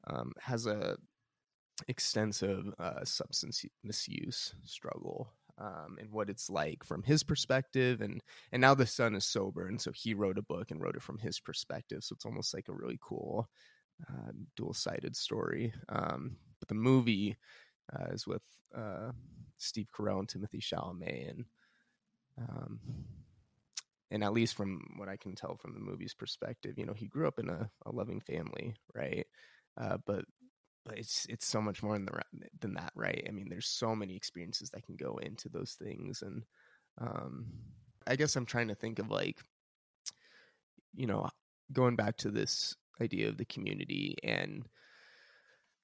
um, 0.06 0.32
has 0.40 0.66
a 0.66 0.96
extensive 1.88 2.72
uh, 2.78 3.04
substance 3.04 3.64
misuse 3.84 4.54
struggle 4.64 5.28
um, 5.58 5.96
and 6.00 6.10
what 6.10 6.28
it's 6.30 6.50
like 6.50 6.84
from 6.84 7.02
his 7.02 7.22
perspective 7.22 8.00
and 8.00 8.22
and 8.52 8.60
now 8.60 8.74
the 8.74 8.86
son 8.86 9.14
is 9.14 9.24
sober 9.24 9.68
and 9.68 9.80
so 9.80 9.90
he 9.92 10.14
wrote 10.14 10.38
a 10.38 10.42
book 10.42 10.70
and 10.70 10.82
wrote 10.82 10.96
it 10.96 11.02
from 11.02 11.18
his 11.18 11.38
perspective 11.40 12.02
so 12.02 12.14
it's 12.14 12.26
almost 12.26 12.54
like 12.54 12.68
a 12.68 12.74
really 12.74 12.98
cool 13.02 13.48
uh, 14.10 14.32
dual-sided 14.56 15.16
story 15.16 15.72
um, 15.88 16.36
but 16.60 16.68
the 16.68 16.74
movie 16.74 17.36
uh, 17.94 18.06
is 18.10 18.26
with 18.26 18.42
uh, 18.76 19.10
Steve 19.58 19.88
Carell 19.96 20.18
and 20.20 20.28
Timothée 20.28 20.60
Chalamet 20.60 21.30
and 21.30 21.44
um, 22.38 22.80
and 24.10 24.22
at 24.22 24.32
least 24.32 24.54
from 24.54 24.80
what 24.96 25.08
I 25.08 25.16
can 25.16 25.34
tell 25.34 25.56
from 25.56 25.74
the 25.74 25.80
movie's 25.80 26.14
perspective, 26.14 26.74
you 26.78 26.86
know, 26.86 26.92
he 26.92 27.06
grew 27.06 27.26
up 27.26 27.38
in 27.38 27.48
a, 27.48 27.68
a 27.86 27.90
loving 27.90 28.20
family, 28.20 28.74
right? 28.94 29.26
Uh, 29.78 29.96
but 30.06 30.24
but 30.86 30.98
it's 30.98 31.26
it's 31.28 31.46
so 31.46 31.60
much 31.60 31.82
more 31.82 31.94
than, 31.94 32.06
the, 32.06 32.46
than 32.60 32.74
that, 32.74 32.92
right? 32.94 33.24
I 33.28 33.32
mean, 33.32 33.48
there's 33.48 33.66
so 33.66 33.94
many 33.94 34.14
experiences 34.14 34.70
that 34.70 34.86
can 34.86 34.96
go 34.96 35.18
into 35.18 35.48
those 35.48 35.72
things, 35.72 36.22
and 36.22 36.44
um, 36.98 37.46
I 38.06 38.16
guess 38.16 38.36
I'm 38.36 38.46
trying 38.46 38.68
to 38.68 38.74
think 38.74 38.98
of 39.00 39.10
like, 39.10 39.38
you 40.94 41.06
know, 41.06 41.28
going 41.72 41.96
back 41.96 42.16
to 42.18 42.30
this 42.30 42.74
idea 43.00 43.28
of 43.28 43.36
the 43.36 43.44
community 43.44 44.16
and 44.22 44.64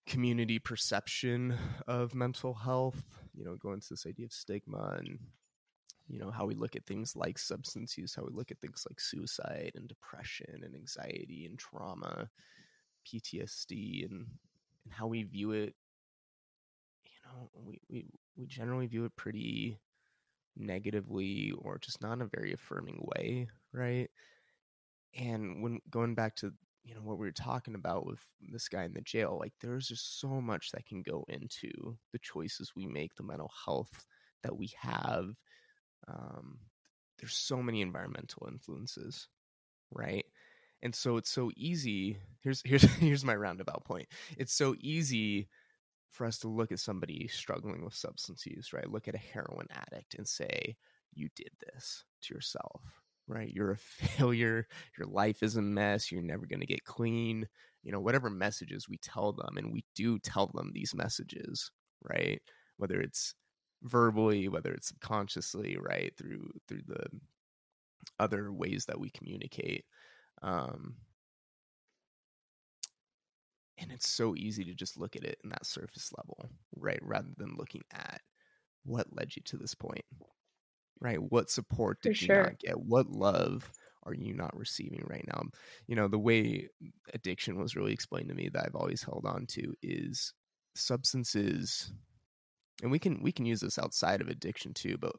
community 0.06 0.58
perception 0.58 1.56
of 1.88 2.14
mental 2.14 2.54
health. 2.54 3.02
You 3.34 3.44
know, 3.44 3.56
going 3.56 3.80
to 3.80 3.88
this 3.90 4.06
idea 4.06 4.26
of 4.26 4.32
stigma 4.32 4.96
and 4.98 5.18
you 6.08 6.18
know 6.18 6.30
how 6.30 6.44
we 6.44 6.54
look 6.54 6.76
at 6.76 6.84
things 6.84 7.16
like 7.16 7.38
substance 7.38 7.96
use 7.96 8.14
how 8.14 8.22
we 8.22 8.32
look 8.32 8.50
at 8.50 8.58
things 8.60 8.84
like 8.90 9.00
suicide 9.00 9.72
and 9.76 9.88
depression 9.88 10.60
and 10.62 10.74
anxiety 10.74 11.46
and 11.46 11.58
trauma 11.58 12.28
ptsd 13.06 14.10
and 14.10 14.26
and 14.84 14.92
how 14.92 15.06
we 15.06 15.22
view 15.22 15.52
it 15.52 15.74
you 17.04 17.12
know 17.26 17.50
we 17.54 17.80
we, 17.88 18.06
we 18.36 18.46
generally 18.46 18.86
view 18.86 19.04
it 19.04 19.16
pretty 19.16 19.78
negatively 20.56 21.52
or 21.58 21.78
just 21.78 22.02
not 22.02 22.12
in 22.14 22.22
a 22.22 22.26
very 22.26 22.52
affirming 22.52 22.98
way 23.16 23.48
right? 23.72 24.10
And 25.18 25.62
when 25.62 25.80
going 25.90 26.14
back 26.14 26.36
to 26.36 26.52
you 26.84 26.94
know 26.94 27.00
what 27.02 27.18
we 27.18 27.26
were 27.26 27.32
talking 27.32 27.74
about 27.74 28.06
with 28.06 28.18
this 28.40 28.68
guy 28.68 28.84
in 28.84 28.92
the 28.92 29.00
jail 29.02 29.38
like 29.40 29.52
there's 29.60 29.86
just 29.86 30.18
so 30.20 30.40
much 30.40 30.72
that 30.72 30.84
can 30.84 31.02
go 31.02 31.24
into 31.28 31.70
the 32.12 32.18
choices 32.18 32.72
we 32.74 32.86
make 32.86 33.14
the 33.14 33.22
mental 33.22 33.52
health 33.64 34.04
that 34.42 34.56
we 34.56 34.72
have. 34.80 35.30
Um, 36.08 36.58
there's 37.18 37.36
so 37.36 37.62
many 37.62 37.80
environmental 37.82 38.48
influences 38.50 39.28
right 39.92 40.24
and 40.82 40.94
so 40.94 41.16
it's 41.16 41.30
so 41.30 41.50
easy 41.56 42.18
here's 42.40 42.62
here's 42.66 42.82
here's 42.82 43.24
my 43.24 43.34
roundabout 43.34 43.84
point 43.84 44.08
it's 44.36 44.54
so 44.54 44.74
easy 44.80 45.48
for 46.10 46.26
us 46.26 46.38
to 46.38 46.48
look 46.48 46.70
at 46.70 46.78
somebody 46.78 47.26
struggling 47.28 47.84
with 47.84 47.94
substance 47.94 48.44
use 48.46 48.72
right? 48.72 48.90
Look 48.90 49.08
at 49.08 49.14
a 49.14 49.18
heroin 49.18 49.66
addict 49.70 50.14
and 50.14 50.28
say 50.28 50.76
you 51.14 51.28
did 51.34 51.50
this 51.60 52.04
to 52.22 52.34
yourself 52.34 52.82
right? 53.26 53.50
You're 53.52 53.72
a 53.72 53.76
failure 53.78 54.66
your 54.98 55.06
life 55.08 55.42
is 55.42 55.56
a 55.56 55.62
mess 55.62 56.12
you're 56.12 56.22
never 56.22 56.46
going 56.46 56.60
to 56.60 56.66
get 56.66 56.84
clean 56.84 57.48
you 57.82 57.90
know 57.90 58.00
whatever 58.00 58.30
messages 58.30 58.88
we 58.88 58.98
tell 58.98 59.32
them 59.32 59.56
and 59.56 59.72
we 59.72 59.84
do 59.94 60.18
tell 60.18 60.48
them 60.54 60.70
these 60.72 60.94
messages 60.94 61.70
right? 62.04 62.42
Whether 62.76 63.00
it's 63.00 63.34
verbally 63.82 64.48
whether 64.48 64.72
it's 64.72 64.88
subconsciously 64.88 65.76
right 65.80 66.12
through 66.16 66.50
through 66.68 66.82
the 66.86 67.06
other 68.18 68.52
ways 68.52 68.84
that 68.86 69.00
we 69.00 69.10
communicate 69.10 69.84
um 70.42 70.94
and 73.78 73.90
it's 73.90 74.08
so 74.08 74.34
easy 74.36 74.64
to 74.64 74.74
just 74.74 74.98
look 74.98 75.16
at 75.16 75.24
it 75.24 75.38
in 75.42 75.50
that 75.50 75.66
surface 75.66 76.12
level 76.16 76.48
right 76.76 77.00
rather 77.02 77.30
than 77.36 77.56
looking 77.56 77.82
at 77.92 78.20
what 78.84 79.06
led 79.12 79.34
you 79.34 79.42
to 79.44 79.56
this 79.56 79.74
point 79.74 80.04
right? 81.02 81.20
What 81.20 81.50
support 81.50 81.98
For 82.00 82.10
did 82.10 82.22
you 82.22 82.26
sure. 82.28 82.42
not 82.44 82.58
get? 82.60 82.78
What 82.78 83.10
love 83.10 83.70
are 84.04 84.14
you 84.14 84.34
not 84.34 84.56
receiving 84.56 85.04
right 85.08 85.24
now? 85.26 85.42
You 85.86 85.96
know 85.96 86.08
the 86.08 86.18
way 86.18 86.68
addiction 87.12 87.58
was 87.58 87.76
really 87.76 87.92
explained 87.92 88.28
to 88.28 88.34
me 88.34 88.48
that 88.48 88.64
i've 88.64 88.74
always 88.74 89.02
held 89.02 89.24
on 89.26 89.46
to 89.46 89.74
is 89.82 90.32
substances 90.74 91.92
and 92.82 92.90
we 92.90 92.98
can 92.98 93.22
we 93.22 93.32
can 93.32 93.46
use 93.46 93.60
this 93.60 93.78
outside 93.78 94.20
of 94.20 94.28
addiction 94.28 94.72
too 94.72 94.96
but 94.98 95.12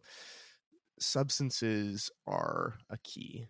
substances 1.00 2.10
are 2.28 2.76
a 2.90 2.98
key 3.04 3.46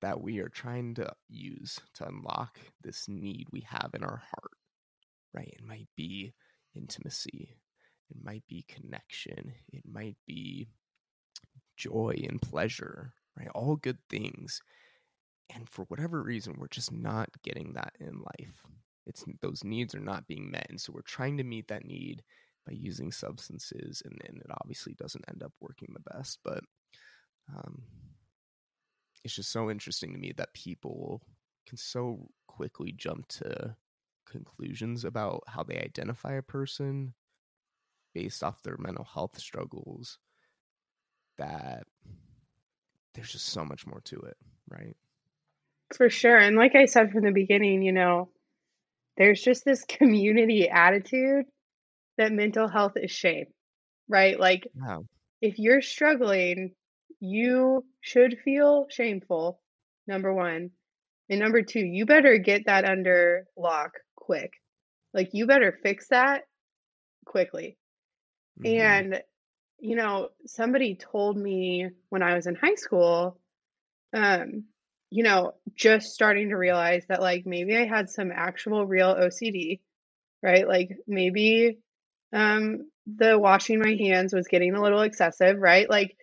that 0.00 0.20
we 0.20 0.38
are 0.40 0.48
trying 0.48 0.94
to 0.94 1.10
use 1.28 1.78
to 1.94 2.06
unlock 2.06 2.58
this 2.82 3.06
need 3.08 3.46
we 3.52 3.60
have 3.60 3.90
in 3.94 4.02
our 4.02 4.22
heart 4.30 4.52
right? 5.32 5.48
It 5.48 5.64
might 5.64 5.88
be 5.96 6.32
intimacy 6.74 7.56
it 8.10 8.16
might 8.22 8.42
be 8.48 8.64
connection 8.68 9.52
it 9.72 9.82
might 9.90 10.16
be 10.26 10.68
joy 11.76 12.14
and 12.28 12.40
pleasure 12.40 13.12
right? 13.38 13.48
All 13.54 13.76
good 13.76 13.98
things 14.08 14.60
and 15.54 15.68
for 15.68 15.84
whatever 15.86 16.22
reason 16.22 16.56
we're 16.58 16.68
just 16.68 16.92
not 16.92 17.28
getting 17.42 17.72
that 17.74 17.92
in 17.98 18.20
life. 18.20 18.64
It's 19.06 19.24
those 19.40 19.64
needs 19.64 19.94
are 19.94 20.00
not 20.00 20.26
being 20.28 20.50
met 20.50 20.66
and 20.68 20.80
so 20.80 20.92
we're 20.92 21.02
trying 21.02 21.36
to 21.38 21.44
meet 21.44 21.68
that 21.68 21.84
need 21.84 22.22
by 22.66 22.72
using 22.72 23.10
substances 23.10 24.02
and, 24.04 24.20
and 24.26 24.38
it 24.38 24.50
obviously 24.60 24.94
doesn't 24.94 25.24
end 25.28 25.42
up 25.42 25.52
working 25.60 25.88
the 25.92 26.12
best 26.14 26.38
but 26.44 26.62
um, 27.54 27.82
it's 29.24 29.34
just 29.34 29.50
so 29.50 29.70
interesting 29.70 30.12
to 30.12 30.18
me 30.18 30.32
that 30.36 30.52
people 30.54 31.22
can 31.66 31.76
so 31.76 32.28
quickly 32.46 32.92
jump 32.92 33.28
to 33.28 33.74
conclusions 34.26 35.04
about 35.04 35.42
how 35.46 35.62
they 35.62 35.78
identify 35.78 36.34
a 36.34 36.42
person 36.42 37.14
based 38.14 38.42
off 38.42 38.62
their 38.62 38.76
mental 38.78 39.04
health 39.04 39.38
struggles 39.38 40.18
that 41.38 41.84
there's 43.14 43.32
just 43.32 43.46
so 43.46 43.64
much 43.64 43.86
more 43.86 44.00
to 44.04 44.16
it 44.20 44.36
right 44.68 44.96
For 45.94 46.10
sure. 46.10 46.36
And 46.36 46.56
like 46.56 46.74
I 46.74 46.84
said 46.86 47.10
from 47.10 47.24
the 47.24 47.32
beginning, 47.32 47.82
you 47.82 47.92
know, 47.92 48.30
there's 49.16 49.42
just 49.42 49.64
this 49.64 49.84
community 49.88 50.68
attitude 50.68 51.46
that 52.18 52.32
mental 52.32 52.68
health 52.68 52.92
is 52.96 53.10
shame, 53.10 53.46
right? 54.08 54.38
Like 54.38 54.68
yeah 54.74 54.98
if 55.40 55.58
you're 55.58 55.82
struggling, 55.82 56.74
you 57.20 57.84
should 58.00 58.38
feel 58.44 58.86
shameful, 58.90 59.60
number 60.06 60.32
one. 60.32 60.70
And 61.28 61.40
number 61.40 61.62
two, 61.62 61.80
you 61.80 62.06
better 62.06 62.38
get 62.38 62.66
that 62.66 62.84
under 62.84 63.46
lock 63.56 63.92
quick. 64.16 64.52
Like 65.14 65.30
you 65.32 65.46
better 65.46 65.78
fix 65.82 66.08
that 66.08 66.44
quickly. 67.26 67.76
Mhm. 68.60 68.80
And, 68.80 69.22
you 69.80 69.96
know, 69.96 70.30
somebody 70.46 70.96
told 70.96 71.36
me 71.36 71.90
when 72.10 72.22
I 72.22 72.34
was 72.34 72.46
in 72.46 72.54
high 72.54 72.74
school, 72.76 73.40
um, 74.12 74.64
you 75.10 75.22
know, 75.24 75.54
just 75.74 76.12
starting 76.12 76.50
to 76.50 76.56
realize 76.56 77.04
that 77.08 77.20
like 77.20 77.46
maybe 77.46 77.76
I 77.76 77.86
had 77.86 78.10
some 78.10 78.32
actual 78.32 78.86
real 78.86 79.08
OCD 79.14 79.80
right? 80.42 80.66
Like 80.68 80.96
maybe 81.06 81.78
um, 82.32 82.90
the 83.06 83.38
washing 83.38 83.80
my 83.80 83.94
hands 83.94 84.32
was 84.34 84.48
getting 84.48 84.74
a 84.74 84.82
little 84.82 85.02
excessive, 85.02 85.58
right? 85.58 85.88
Like, 85.90 86.16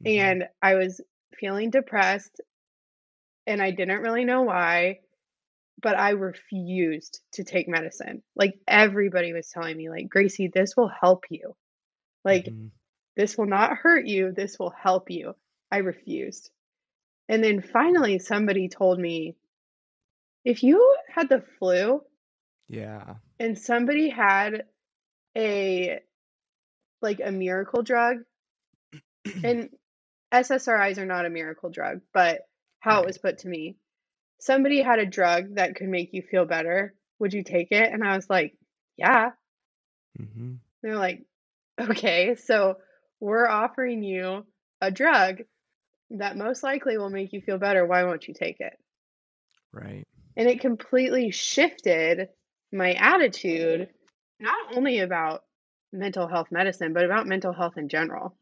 Mhm. 0.00 0.36
and 0.36 0.48
I 0.62 0.74
was 0.74 1.00
feeling 1.38 1.70
depressed 1.70 2.40
and 3.46 3.62
I 3.62 3.70
didn't 3.70 4.02
really 4.02 4.24
know 4.24 4.42
why, 4.42 5.00
but 5.82 5.98
I 5.98 6.10
refused 6.10 7.22
to 7.34 7.44
take 7.44 7.68
medicine. 7.68 8.22
Like 8.36 8.58
everybody 8.68 9.32
was 9.32 9.50
telling 9.50 9.76
me 9.76 9.90
like, 9.90 10.08
"Gracie, 10.08 10.48
this 10.54 10.76
will 10.76 10.88
help 10.90 11.24
you. 11.30 11.56
Like 12.24 12.54
Mhm. 12.54 12.70
this 13.16 13.38
will 13.38 13.46
not 13.46 13.78
hurt 13.78 14.06
you, 14.06 14.32
this 14.32 14.58
will 14.58 14.70
help 14.72 15.10
you." 15.10 15.34
I 15.72 15.78
refused. 15.78 16.50
And 17.28 17.44
then 17.44 17.62
finally 17.62 18.18
somebody 18.20 18.68
told 18.68 18.98
me, 19.00 19.36
"If 20.44 20.62
you 20.62 20.96
had 21.08 21.28
the 21.28 21.40
flu 21.40 22.04
Yeah. 22.68 23.16
and 23.38 23.58
somebody 23.58 24.08
had 24.08 24.64
a 25.36 26.00
like 27.02 27.20
a 27.24 27.32
miracle 27.32 27.82
drug 27.82 28.18
and 29.42 29.70
SSRIs 30.44 30.98
are 30.98 31.06
not 31.06 31.26
a 31.26 31.30
miracle 31.30 31.70
drug, 31.70 32.00
but 32.12 32.42
how 32.80 33.00
it 33.00 33.06
was 33.06 33.18
put 33.18 33.38
to 33.38 33.48
me. 33.48 33.76
Somebody 34.38 34.82
had 34.82 34.98
a 34.98 35.06
drug 35.06 35.56
that 35.56 35.76
could 35.76 35.88
make 35.88 36.12
you 36.12 36.22
feel 36.22 36.44
better. 36.44 36.94
Would 37.18 37.32
you 37.32 37.42
take 37.42 37.68
it? 37.70 37.92
And 37.92 38.04
I 38.04 38.14
was 38.16 38.28
like, 38.28 38.54
yeah. 38.96 39.30
Mm-hmm. 40.20 40.54
They're 40.82 40.96
like, 40.96 41.24
okay, 41.80 42.34
so 42.34 42.76
we're 43.20 43.48
offering 43.48 44.02
you 44.02 44.44
a 44.80 44.90
drug 44.90 45.42
that 46.10 46.36
most 46.36 46.62
likely 46.62 46.98
will 46.98 47.10
make 47.10 47.32
you 47.32 47.40
feel 47.40 47.58
better. 47.58 47.86
Why 47.86 48.04
won't 48.04 48.28
you 48.28 48.34
take 48.34 48.60
it? 48.60 48.74
Right. 49.72 50.04
And 50.36 50.48
it 50.48 50.60
completely 50.60 51.30
shifted 51.30 52.28
my 52.72 52.92
attitude, 52.92 53.88
not 54.38 54.76
only 54.76 55.00
about 55.00 55.42
mental 55.92 56.28
health 56.28 56.48
medicine, 56.50 56.92
but 56.92 57.04
about 57.04 57.26
mental 57.26 57.52
health 57.52 57.78
in 57.78 57.88
general. 57.88 58.36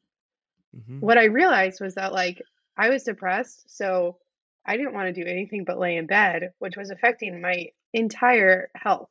Mhm. 0.75 1.01
What 1.01 1.19
I 1.19 1.25
realized 1.27 1.81
was 1.81 1.95
that, 1.97 2.13
like, 2.13 2.43
I 2.77 2.89
was 2.91 3.05
depressed, 3.05 3.71
so 3.71 4.19
I 4.67 4.77
didn't 4.77 4.95
want 4.95 5.15
to 5.15 5.23
do 5.25 5.29
anything 5.29 5.65
but 5.65 5.79
lay 5.79 5.97
in 5.97 6.07
bed, 6.07 6.53
which 6.59 6.77
was 6.77 6.91
affecting 6.91 7.41
my 7.41 7.69
entire 7.93 8.71
health, 8.75 9.11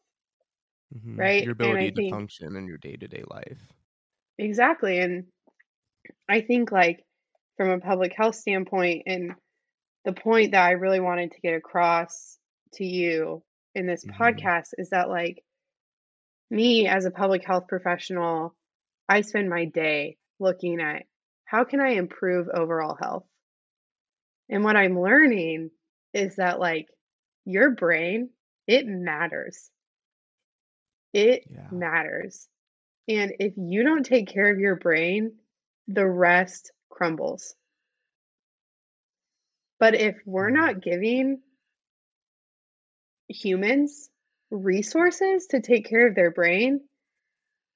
Mhm. 0.96 1.34
right? 1.34 1.42
Your 1.42 1.52
ability 1.52 1.92
to 1.92 2.02
think 2.02 2.04
function 2.04 2.56
in 2.56 2.68
your 2.68 2.78
day-to-day 2.78 3.24
life. 3.28 3.74
exactly. 4.38 5.00
And 5.00 5.26
I 6.30 6.42
think, 6.42 6.72
like, 6.72 7.06
from 7.58 7.70
a 7.70 7.80
public 7.80 8.14
health 8.16 8.36
standpoint, 8.36 9.04
and 9.08 9.36
the 10.06 10.14
point 10.14 10.52
that 10.52 10.66
I 10.66 10.72
really 10.72 11.00
wanted 11.00 11.32
to 11.32 11.42
get 11.42 11.56
across 11.56 12.40
to 12.74 12.86
you 12.86 13.44
in 13.76 13.88
this 13.88 14.06
Mhm. 14.06 14.18
podcast 14.20 14.70
is 14.78 14.90
that, 14.92 15.10
like, 15.10 15.44
me 16.50 16.88
as 16.88 17.06
a 17.06 17.12
public 17.12 17.44
health 17.46 17.68
professional, 17.68 18.56
I 19.10 19.22
spend 19.22 19.50
my 19.50 19.66
day 19.66 20.18
looking 20.40 20.82
at 20.82 21.06
how 21.54 21.64
can 21.66 21.80
I 21.80 21.90
improve 21.90 22.50
overall 22.50 22.96
health? 23.00 23.26
And 24.50 24.64
what 24.64 24.76
I'm 24.76 25.00
learning 25.00 25.70
is 26.12 26.38
that, 26.38 26.60
like, 26.60 26.88
your 27.46 27.70
brain, 27.70 28.32
it 28.66 28.88
matters. 28.88 29.70
It 31.14 31.46
Yeah. 31.50 31.70
matters. 31.70 32.50
And 33.08 33.34
if 33.40 33.54
you 33.56 33.84
don't 33.84 34.04
take 34.06 34.28
care 34.28 34.52
of 34.52 34.60
your 34.60 34.78
brain, 34.78 35.38
the 35.88 36.08
rest 36.08 36.72
crumbles. 36.90 37.56
But 39.80 39.94
if 39.94 40.18
we're 40.26 40.50
not 40.50 40.82
giving 40.82 41.44
humans 43.28 44.10
resources 44.50 45.46
to 45.48 45.62
take 45.62 45.86
care 45.86 46.08
of 46.08 46.16
their 46.16 46.32
brain, 46.32 46.82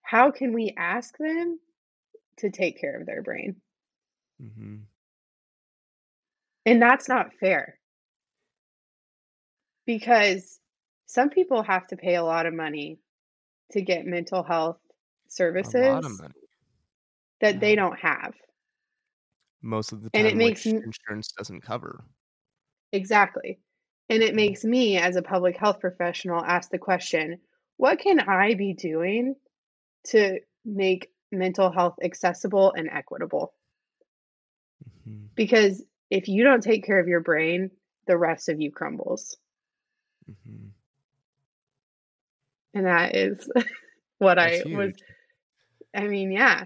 how 0.01 0.31
can 0.31 0.53
we 0.53 0.73
ask 0.75 1.15
them 1.19 1.59
to 2.37 2.49
take 2.49 2.79
care 2.79 2.99
of 2.99 3.05
their 3.05 3.21
brain? 3.21 3.61
Mhm. 4.39 4.87
And 6.65 6.81
that's 6.81 7.07
not 7.09 7.33
fair. 7.39 7.79
Because 9.87 10.59
some 11.05 11.29
people 11.29 11.63
have 11.63 11.87
to 11.87 11.97
pay 11.97 12.15
a 12.15 12.23
lot 12.23 12.45
of 12.45 12.53
money 12.53 12.99
to 13.71 13.81
get 13.81 14.05
mental 14.05 14.43
health 14.43 14.79
A 15.61 15.69
lot 15.69 16.03
of 16.05 16.11
services 16.11 16.33
that 17.41 17.59
they 17.59 17.75
don't 17.75 17.99
have. 17.99 18.33
Most 19.61 19.91
of 19.91 20.01
the 20.01 20.09
And 20.13 20.25
it 20.27 20.35
time, 20.35 20.37
makes 20.37 20.73
insurance 20.83 21.31
doesn't 21.31 21.61
cover. 21.61 22.05
Exactly. 22.93 23.59
And 24.09 24.23
it 24.23 24.35
Mhm. 24.35 24.35
makes 24.35 24.63
me, 24.63 24.97
as 24.97 25.15
a 25.15 25.21
public 25.21 25.57
health 25.57 25.79
professional, 25.79 26.43
ask 26.43 26.69
the 26.69 26.77
question, 26.79 27.41
what 27.75 27.99
can 27.99 28.19
I 28.19 28.53
be 28.55 28.73
doing 28.73 29.35
to 30.07 30.39
make 30.65 31.11
mental 31.31 31.71
health 31.71 31.95
accessible 32.03 32.73
and 32.73 32.89
equitable? 32.89 33.53
Mhm. 35.07 35.29
Because 35.35 35.83
if 36.09 36.27
you 36.27 36.43
don't 36.43 36.63
take 36.63 36.85
care 36.85 36.99
of 36.99 37.07
your 37.07 37.21
brain, 37.21 37.71
the 38.07 38.17
rest 38.17 38.49
of 38.49 38.59
you 38.59 38.71
crumbles. 38.71 39.37
Mm-hmm. 40.29 40.67
And 42.73 42.85
that 42.85 43.15
is 43.15 43.49
what 44.19 44.35
That's 44.35 44.65
I 44.65 44.75
was. 44.75 44.93
I 45.95 46.07
mean, 46.07 46.31
yeah. 46.31 46.65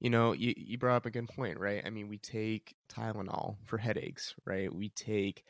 You 0.00 0.10
know, 0.10 0.32
you 0.32 0.54
you 0.56 0.76
brought 0.76 0.96
up 0.96 1.06
a 1.06 1.10
good 1.10 1.28
point, 1.28 1.58
right? 1.58 1.82
I 1.84 1.90
mean, 1.90 2.08
we 2.08 2.18
take 2.18 2.74
Tylenol 2.88 3.56
for 3.64 3.78
headaches, 3.78 4.34
right? 4.44 4.72
We 4.72 4.90
take 4.90 5.44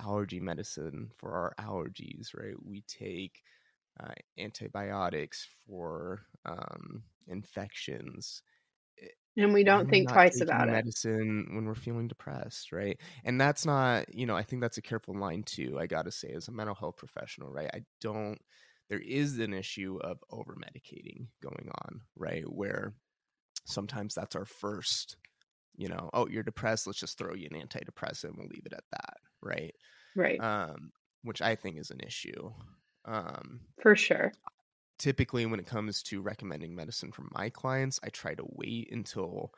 allergy 0.00 0.40
medicine 0.40 1.10
for 1.16 1.32
our 1.32 1.54
allergies, 1.58 2.34
right? 2.36 2.54
We 2.62 2.82
take 2.82 3.42
uh, 3.98 4.12
antibiotics 4.38 5.48
for 5.66 6.22
um, 6.44 7.02
infections. 7.26 8.42
And 9.36 9.52
we 9.52 9.64
don't 9.64 9.88
think 9.88 10.10
twice 10.10 10.40
about 10.40 10.68
it. 10.68 10.84
medicine 10.84 11.48
when 11.54 11.66
we're 11.66 11.74
feeling 11.74 12.08
depressed, 12.08 12.72
right? 12.72 12.98
And 13.24 13.40
that's 13.40 13.66
not, 13.66 14.12
you 14.14 14.26
know, 14.26 14.36
I 14.36 14.42
think 14.42 14.62
that's 14.62 14.78
a 14.78 14.82
careful 14.82 15.14
line 15.16 15.42
too. 15.42 15.78
I 15.78 15.86
got 15.86 16.04
to 16.06 16.12
say, 16.12 16.30
as 16.30 16.48
a 16.48 16.52
mental 16.52 16.74
health 16.74 16.96
professional, 16.96 17.50
right? 17.50 17.70
I 17.72 17.82
don't. 18.00 18.38
There 18.88 19.00
is 19.00 19.38
an 19.40 19.52
issue 19.52 19.98
of 20.02 20.22
over 20.30 20.54
medicating 20.56 21.28
going 21.42 21.68
on, 21.82 22.02
right? 22.16 22.44
Where 22.50 22.94
sometimes 23.66 24.14
that's 24.14 24.36
our 24.36 24.44
first 24.44 25.16
you 25.76 25.88
know 25.88 26.10
oh 26.14 26.28
you're 26.28 26.42
depressed 26.42 26.86
let's 26.86 26.98
just 27.00 27.18
throw 27.18 27.34
you 27.34 27.48
an 27.50 27.60
antidepressant 27.60 28.24
and 28.24 28.36
we'll 28.38 28.48
leave 28.48 28.66
it 28.66 28.72
at 28.72 28.84
that 28.92 29.14
right 29.42 29.74
Right. 30.14 30.42
um 30.42 30.92
which 31.22 31.42
i 31.42 31.54
think 31.54 31.78
is 31.78 31.90
an 31.90 32.00
issue 32.00 32.52
um 33.06 33.60
For 33.80 33.96
sure. 33.96 34.32
Typically 34.98 35.46
when 35.46 35.60
it 35.60 35.66
comes 35.66 36.02
to 36.02 36.22
recommending 36.22 36.74
medicine 36.74 37.12
for 37.12 37.26
my 37.32 37.50
clients 37.50 38.00
i 38.02 38.08
try 38.08 38.34
to 38.34 38.44
wait 38.54 38.90
until 38.92 39.52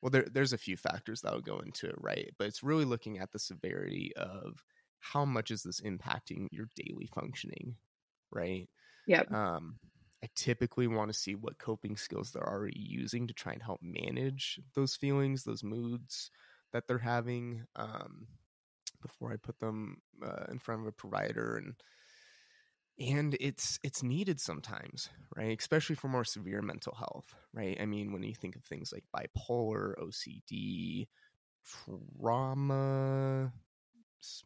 well 0.00 0.10
there, 0.10 0.26
there's 0.30 0.52
a 0.52 0.58
few 0.58 0.76
factors 0.76 1.20
that'll 1.20 1.40
go 1.40 1.58
into 1.60 1.86
it 1.88 1.94
right 1.98 2.32
but 2.38 2.46
it's 2.46 2.62
really 2.62 2.84
looking 2.84 3.18
at 3.18 3.32
the 3.32 3.38
severity 3.38 4.12
of 4.16 4.64
how 5.00 5.24
much 5.24 5.50
is 5.50 5.62
this 5.62 5.80
impacting 5.80 6.48
your 6.50 6.68
daily 6.76 7.06
functioning 7.06 7.76
right 8.30 8.68
Yep. 9.06 9.32
um, 9.32 9.78
I 10.22 10.28
typically 10.34 10.86
want 10.86 11.12
to 11.12 11.18
see 11.18 11.34
what 11.34 11.58
coping 11.58 11.96
skills 11.96 12.30
they're 12.30 12.48
already 12.48 12.78
using 12.78 13.26
to 13.26 13.34
try 13.34 13.52
and 13.52 13.62
help 13.62 13.80
manage 13.82 14.60
those 14.74 14.94
feelings, 14.94 15.42
those 15.42 15.64
moods 15.64 16.30
that 16.72 16.86
they're 16.86 16.98
having 16.98 17.66
um, 17.74 18.28
before 19.00 19.32
I 19.32 19.36
put 19.36 19.58
them 19.58 20.00
uh, 20.24 20.46
in 20.50 20.58
front 20.58 20.82
of 20.82 20.86
a 20.86 20.92
provider 20.92 21.56
and 21.56 21.74
and 23.02 23.36
it's 23.40 23.78
it's 23.82 24.02
needed 24.02 24.40
sometimes 24.40 25.10
right? 25.36 25.58
Especially 25.58 25.96
for 25.96 26.08
more 26.08 26.24
severe 26.24 26.62
mental 26.62 26.94
health 26.94 27.34
right? 27.52 27.76
I 27.80 27.86
mean 27.86 28.12
when 28.12 28.22
you 28.22 28.34
think 28.34 28.56
of 28.56 28.64
things 28.64 28.92
like 28.92 29.04
bipolar 29.14 29.94
ocd 29.98 31.06
trauma 32.20 33.52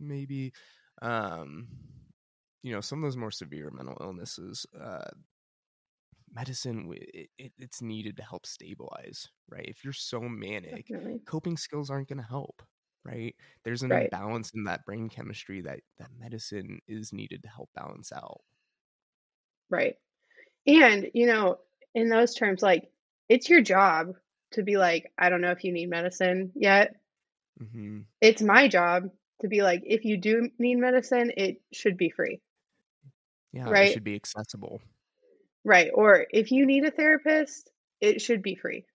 maybe 0.00 0.52
um 1.02 1.68
you 2.62 2.72
know 2.72 2.80
some 2.80 2.98
of 2.98 3.04
those 3.04 3.16
more 3.16 3.30
severe 3.30 3.70
mental 3.70 3.96
illnesses 4.00 4.66
uh 4.78 5.10
medicine 6.34 6.92
it, 6.94 7.30
it, 7.38 7.52
it's 7.58 7.80
needed 7.80 8.16
to 8.16 8.22
help 8.22 8.46
stabilize 8.46 9.28
right? 9.48 9.66
If 9.66 9.84
you're 9.84 9.92
so 9.92 10.20
manic 10.20 10.86
Definitely. 10.88 11.20
coping 11.26 11.56
skills 11.56 11.90
aren't 11.90 12.08
going 12.08 12.20
to 12.20 12.24
help 12.28 12.62
right 13.06 13.36
there's 13.64 13.82
an 13.82 13.90
Right. 13.90 14.12
imbalance 14.12 14.50
in 14.54 14.64
that 14.64 14.84
brain 14.84 15.08
chemistry 15.08 15.60
that 15.60 15.80
that 15.98 16.10
medicine 16.18 16.80
is 16.88 17.12
needed 17.12 17.42
to 17.42 17.48
help 17.48 17.70
balance 17.74 18.12
out 18.12 18.42
Right. 19.70 19.96
And, 20.66 21.10
you 21.14 21.26
know, 21.26 21.60
in 21.94 22.08
those 22.10 22.34
terms, 22.34 22.62
like, 22.62 22.90
it's 23.28 23.50
your 23.50 23.62
job 23.62 24.16
to 24.52 24.64
be 24.64 24.76
like, 24.78 25.12
I 25.18 25.30
don't 25.30 25.42
know 25.42 25.52
if 25.52 25.64
you 25.64 25.72
need 25.72 25.90
medicine 25.90 26.52
yet. 26.56 26.96
hmm 27.60 28.06
It's 28.20 28.42
my 28.42 28.68
job 28.68 29.10
to 29.40 29.48
be 29.48 29.62
like, 29.62 29.80
if 29.86 30.04
you 30.04 30.18
do 30.18 30.50
need 30.58 30.74
medicine, 30.76 31.32
it 31.34 31.62
should 31.72 31.96
be 31.96 32.10
free. 32.10 32.42
yeah 33.52 33.74
it 33.76 33.86
Right. 33.86 33.88
should 33.88 34.04
be 34.04 34.14
accessible 34.14 34.80
Right. 35.64 35.90
Or 35.92 36.26
if 36.30 36.50
you 36.52 36.64
need 36.66 36.84
a 36.84 36.90
therapist, 36.90 37.70
it 38.00 38.20
should 38.22 38.42
be 38.42 38.54
free. 38.54 38.86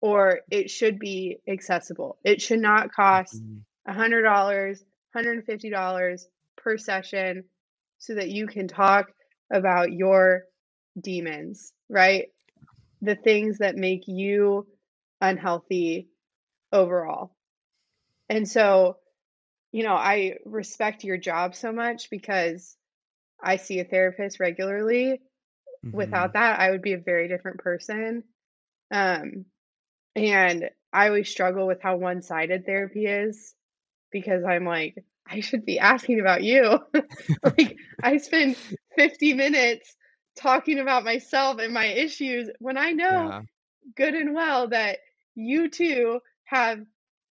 Or 0.00 0.40
it 0.50 0.70
should 0.70 0.98
be 0.98 1.38
accessible. 1.48 2.18
It 2.24 2.40
should 2.40 2.60
not 2.60 2.92
cost 2.92 3.42
Mhm. 3.42 3.64
$100, 3.84 4.84
$150 5.12 6.28
per 6.56 6.76
session 6.78 7.44
so 7.98 8.14
that 8.14 8.30
you 8.30 8.46
can 8.46 8.68
talk 8.68 9.12
about 9.52 9.92
your 9.92 10.44
demons, 11.00 11.72
right? 11.88 12.26
The 13.02 13.16
things 13.16 13.58
that 13.58 13.76
make 13.76 14.04
you 14.06 14.66
unhealthy 15.20 16.08
overall. 16.72 17.34
And 18.28 18.48
so, 18.48 18.98
you 19.72 19.84
know, 19.84 19.94
I 19.94 20.36
respect 20.44 21.04
your 21.04 21.18
job 21.18 21.54
so 21.54 21.72
much 21.72 22.10
because 22.10 22.76
I 23.42 23.56
see 23.56 23.80
a 23.80 23.84
therapist 23.84 24.40
regularly. 24.40 25.20
Mhm. 25.82 25.92
Without 25.92 26.34
that, 26.34 26.60
I 26.60 26.70
would 26.70 26.82
be 26.82 26.94
a 26.94 26.98
very 26.98 27.28
different 27.28 27.58
person. 27.60 28.24
Um, 28.90 29.46
and 30.18 30.70
I 30.92 31.08
always 31.08 31.28
struggle 31.30 31.66
with 31.66 31.82
how 31.82 31.96
one 31.96 32.22
sided 32.22 32.66
therapy 32.66 33.06
is 33.06 33.54
because 34.12 34.44
I'm 34.44 34.64
like, 34.64 35.04
I 35.26 35.40
should 35.40 35.64
be 35.64 35.78
asking 35.78 36.20
about 36.20 36.42
you. 36.44 36.80
like, 37.58 37.76
I 38.02 38.18
spend 38.18 38.56
50 38.96 39.34
minutes 39.34 39.96
talking 40.36 40.78
about 40.78 41.04
myself 41.04 41.58
and 41.60 41.74
my 41.74 41.86
issues 41.86 42.50
when 42.60 42.78
I 42.78 42.92
know 42.92 43.32
Yeah. 43.32 43.42
good 43.96 44.14
and 44.14 44.34
well 44.34 44.68
that 44.68 44.98
you 45.34 45.70
too 45.70 46.20
have 46.44 46.80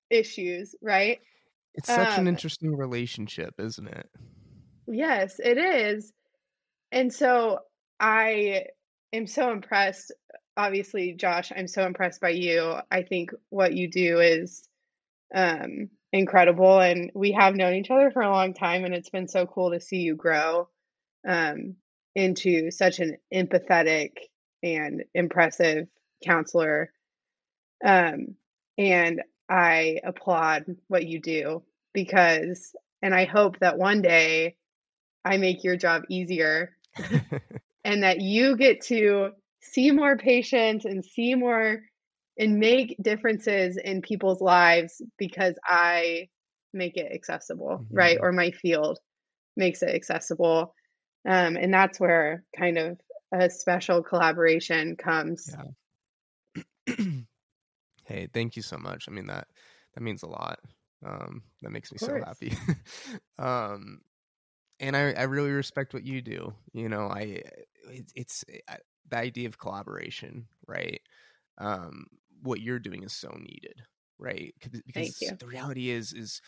issues, 0.10 0.76
right? 0.82 1.20
It's 1.76 1.90
such 1.90 2.18
an 2.18 2.28
Um, 2.28 2.28
interesting 2.28 2.76
relationship, 2.76 3.54
isn't 3.60 3.88
it? 3.88 4.10
Yes, 4.88 5.40
it 5.40 5.58
is. 5.58 6.14
And 6.92 7.14
so 7.14 7.62
I 8.00 8.68
am 9.14 9.28
so 9.28 9.52
impressed. 9.52 10.12
Obviously, 10.58 11.14
Josh, 11.14 11.52
I'm 11.56 11.68
so 11.68 11.86
impressed 11.86 12.20
by 12.20 12.30
you. 12.30 12.76
I 12.92 13.04
think 13.04 13.32
what 13.50 13.74
you 13.74 13.88
do 13.90 14.20
is 14.20 14.68
um, 15.34 15.90
incredible. 16.12 16.80
And 16.80 17.12
we 17.14 17.32
have 17.34 17.56
known 17.56 17.76
each 17.76 17.92
other 17.92 18.12
for 18.12 18.24
a 18.24 18.32
long 18.32 18.54
time, 18.54 18.84
and 18.84 18.94
it's 18.94 19.10
been 19.10 19.28
so 19.28 19.46
cool 19.46 19.72
to 19.72 19.80
see 19.80 19.98
you 19.98 20.16
grow 20.16 20.68
um, 21.28 21.76
into 22.16 22.72
such 22.72 23.00
an 23.00 23.18
empathetic 23.34 24.14
and 24.64 25.04
impressive 25.14 25.88
counselor. 26.26 26.92
Um, 27.86 28.36
and 28.78 29.22
I 29.50 30.00
applaud 30.04 30.66
what 30.88 31.06
you 31.06 31.22
do 31.22 31.64
because, 31.94 32.76
and 33.02 33.14
I 33.14 33.26
hope 33.26 33.60
that 33.60 33.78
one 33.78 34.02
day 34.02 34.56
I 35.24 35.38
make 35.38 35.64
your 35.64 35.76
job 35.78 36.04
easier 36.10 36.76
and 37.84 38.04
that 38.04 38.22
you 38.22 38.58
get 38.58 38.82
to 38.86 39.32
see 39.62 39.92
more 39.92 40.18
patients 40.18 40.86
and 40.86 41.04
see 41.04 41.36
more 41.36 41.82
and 42.38 42.60
make 42.60 42.96
differences 43.02 43.78
in 43.78 44.02
people's 44.02 44.42
lives 44.42 45.02
because 45.18 45.56
I 45.66 46.30
make 46.74 46.98
it 46.98 47.12
accessible, 47.12 47.86
right? 47.92 48.18
Mhm. 48.18 48.24
Or 48.24 48.32
my 48.32 48.52
field 48.52 49.00
makes 49.56 49.82
it 49.82 49.94
accessible. 49.94 50.76
Um, 51.28 51.58
and 51.58 51.74
that's 51.74 52.00
where 52.00 52.44
kind 52.56 52.78
of 52.78 53.00
a 53.32 53.50
special 53.50 54.04
collaboration 54.04 54.96
comes. 54.96 55.54
Yeah. 56.88 56.96
hey, 58.06 58.28
thank 58.34 58.56
you 58.56 58.62
so 58.62 58.78
much. 58.78 59.08
I 59.10 59.12
mean 59.12 59.28
that 59.28 59.48
that 59.96 60.02
means 60.02 60.24
a 60.24 60.28
lot. 60.28 60.60
Um, 61.06 61.44
that 61.62 61.72
makes 61.72 61.92
me 61.92 61.98
so 61.98 62.20
happy. 62.24 62.54
um, 63.40 64.02
and 64.80 64.96
I 64.96 65.12
I 65.14 65.24
really 65.24 65.52
respect 65.52 65.94
what 65.94 66.06
you 66.06 66.22
do. 66.22 66.54
You 66.74 66.90
know, 66.90 67.08
I 67.08 67.42
it's, 67.90 68.14
it's 68.16 68.46
I, 68.70 68.78
the 69.10 69.18
idea 69.18 69.48
of 69.48 69.58
collaboration, 69.58 70.48
right? 70.68 71.02
Um, 71.58 72.08
what 72.42 72.62
you're 72.62 72.80
doing 72.80 73.04
is 73.04 73.14
so 73.14 73.30
needed, 73.40 73.82
right? 74.20 74.54
Because 74.86 75.22
you. 75.22 75.36
the 75.38 75.48
reality 75.48 75.90
is 75.90 76.14
is 76.14 76.42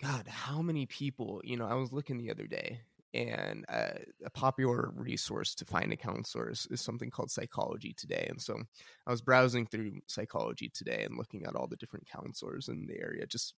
God, 0.00 0.26
how 0.28 0.60
many 0.60 0.86
people? 0.86 1.40
You 1.44 1.56
know, 1.56 1.66
I 1.66 1.74
was 1.74 1.92
looking 1.92 2.18
the 2.18 2.30
other 2.30 2.46
day, 2.46 2.80
and 3.14 3.64
uh, 3.68 3.98
a 4.24 4.30
popular 4.30 4.90
resource 4.94 5.54
to 5.54 5.64
find 5.64 5.92
a 5.92 5.96
counselor 5.96 6.50
is, 6.50 6.66
is 6.70 6.82
something 6.82 7.10
called 7.10 7.30
Psychology 7.30 7.94
Today. 7.96 8.26
And 8.28 8.40
so 8.40 8.60
I 9.06 9.10
was 9.10 9.22
browsing 9.22 9.66
through 9.66 9.92
Psychology 10.06 10.70
Today 10.74 11.02
and 11.04 11.16
looking 11.16 11.46
at 11.46 11.56
all 11.56 11.66
the 11.66 11.76
different 11.76 12.06
counselors 12.06 12.68
in 12.68 12.86
the 12.86 12.98
area, 13.00 13.26
just 13.26 13.54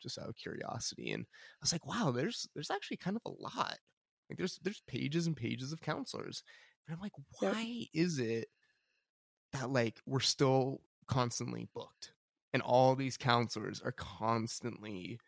just 0.00 0.18
out 0.18 0.28
of 0.28 0.36
curiosity. 0.36 1.12
And 1.12 1.24
I 1.24 1.60
was 1.60 1.72
like, 1.72 1.86
wow, 1.86 2.10
there's 2.10 2.48
there's 2.54 2.70
actually 2.70 2.96
kind 2.96 3.16
of 3.16 3.22
a 3.26 3.42
lot. 3.42 3.78
Like 4.30 4.38
there's 4.38 4.58
there's 4.62 4.82
pages 4.86 5.26
and 5.26 5.36
pages 5.36 5.72
of 5.72 5.82
counselors, 5.82 6.42
and 6.86 6.94
I'm 6.94 7.00
like, 7.00 7.12
why 7.40 7.86
is 7.94 8.18
it 8.18 8.48
that 9.52 9.70
like 9.70 10.00
we're 10.06 10.20
still 10.20 10.80
constantly 11.06 11.68
booked, 11.74 12.12
and 12.52 12.62
all 12.62 12.94
these 12.94 13.16
counselors 13.16 13.80
are 13.82 13.92
constantly 13.92 15.18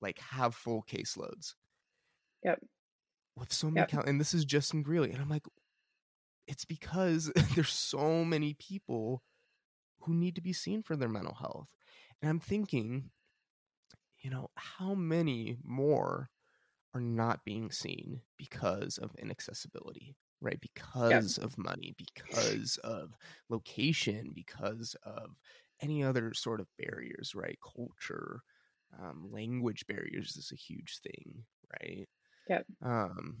like 0.00 0.18
have 0.18 0.54
full 0.54 0.82
caseloads 0.88 1.54
Yep. 2.44 2.60
with 3.36 3.52
so 3.52 3.70
many 3.70 3.80
Yep. 3.80 3.90
count 3.90 4.06
and 4.08 4.20
this 4.20 4.34
is 4.34 4.44
Justin 4.44 4.82
Greeley. 4.82 5.12
And 5.12 5.20
I'm 5.20 5.28
like, 5.28 5.44
it's 6.46 6.64
because 6.64 7.30
there's 7.54 7.70
so 7.70 8.24
many 8.24 8.54
people 8.54 9.22
who 10.00 10.14
need 10.14 10.34
to 10.36 10.40
be 10.42 10.52
seen 10.52 10.82
for 10.82 10.96
their 10.96 11.08
mental 11.08 11.34
health. 11.34 11.68
And 12.22 12.30
I'm 12.30 12.40
thinking, 12.40 13.10
you 14.18 14.30
know, 14.30 14.50
how 14.56 14.94
many 14.94 15.56
more 15.64 16.30
are 16.94 17.00
not 17.00 17.44
being 17.44 17.70
seen 17.70 18.22
because 18.38 18.98
of 18.98 19.14
inaccessibility, 19.18 20.16
right? 20.40 20.60
Because 20.60 21.38
of 21.38 21.58
money, 21.58 21.94
because 21.98 22.76
of 22.78 23.16
location, 23.48 24.32
because 24.34 24.96
of 25.02 25.36
any 25.80 26.02
other 26.04 26.34
sort 26.34 26.60
of 26.60 26.68
barriers, 26.78 27.34
right? 27.34 27.58
Culture, 27.62 28.42
um, 28.98 29.30
language 29.30 29.86
barriers 29.86 30.36
is 30.36 30.50
a 30.52 30.56
huge 30.56 30.98
thing, 31.00 31.44
right? 31.80 32.08
Yep. 32.48 32.66
Um, 32.82 33.38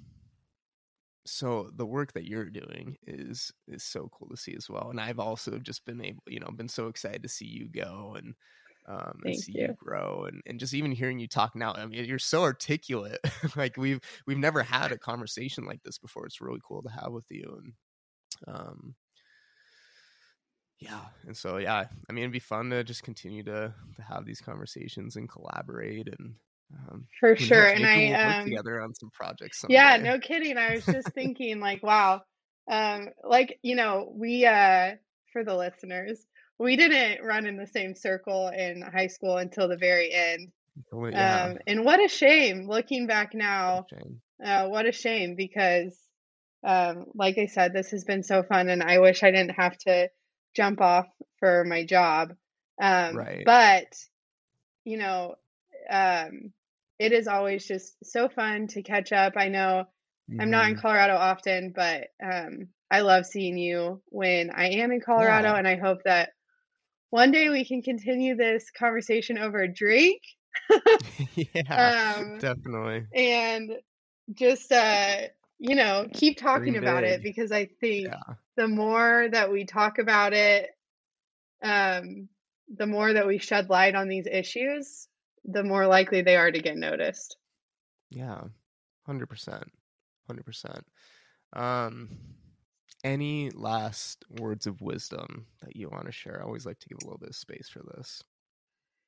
so 1.26 1.70
the 1.74 1.86
work 1.86 2.12
that 2.12 2.26
you're 2.26 2.48
doing 2.48 2.96
is 3.06 3.52
is 3.68 3.84
so 3.84 4.08
cool 4.12 4.28
to 4.28 4.36
see 4.36 4.54
as 4.54 4.70
well 4.70 4.88
and 4.90 5.00
i've 5.00 5.18
also 5.18 5.58
just 5.58 5.84
been 5.84 6.02
able 6.02 6.22
you 6.26 6.40
know 6.40 6.50
been 6.50 6.68
so 6.68 6.88
excited 6.88 7.22
to 7.22 7.28
see 7.28 7.46
you 7.46 7.68
go 7.68 8.14
and 8.16 8.34
um 8.86 9.20
and 9.24 9.34
Thank 9.34 9.36
see 9.36 9.52
you. 9.52 9.68
you 9.68 9.74
grow 9.74 10.24
and 10.26 10.42
and 10.46 10.58
just 10.58 10.74
even 10.74 10.92
hearing 10.92 11.18
you 11.18 11.28
talk 11.28 11.54
now 11.54 11.72
i 11.74 11.84
mean 11.86 12.04
you're 12.04 12.18
so 12.18 12.42
articulate 12.42 13.18
like 13.56 13.76
we've 13.76 14.00
we've 14.26 14.38
never 14.38 14.62
had 14.62 14.92
a 14.92 14.98
conversation 14.98 15.64
like 15.64 15.82
this 15.82 15.98
before 15.98 16.26
it's 16.26 16.40
really 16.40 16.60
cool 16.66 16.82
to 16.82 16.90
have 16.90 17.12
with 17.12 17.26
you 17.30 17.60
and 17.62 17.74
um 18.56 18.94
yeah 20.78 21.06
and 21.26 21.36
so 21.36 21.58
yeah 21.58 21.84
i 22.08 22.12
mean 22.12 22.22
it'd 22.24 22.32
be 22.32 22.38
fun 22.38 22.70
to 22.70 22.82
just 22.82 23.02
continue 23.02 23.42
to 23.42 23.74
to 23.94 24.02
have 24.02 24.24
these 24.24 24.40
conversations 24.40 25.16
and 25.16 25.28
collaborate 25.28 26.08
and 26.18 26.34
um 26.88 27.06
For 27.20 27.36
sure. 27.36 27.66
knows, 27.66 27.74
And 27.74 27.84
I, 27.84 28.06
we'll 28.06 28.18
work 28.22 28.38
um, 28.40 28.44
together 28.44 28.80
on 28.80 28.94
some 28.94 29.10
projects 29.10 29.64
Yeah, 29.68 29.96
no 29.98 30.18
kidding. 30.18 30.58
I 30.58 30.74
was 30.74 30.88
just 30.90 31.12
thinking 31.14 31.60
like, 31.60 31.82
wow. 31.82 32.22
Um, 32.70 33.08
like, 33.22 33.58
you 33.62 33.74
know, 33.74 34.12
we 34.14 34.46
uh 34.46 34.96
for 35.32 35.44
the 35.44 35.54
listeners, 35.56 36.26
we 36.60 36.76
didn't 36.76 37.24
run 37.26 37.46
in 37.46 37.56
the 37.56 37.66
same 37.66 37.94
circle 37.94 38.48
in 38.48 38.82
high 38.82 39.06
school 39.08 39.38
until 39.38 39.66
the 39.68 39.78
very 39.78 40.12
end. 40.12 40.52
Yeah 40.92 41.44
Um, 41.46 41.58
and 41.66 41.84
what 41.84 42.04
a 42.04 42.08
shame 42.08 42.68
looking 42.68 43.06
back 43.06 43.34
now. 43.34 43.86
Shane. 43.88 44.20
Uh, 44.44 44.68
what 44.68 44.86
a 44.86 44.92
shame 44.92 45.34
because 45.36 45.98
um, 46.62 47.06
like 47.14 47.38
I 47.38 47.46
said, 47.46 47.72
this 47.72 47.90
has 47.92 48.04
been 48.04 48.22
so 48.22 48.42
fun 48.42 48.68
and 48.68 48.82
I 48.82 48.98
wish 48.98 49.22
I 49.22 49.30
didn't 49.30 49.56
have 49.56 49.76
to 49.78 50.10
jump 50.54 50.80
off 50.82 51.06
for 51.38 51.64
my 51.64 51.84
job. 51.84 52.34
Um, 52.80 53.16
Right. 53.16 53.42
but 53.44 53.86
you 54.84 54.98
know, 54.98 55.36
um, 55.90 56.52
it 56.98 57.12
is 57.12 57.26
always 57.26 57.66
just 57.66 57.96
so 58.04 58.28
fun 58.28 58.66
to 58.68 58.82
catch 58.82 59.12
up. 59.12 59.34
I 59.36 59.48
know 59.48 59.84
I'm 60.38 60.50
not 60.50 60.68
in 60.68 60.76
Mhm. 60.76 60.80
Colorado 60.80 61.16
often, 61.16 61.72
but 61.74 62.08
um, 62.22 62.68
I 62.90 63.00
love 63.00 63.26
seeing 63.26 63.56
you 63.58 64.02
when 64.06 64.50
I 64.50 64.68
am 64.80 64.92
in 64.92 65.00
Colorado, 65.00 65.48
Yeah. 65.48 65.56
and 65.56 65.66
I 65.66 65.76
hope 65.76 66.02
that 66.04 66.30
one 67.10 67.30
day 67.30 67.48
we 67.48 67.64
can 67.64 67.82
continue 67.82 68.36
this 68.36 68.70
conversation 68.70 69.38
over 69.38 69.60
a 69.60 69.72
drink 69.72 70.22
yeah, 71.34 71.92
um, 72.18 72.38
definitely. 72.38 73.06
and 73.14 73.72
just 74.34 74.72
uh, 74.72 75.16
you 75.58 75.74
know 75.74 76.06
keep 76.12 76.38
talking 76.38 76.76
about 76.76 77.04
it 77.04 77.22
because 77.22 77.52
I 77.52 77.66
think 77.80 78.06
Yeah, 78.06 78.34
the 78.56 78.68
more 78.68 79.28
that 79.30 79.50
we 79.50 79.64
talk 79.64 79.98
about 79.98 80.32
it, 80.32 80.70
um, 81.62 82.28
the 82.76 82.86
more 82.86 83.12
that 83.12 83.26
we 83.26 83.38
shed 83.38 83.70
light 83.70 83.94
on 83.94 84.08
these 84.08 84.26
issues, 84.26 85.08
the 85.44 85.62
more 85.64 85.86
likely 85.86 86.22
they 86.22 86.36
are 86.36 86.50
to 86.50 86.60
get 86.60 86.76
noticed. 86.76 87.36
yeah, 88.10 88.42
hundred 89.06 89.28
percent, 89.28 89.64
hundred 90.26 90.44
percent. 90.44 90.84
Um, 91.52 92.08
any 93.04 93.50
last 93.50 94.24
words 94.30 94.66
of 94.66 94.80
wisdom 94.80 95.46
that 95.60 95.76
you 95.76 95.88
want 95.90 96.06
to 96.06 96.12
share? 96.12 96.40
I 96.40 96.44
always 96.44 96.66
like 96.66 96.78
to 96.80 96.88
give 96.88 96.98
a 97.00 97.04
little 97.04 97.18
bit 97.18 97.30
of 97.30 97.36
space 97.36 97.68
for 97.68 97.82
this. 97.96 98.22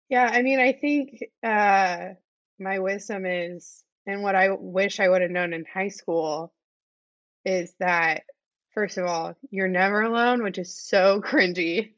Yeah, 0.08 0.28
I 0.30 0.42
mean, 0.42 0.60
I 0.60 0.72
think 0.72 1.22
uh, 1.42 2.10
my 2.58 2.78
wisdom 2.80 3.24
is, 3.26 3.84
and 4.06 4.22
what 4.22 4.34
I 4.34 4.50
wish 4.50 5.00
I 5.00 5.08
would 5.08 5.22
have 5.22 5.30
known 5.30 5.52
in 5.52 5.64
high 5.64 5.88
school 5.88 6.52
is 7.44 7.74
that, 7.80 8.24
first 8.74 8.98
of 8.98 9.06
all, 9.06 9.36
you're 9.50 9.68
never 9.68 10.02
alone, 10.02 10.42
which 10.42 10.58
is 10.58 10.78
so 10.78 11.20
cringy, 11.24 11.94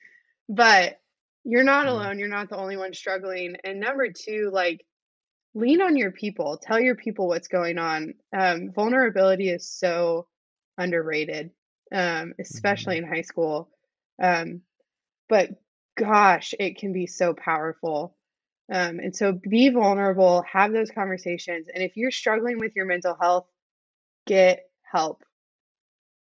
but 0.49 1.01
you're 1.45 1.65
not 1.65 1.87
Mhm. 1.87 1.89
alone. 1.89 2.19
You're 2.19 2.29
not 2.29 2.51
the 2.51 2.59
only 2.59 2.77
one 2.77 2.95
struggling. 2.95 3.57
And 3.65 3.81
number 3.81 4.13
two, 4.13 4.51
like, 4.53 4.87
lean 5.55 5.81
on 5.83 5.97
your 5.97 6.13
people. 6.13 6.59
Tell 6.59 6.81
your 6.81 6.97
people 6.97 7.29
what's 7.29 7.49
going 7.49 7.79
on. 7.79 8.15
Um, 8.37 8.73
vulnerability 8.73 9.49
is 9.51 9.69
so 9.69 10.29
underrated, 10.79 11.53
um, 11.95 12.35
especially 12.39 12.97
mm-hmm. 12.97 13.07
in 13.07 13.15
high 13.15 13.23
school. 13.23 13.71
Um, 14.21 14.61
but 15.29 15.51
gosh, 15.97 16.55
it 16.59 16.77
can 16.79 16.93
be 16.93 17.07
so 17.07 17.33
powerful. 17.33 18.17
Um, 18.73 18.99
and 18.99 19.15
so 19.15 19.33
be 19.33 19.69
vulnerable, 19.69 20.43
have 20.51 20.73
those 20.73 20.91
conversations. 20.91 21.69
And 21.73 21.83
if 21.83 21.97
you're 21.97 22.11
struggling 22.11 22.59
with 22.59 22.73
your 22.75 22.87
mental 22.87 23.17
health, 23.19 23.47
get 24.27 24.65
help. 24.83 25.23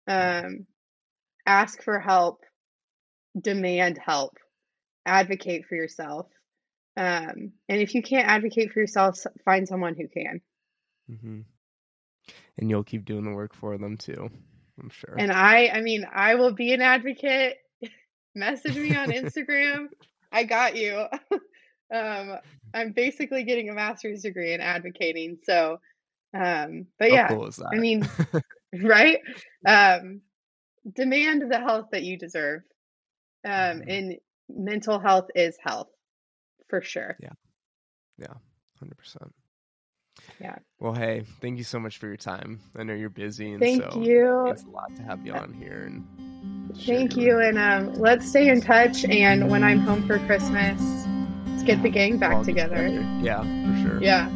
Um, 0.07 0.67
ask 1.45 1.81
for 1.81 1.99
help, 1.99 2.43
demand 3.39 3.97
help, 3.97 4.37
advocate 5.05 5.65
for 5.65 5.75
yourself. 5.75 6.27
Um, 6.95 7.53
and 7.69 7.81
if 7.81 7.93
you 7.93 8.01
can't 8.01 8.27
advocate 8.27 8.71
for 8.71 8.79
yourself, 8.79 9.19
find 9.45 9.67
someone 9.67 9.95
who 9.95 10.07
can. 10.07 10.41
Mm-hmm. 11.11 11.41
And 12.57 12.69
you'll 12.69 12.83
keep 12.83 13.05
doing 13.05 13.23
the 13.23 13.35
work 13.35 13.53
for 13.53 13.77
them 13.77 13.97
too, 13.97 14.29
I'm 14.79 14.89
sure. 14.89 15.15
And 15.17 15.31
I, 15.31 15.69
I 15.69 15.81
mean, 15.81 16.07
I 16.11 16.35
will 16.35 16.53
be 16.53 16.73
an 16.73 16.81
advocate. 16.81 17.57
Message 18.35 18.75
me 18.75 18.95
on 18.95 19.09
Instagram. 19.09 19.87
I 20.31 20.43
got 20.43 20.75
you. 20.75 21.05
um, 21.93 22.37
I'm 22.73 22.91
basically 22.91 23.43
getting 23.43 23.69
a 23.69 23.73
master's 23.73 24.21
degree 24.21 24.53
in 24.53 24.61
advocating. 24.61 25.37
So, 25.43 25.79
um, 26.33 26.87
but 26.99 27.11
yeah, 27.11 27.27
cool 27.29 27.49
I 27.71 27.77
mean, 27.77 28.07
right? 28.81 29.19
Um, 29.65 30.21
demand 30.93 31.49
the 31.49 31.59
health 31.59 31.87
that 31.91 32.03
you 32.03 32.17
deserve. 32.17 32.61
Um, 33.45 33.51
mm-hmm. 33.51 33.89
and 33.89 34.17
mental 34.49 34.99
health 34.99 35.29
is 35.35 35.57
health 35.63 35.89
for 36.69 36.81
sure. 36.81 37.17
Yeah. 37.19 37.33
Yeah. 38.17 38.33
100%. 38.83 39.31
Yeah. 40.39 40.55
Well, 40.79 40.93
hey, 40.93 41.23
thank 41.41 41.57
you 41.57 41.63
so 41.63 41.79
much 41.79 41.97
for 41.97 42.07
your 42.07 42.17
time. 42.17 42.59
I 42.75 42.83
know 42.83 42.93
you're 42.93 43.09
busy, 43.09 43.51
and 43.51 43.59
thank 43.59 43.81
so 43.81 43.99
you. 43.99 44.47
it's 44.47 44.63
a 44.63 44.69
lot 44.69 44.95
to 44.95 45.03
have 45.03 45.25
you 45.25 45.33
on 45.33 45.53
here. 45.53 45.83
And 45.85 46.77
thank 46.85 47.17
you, 47.17 47.39
and 47.39 47.57
um, 47.57 47.93
let's 47.93 48.27
stay 48.27 48.49
in 48.49 48.61
touch. 48.61 49.03
And 49.05 49.49
when 49.49 49.63
I'm 49.63 49.79
home 49.79 50.05
for 50.05 50.19
Christmas, 50.19 50.79
let's 51.47 51.63
get 51.63 51.77
yeah, 51.77 51.83
the 51.83 51.89
gang 51.89 52.17
back 52.17 52.43
together. 52.43 52.87
together. 52.87 53.19
Yeah, 53.21 53.41
for 53.41 53.89
sure. 53.89 54.03
Yeah. 54.03 54.29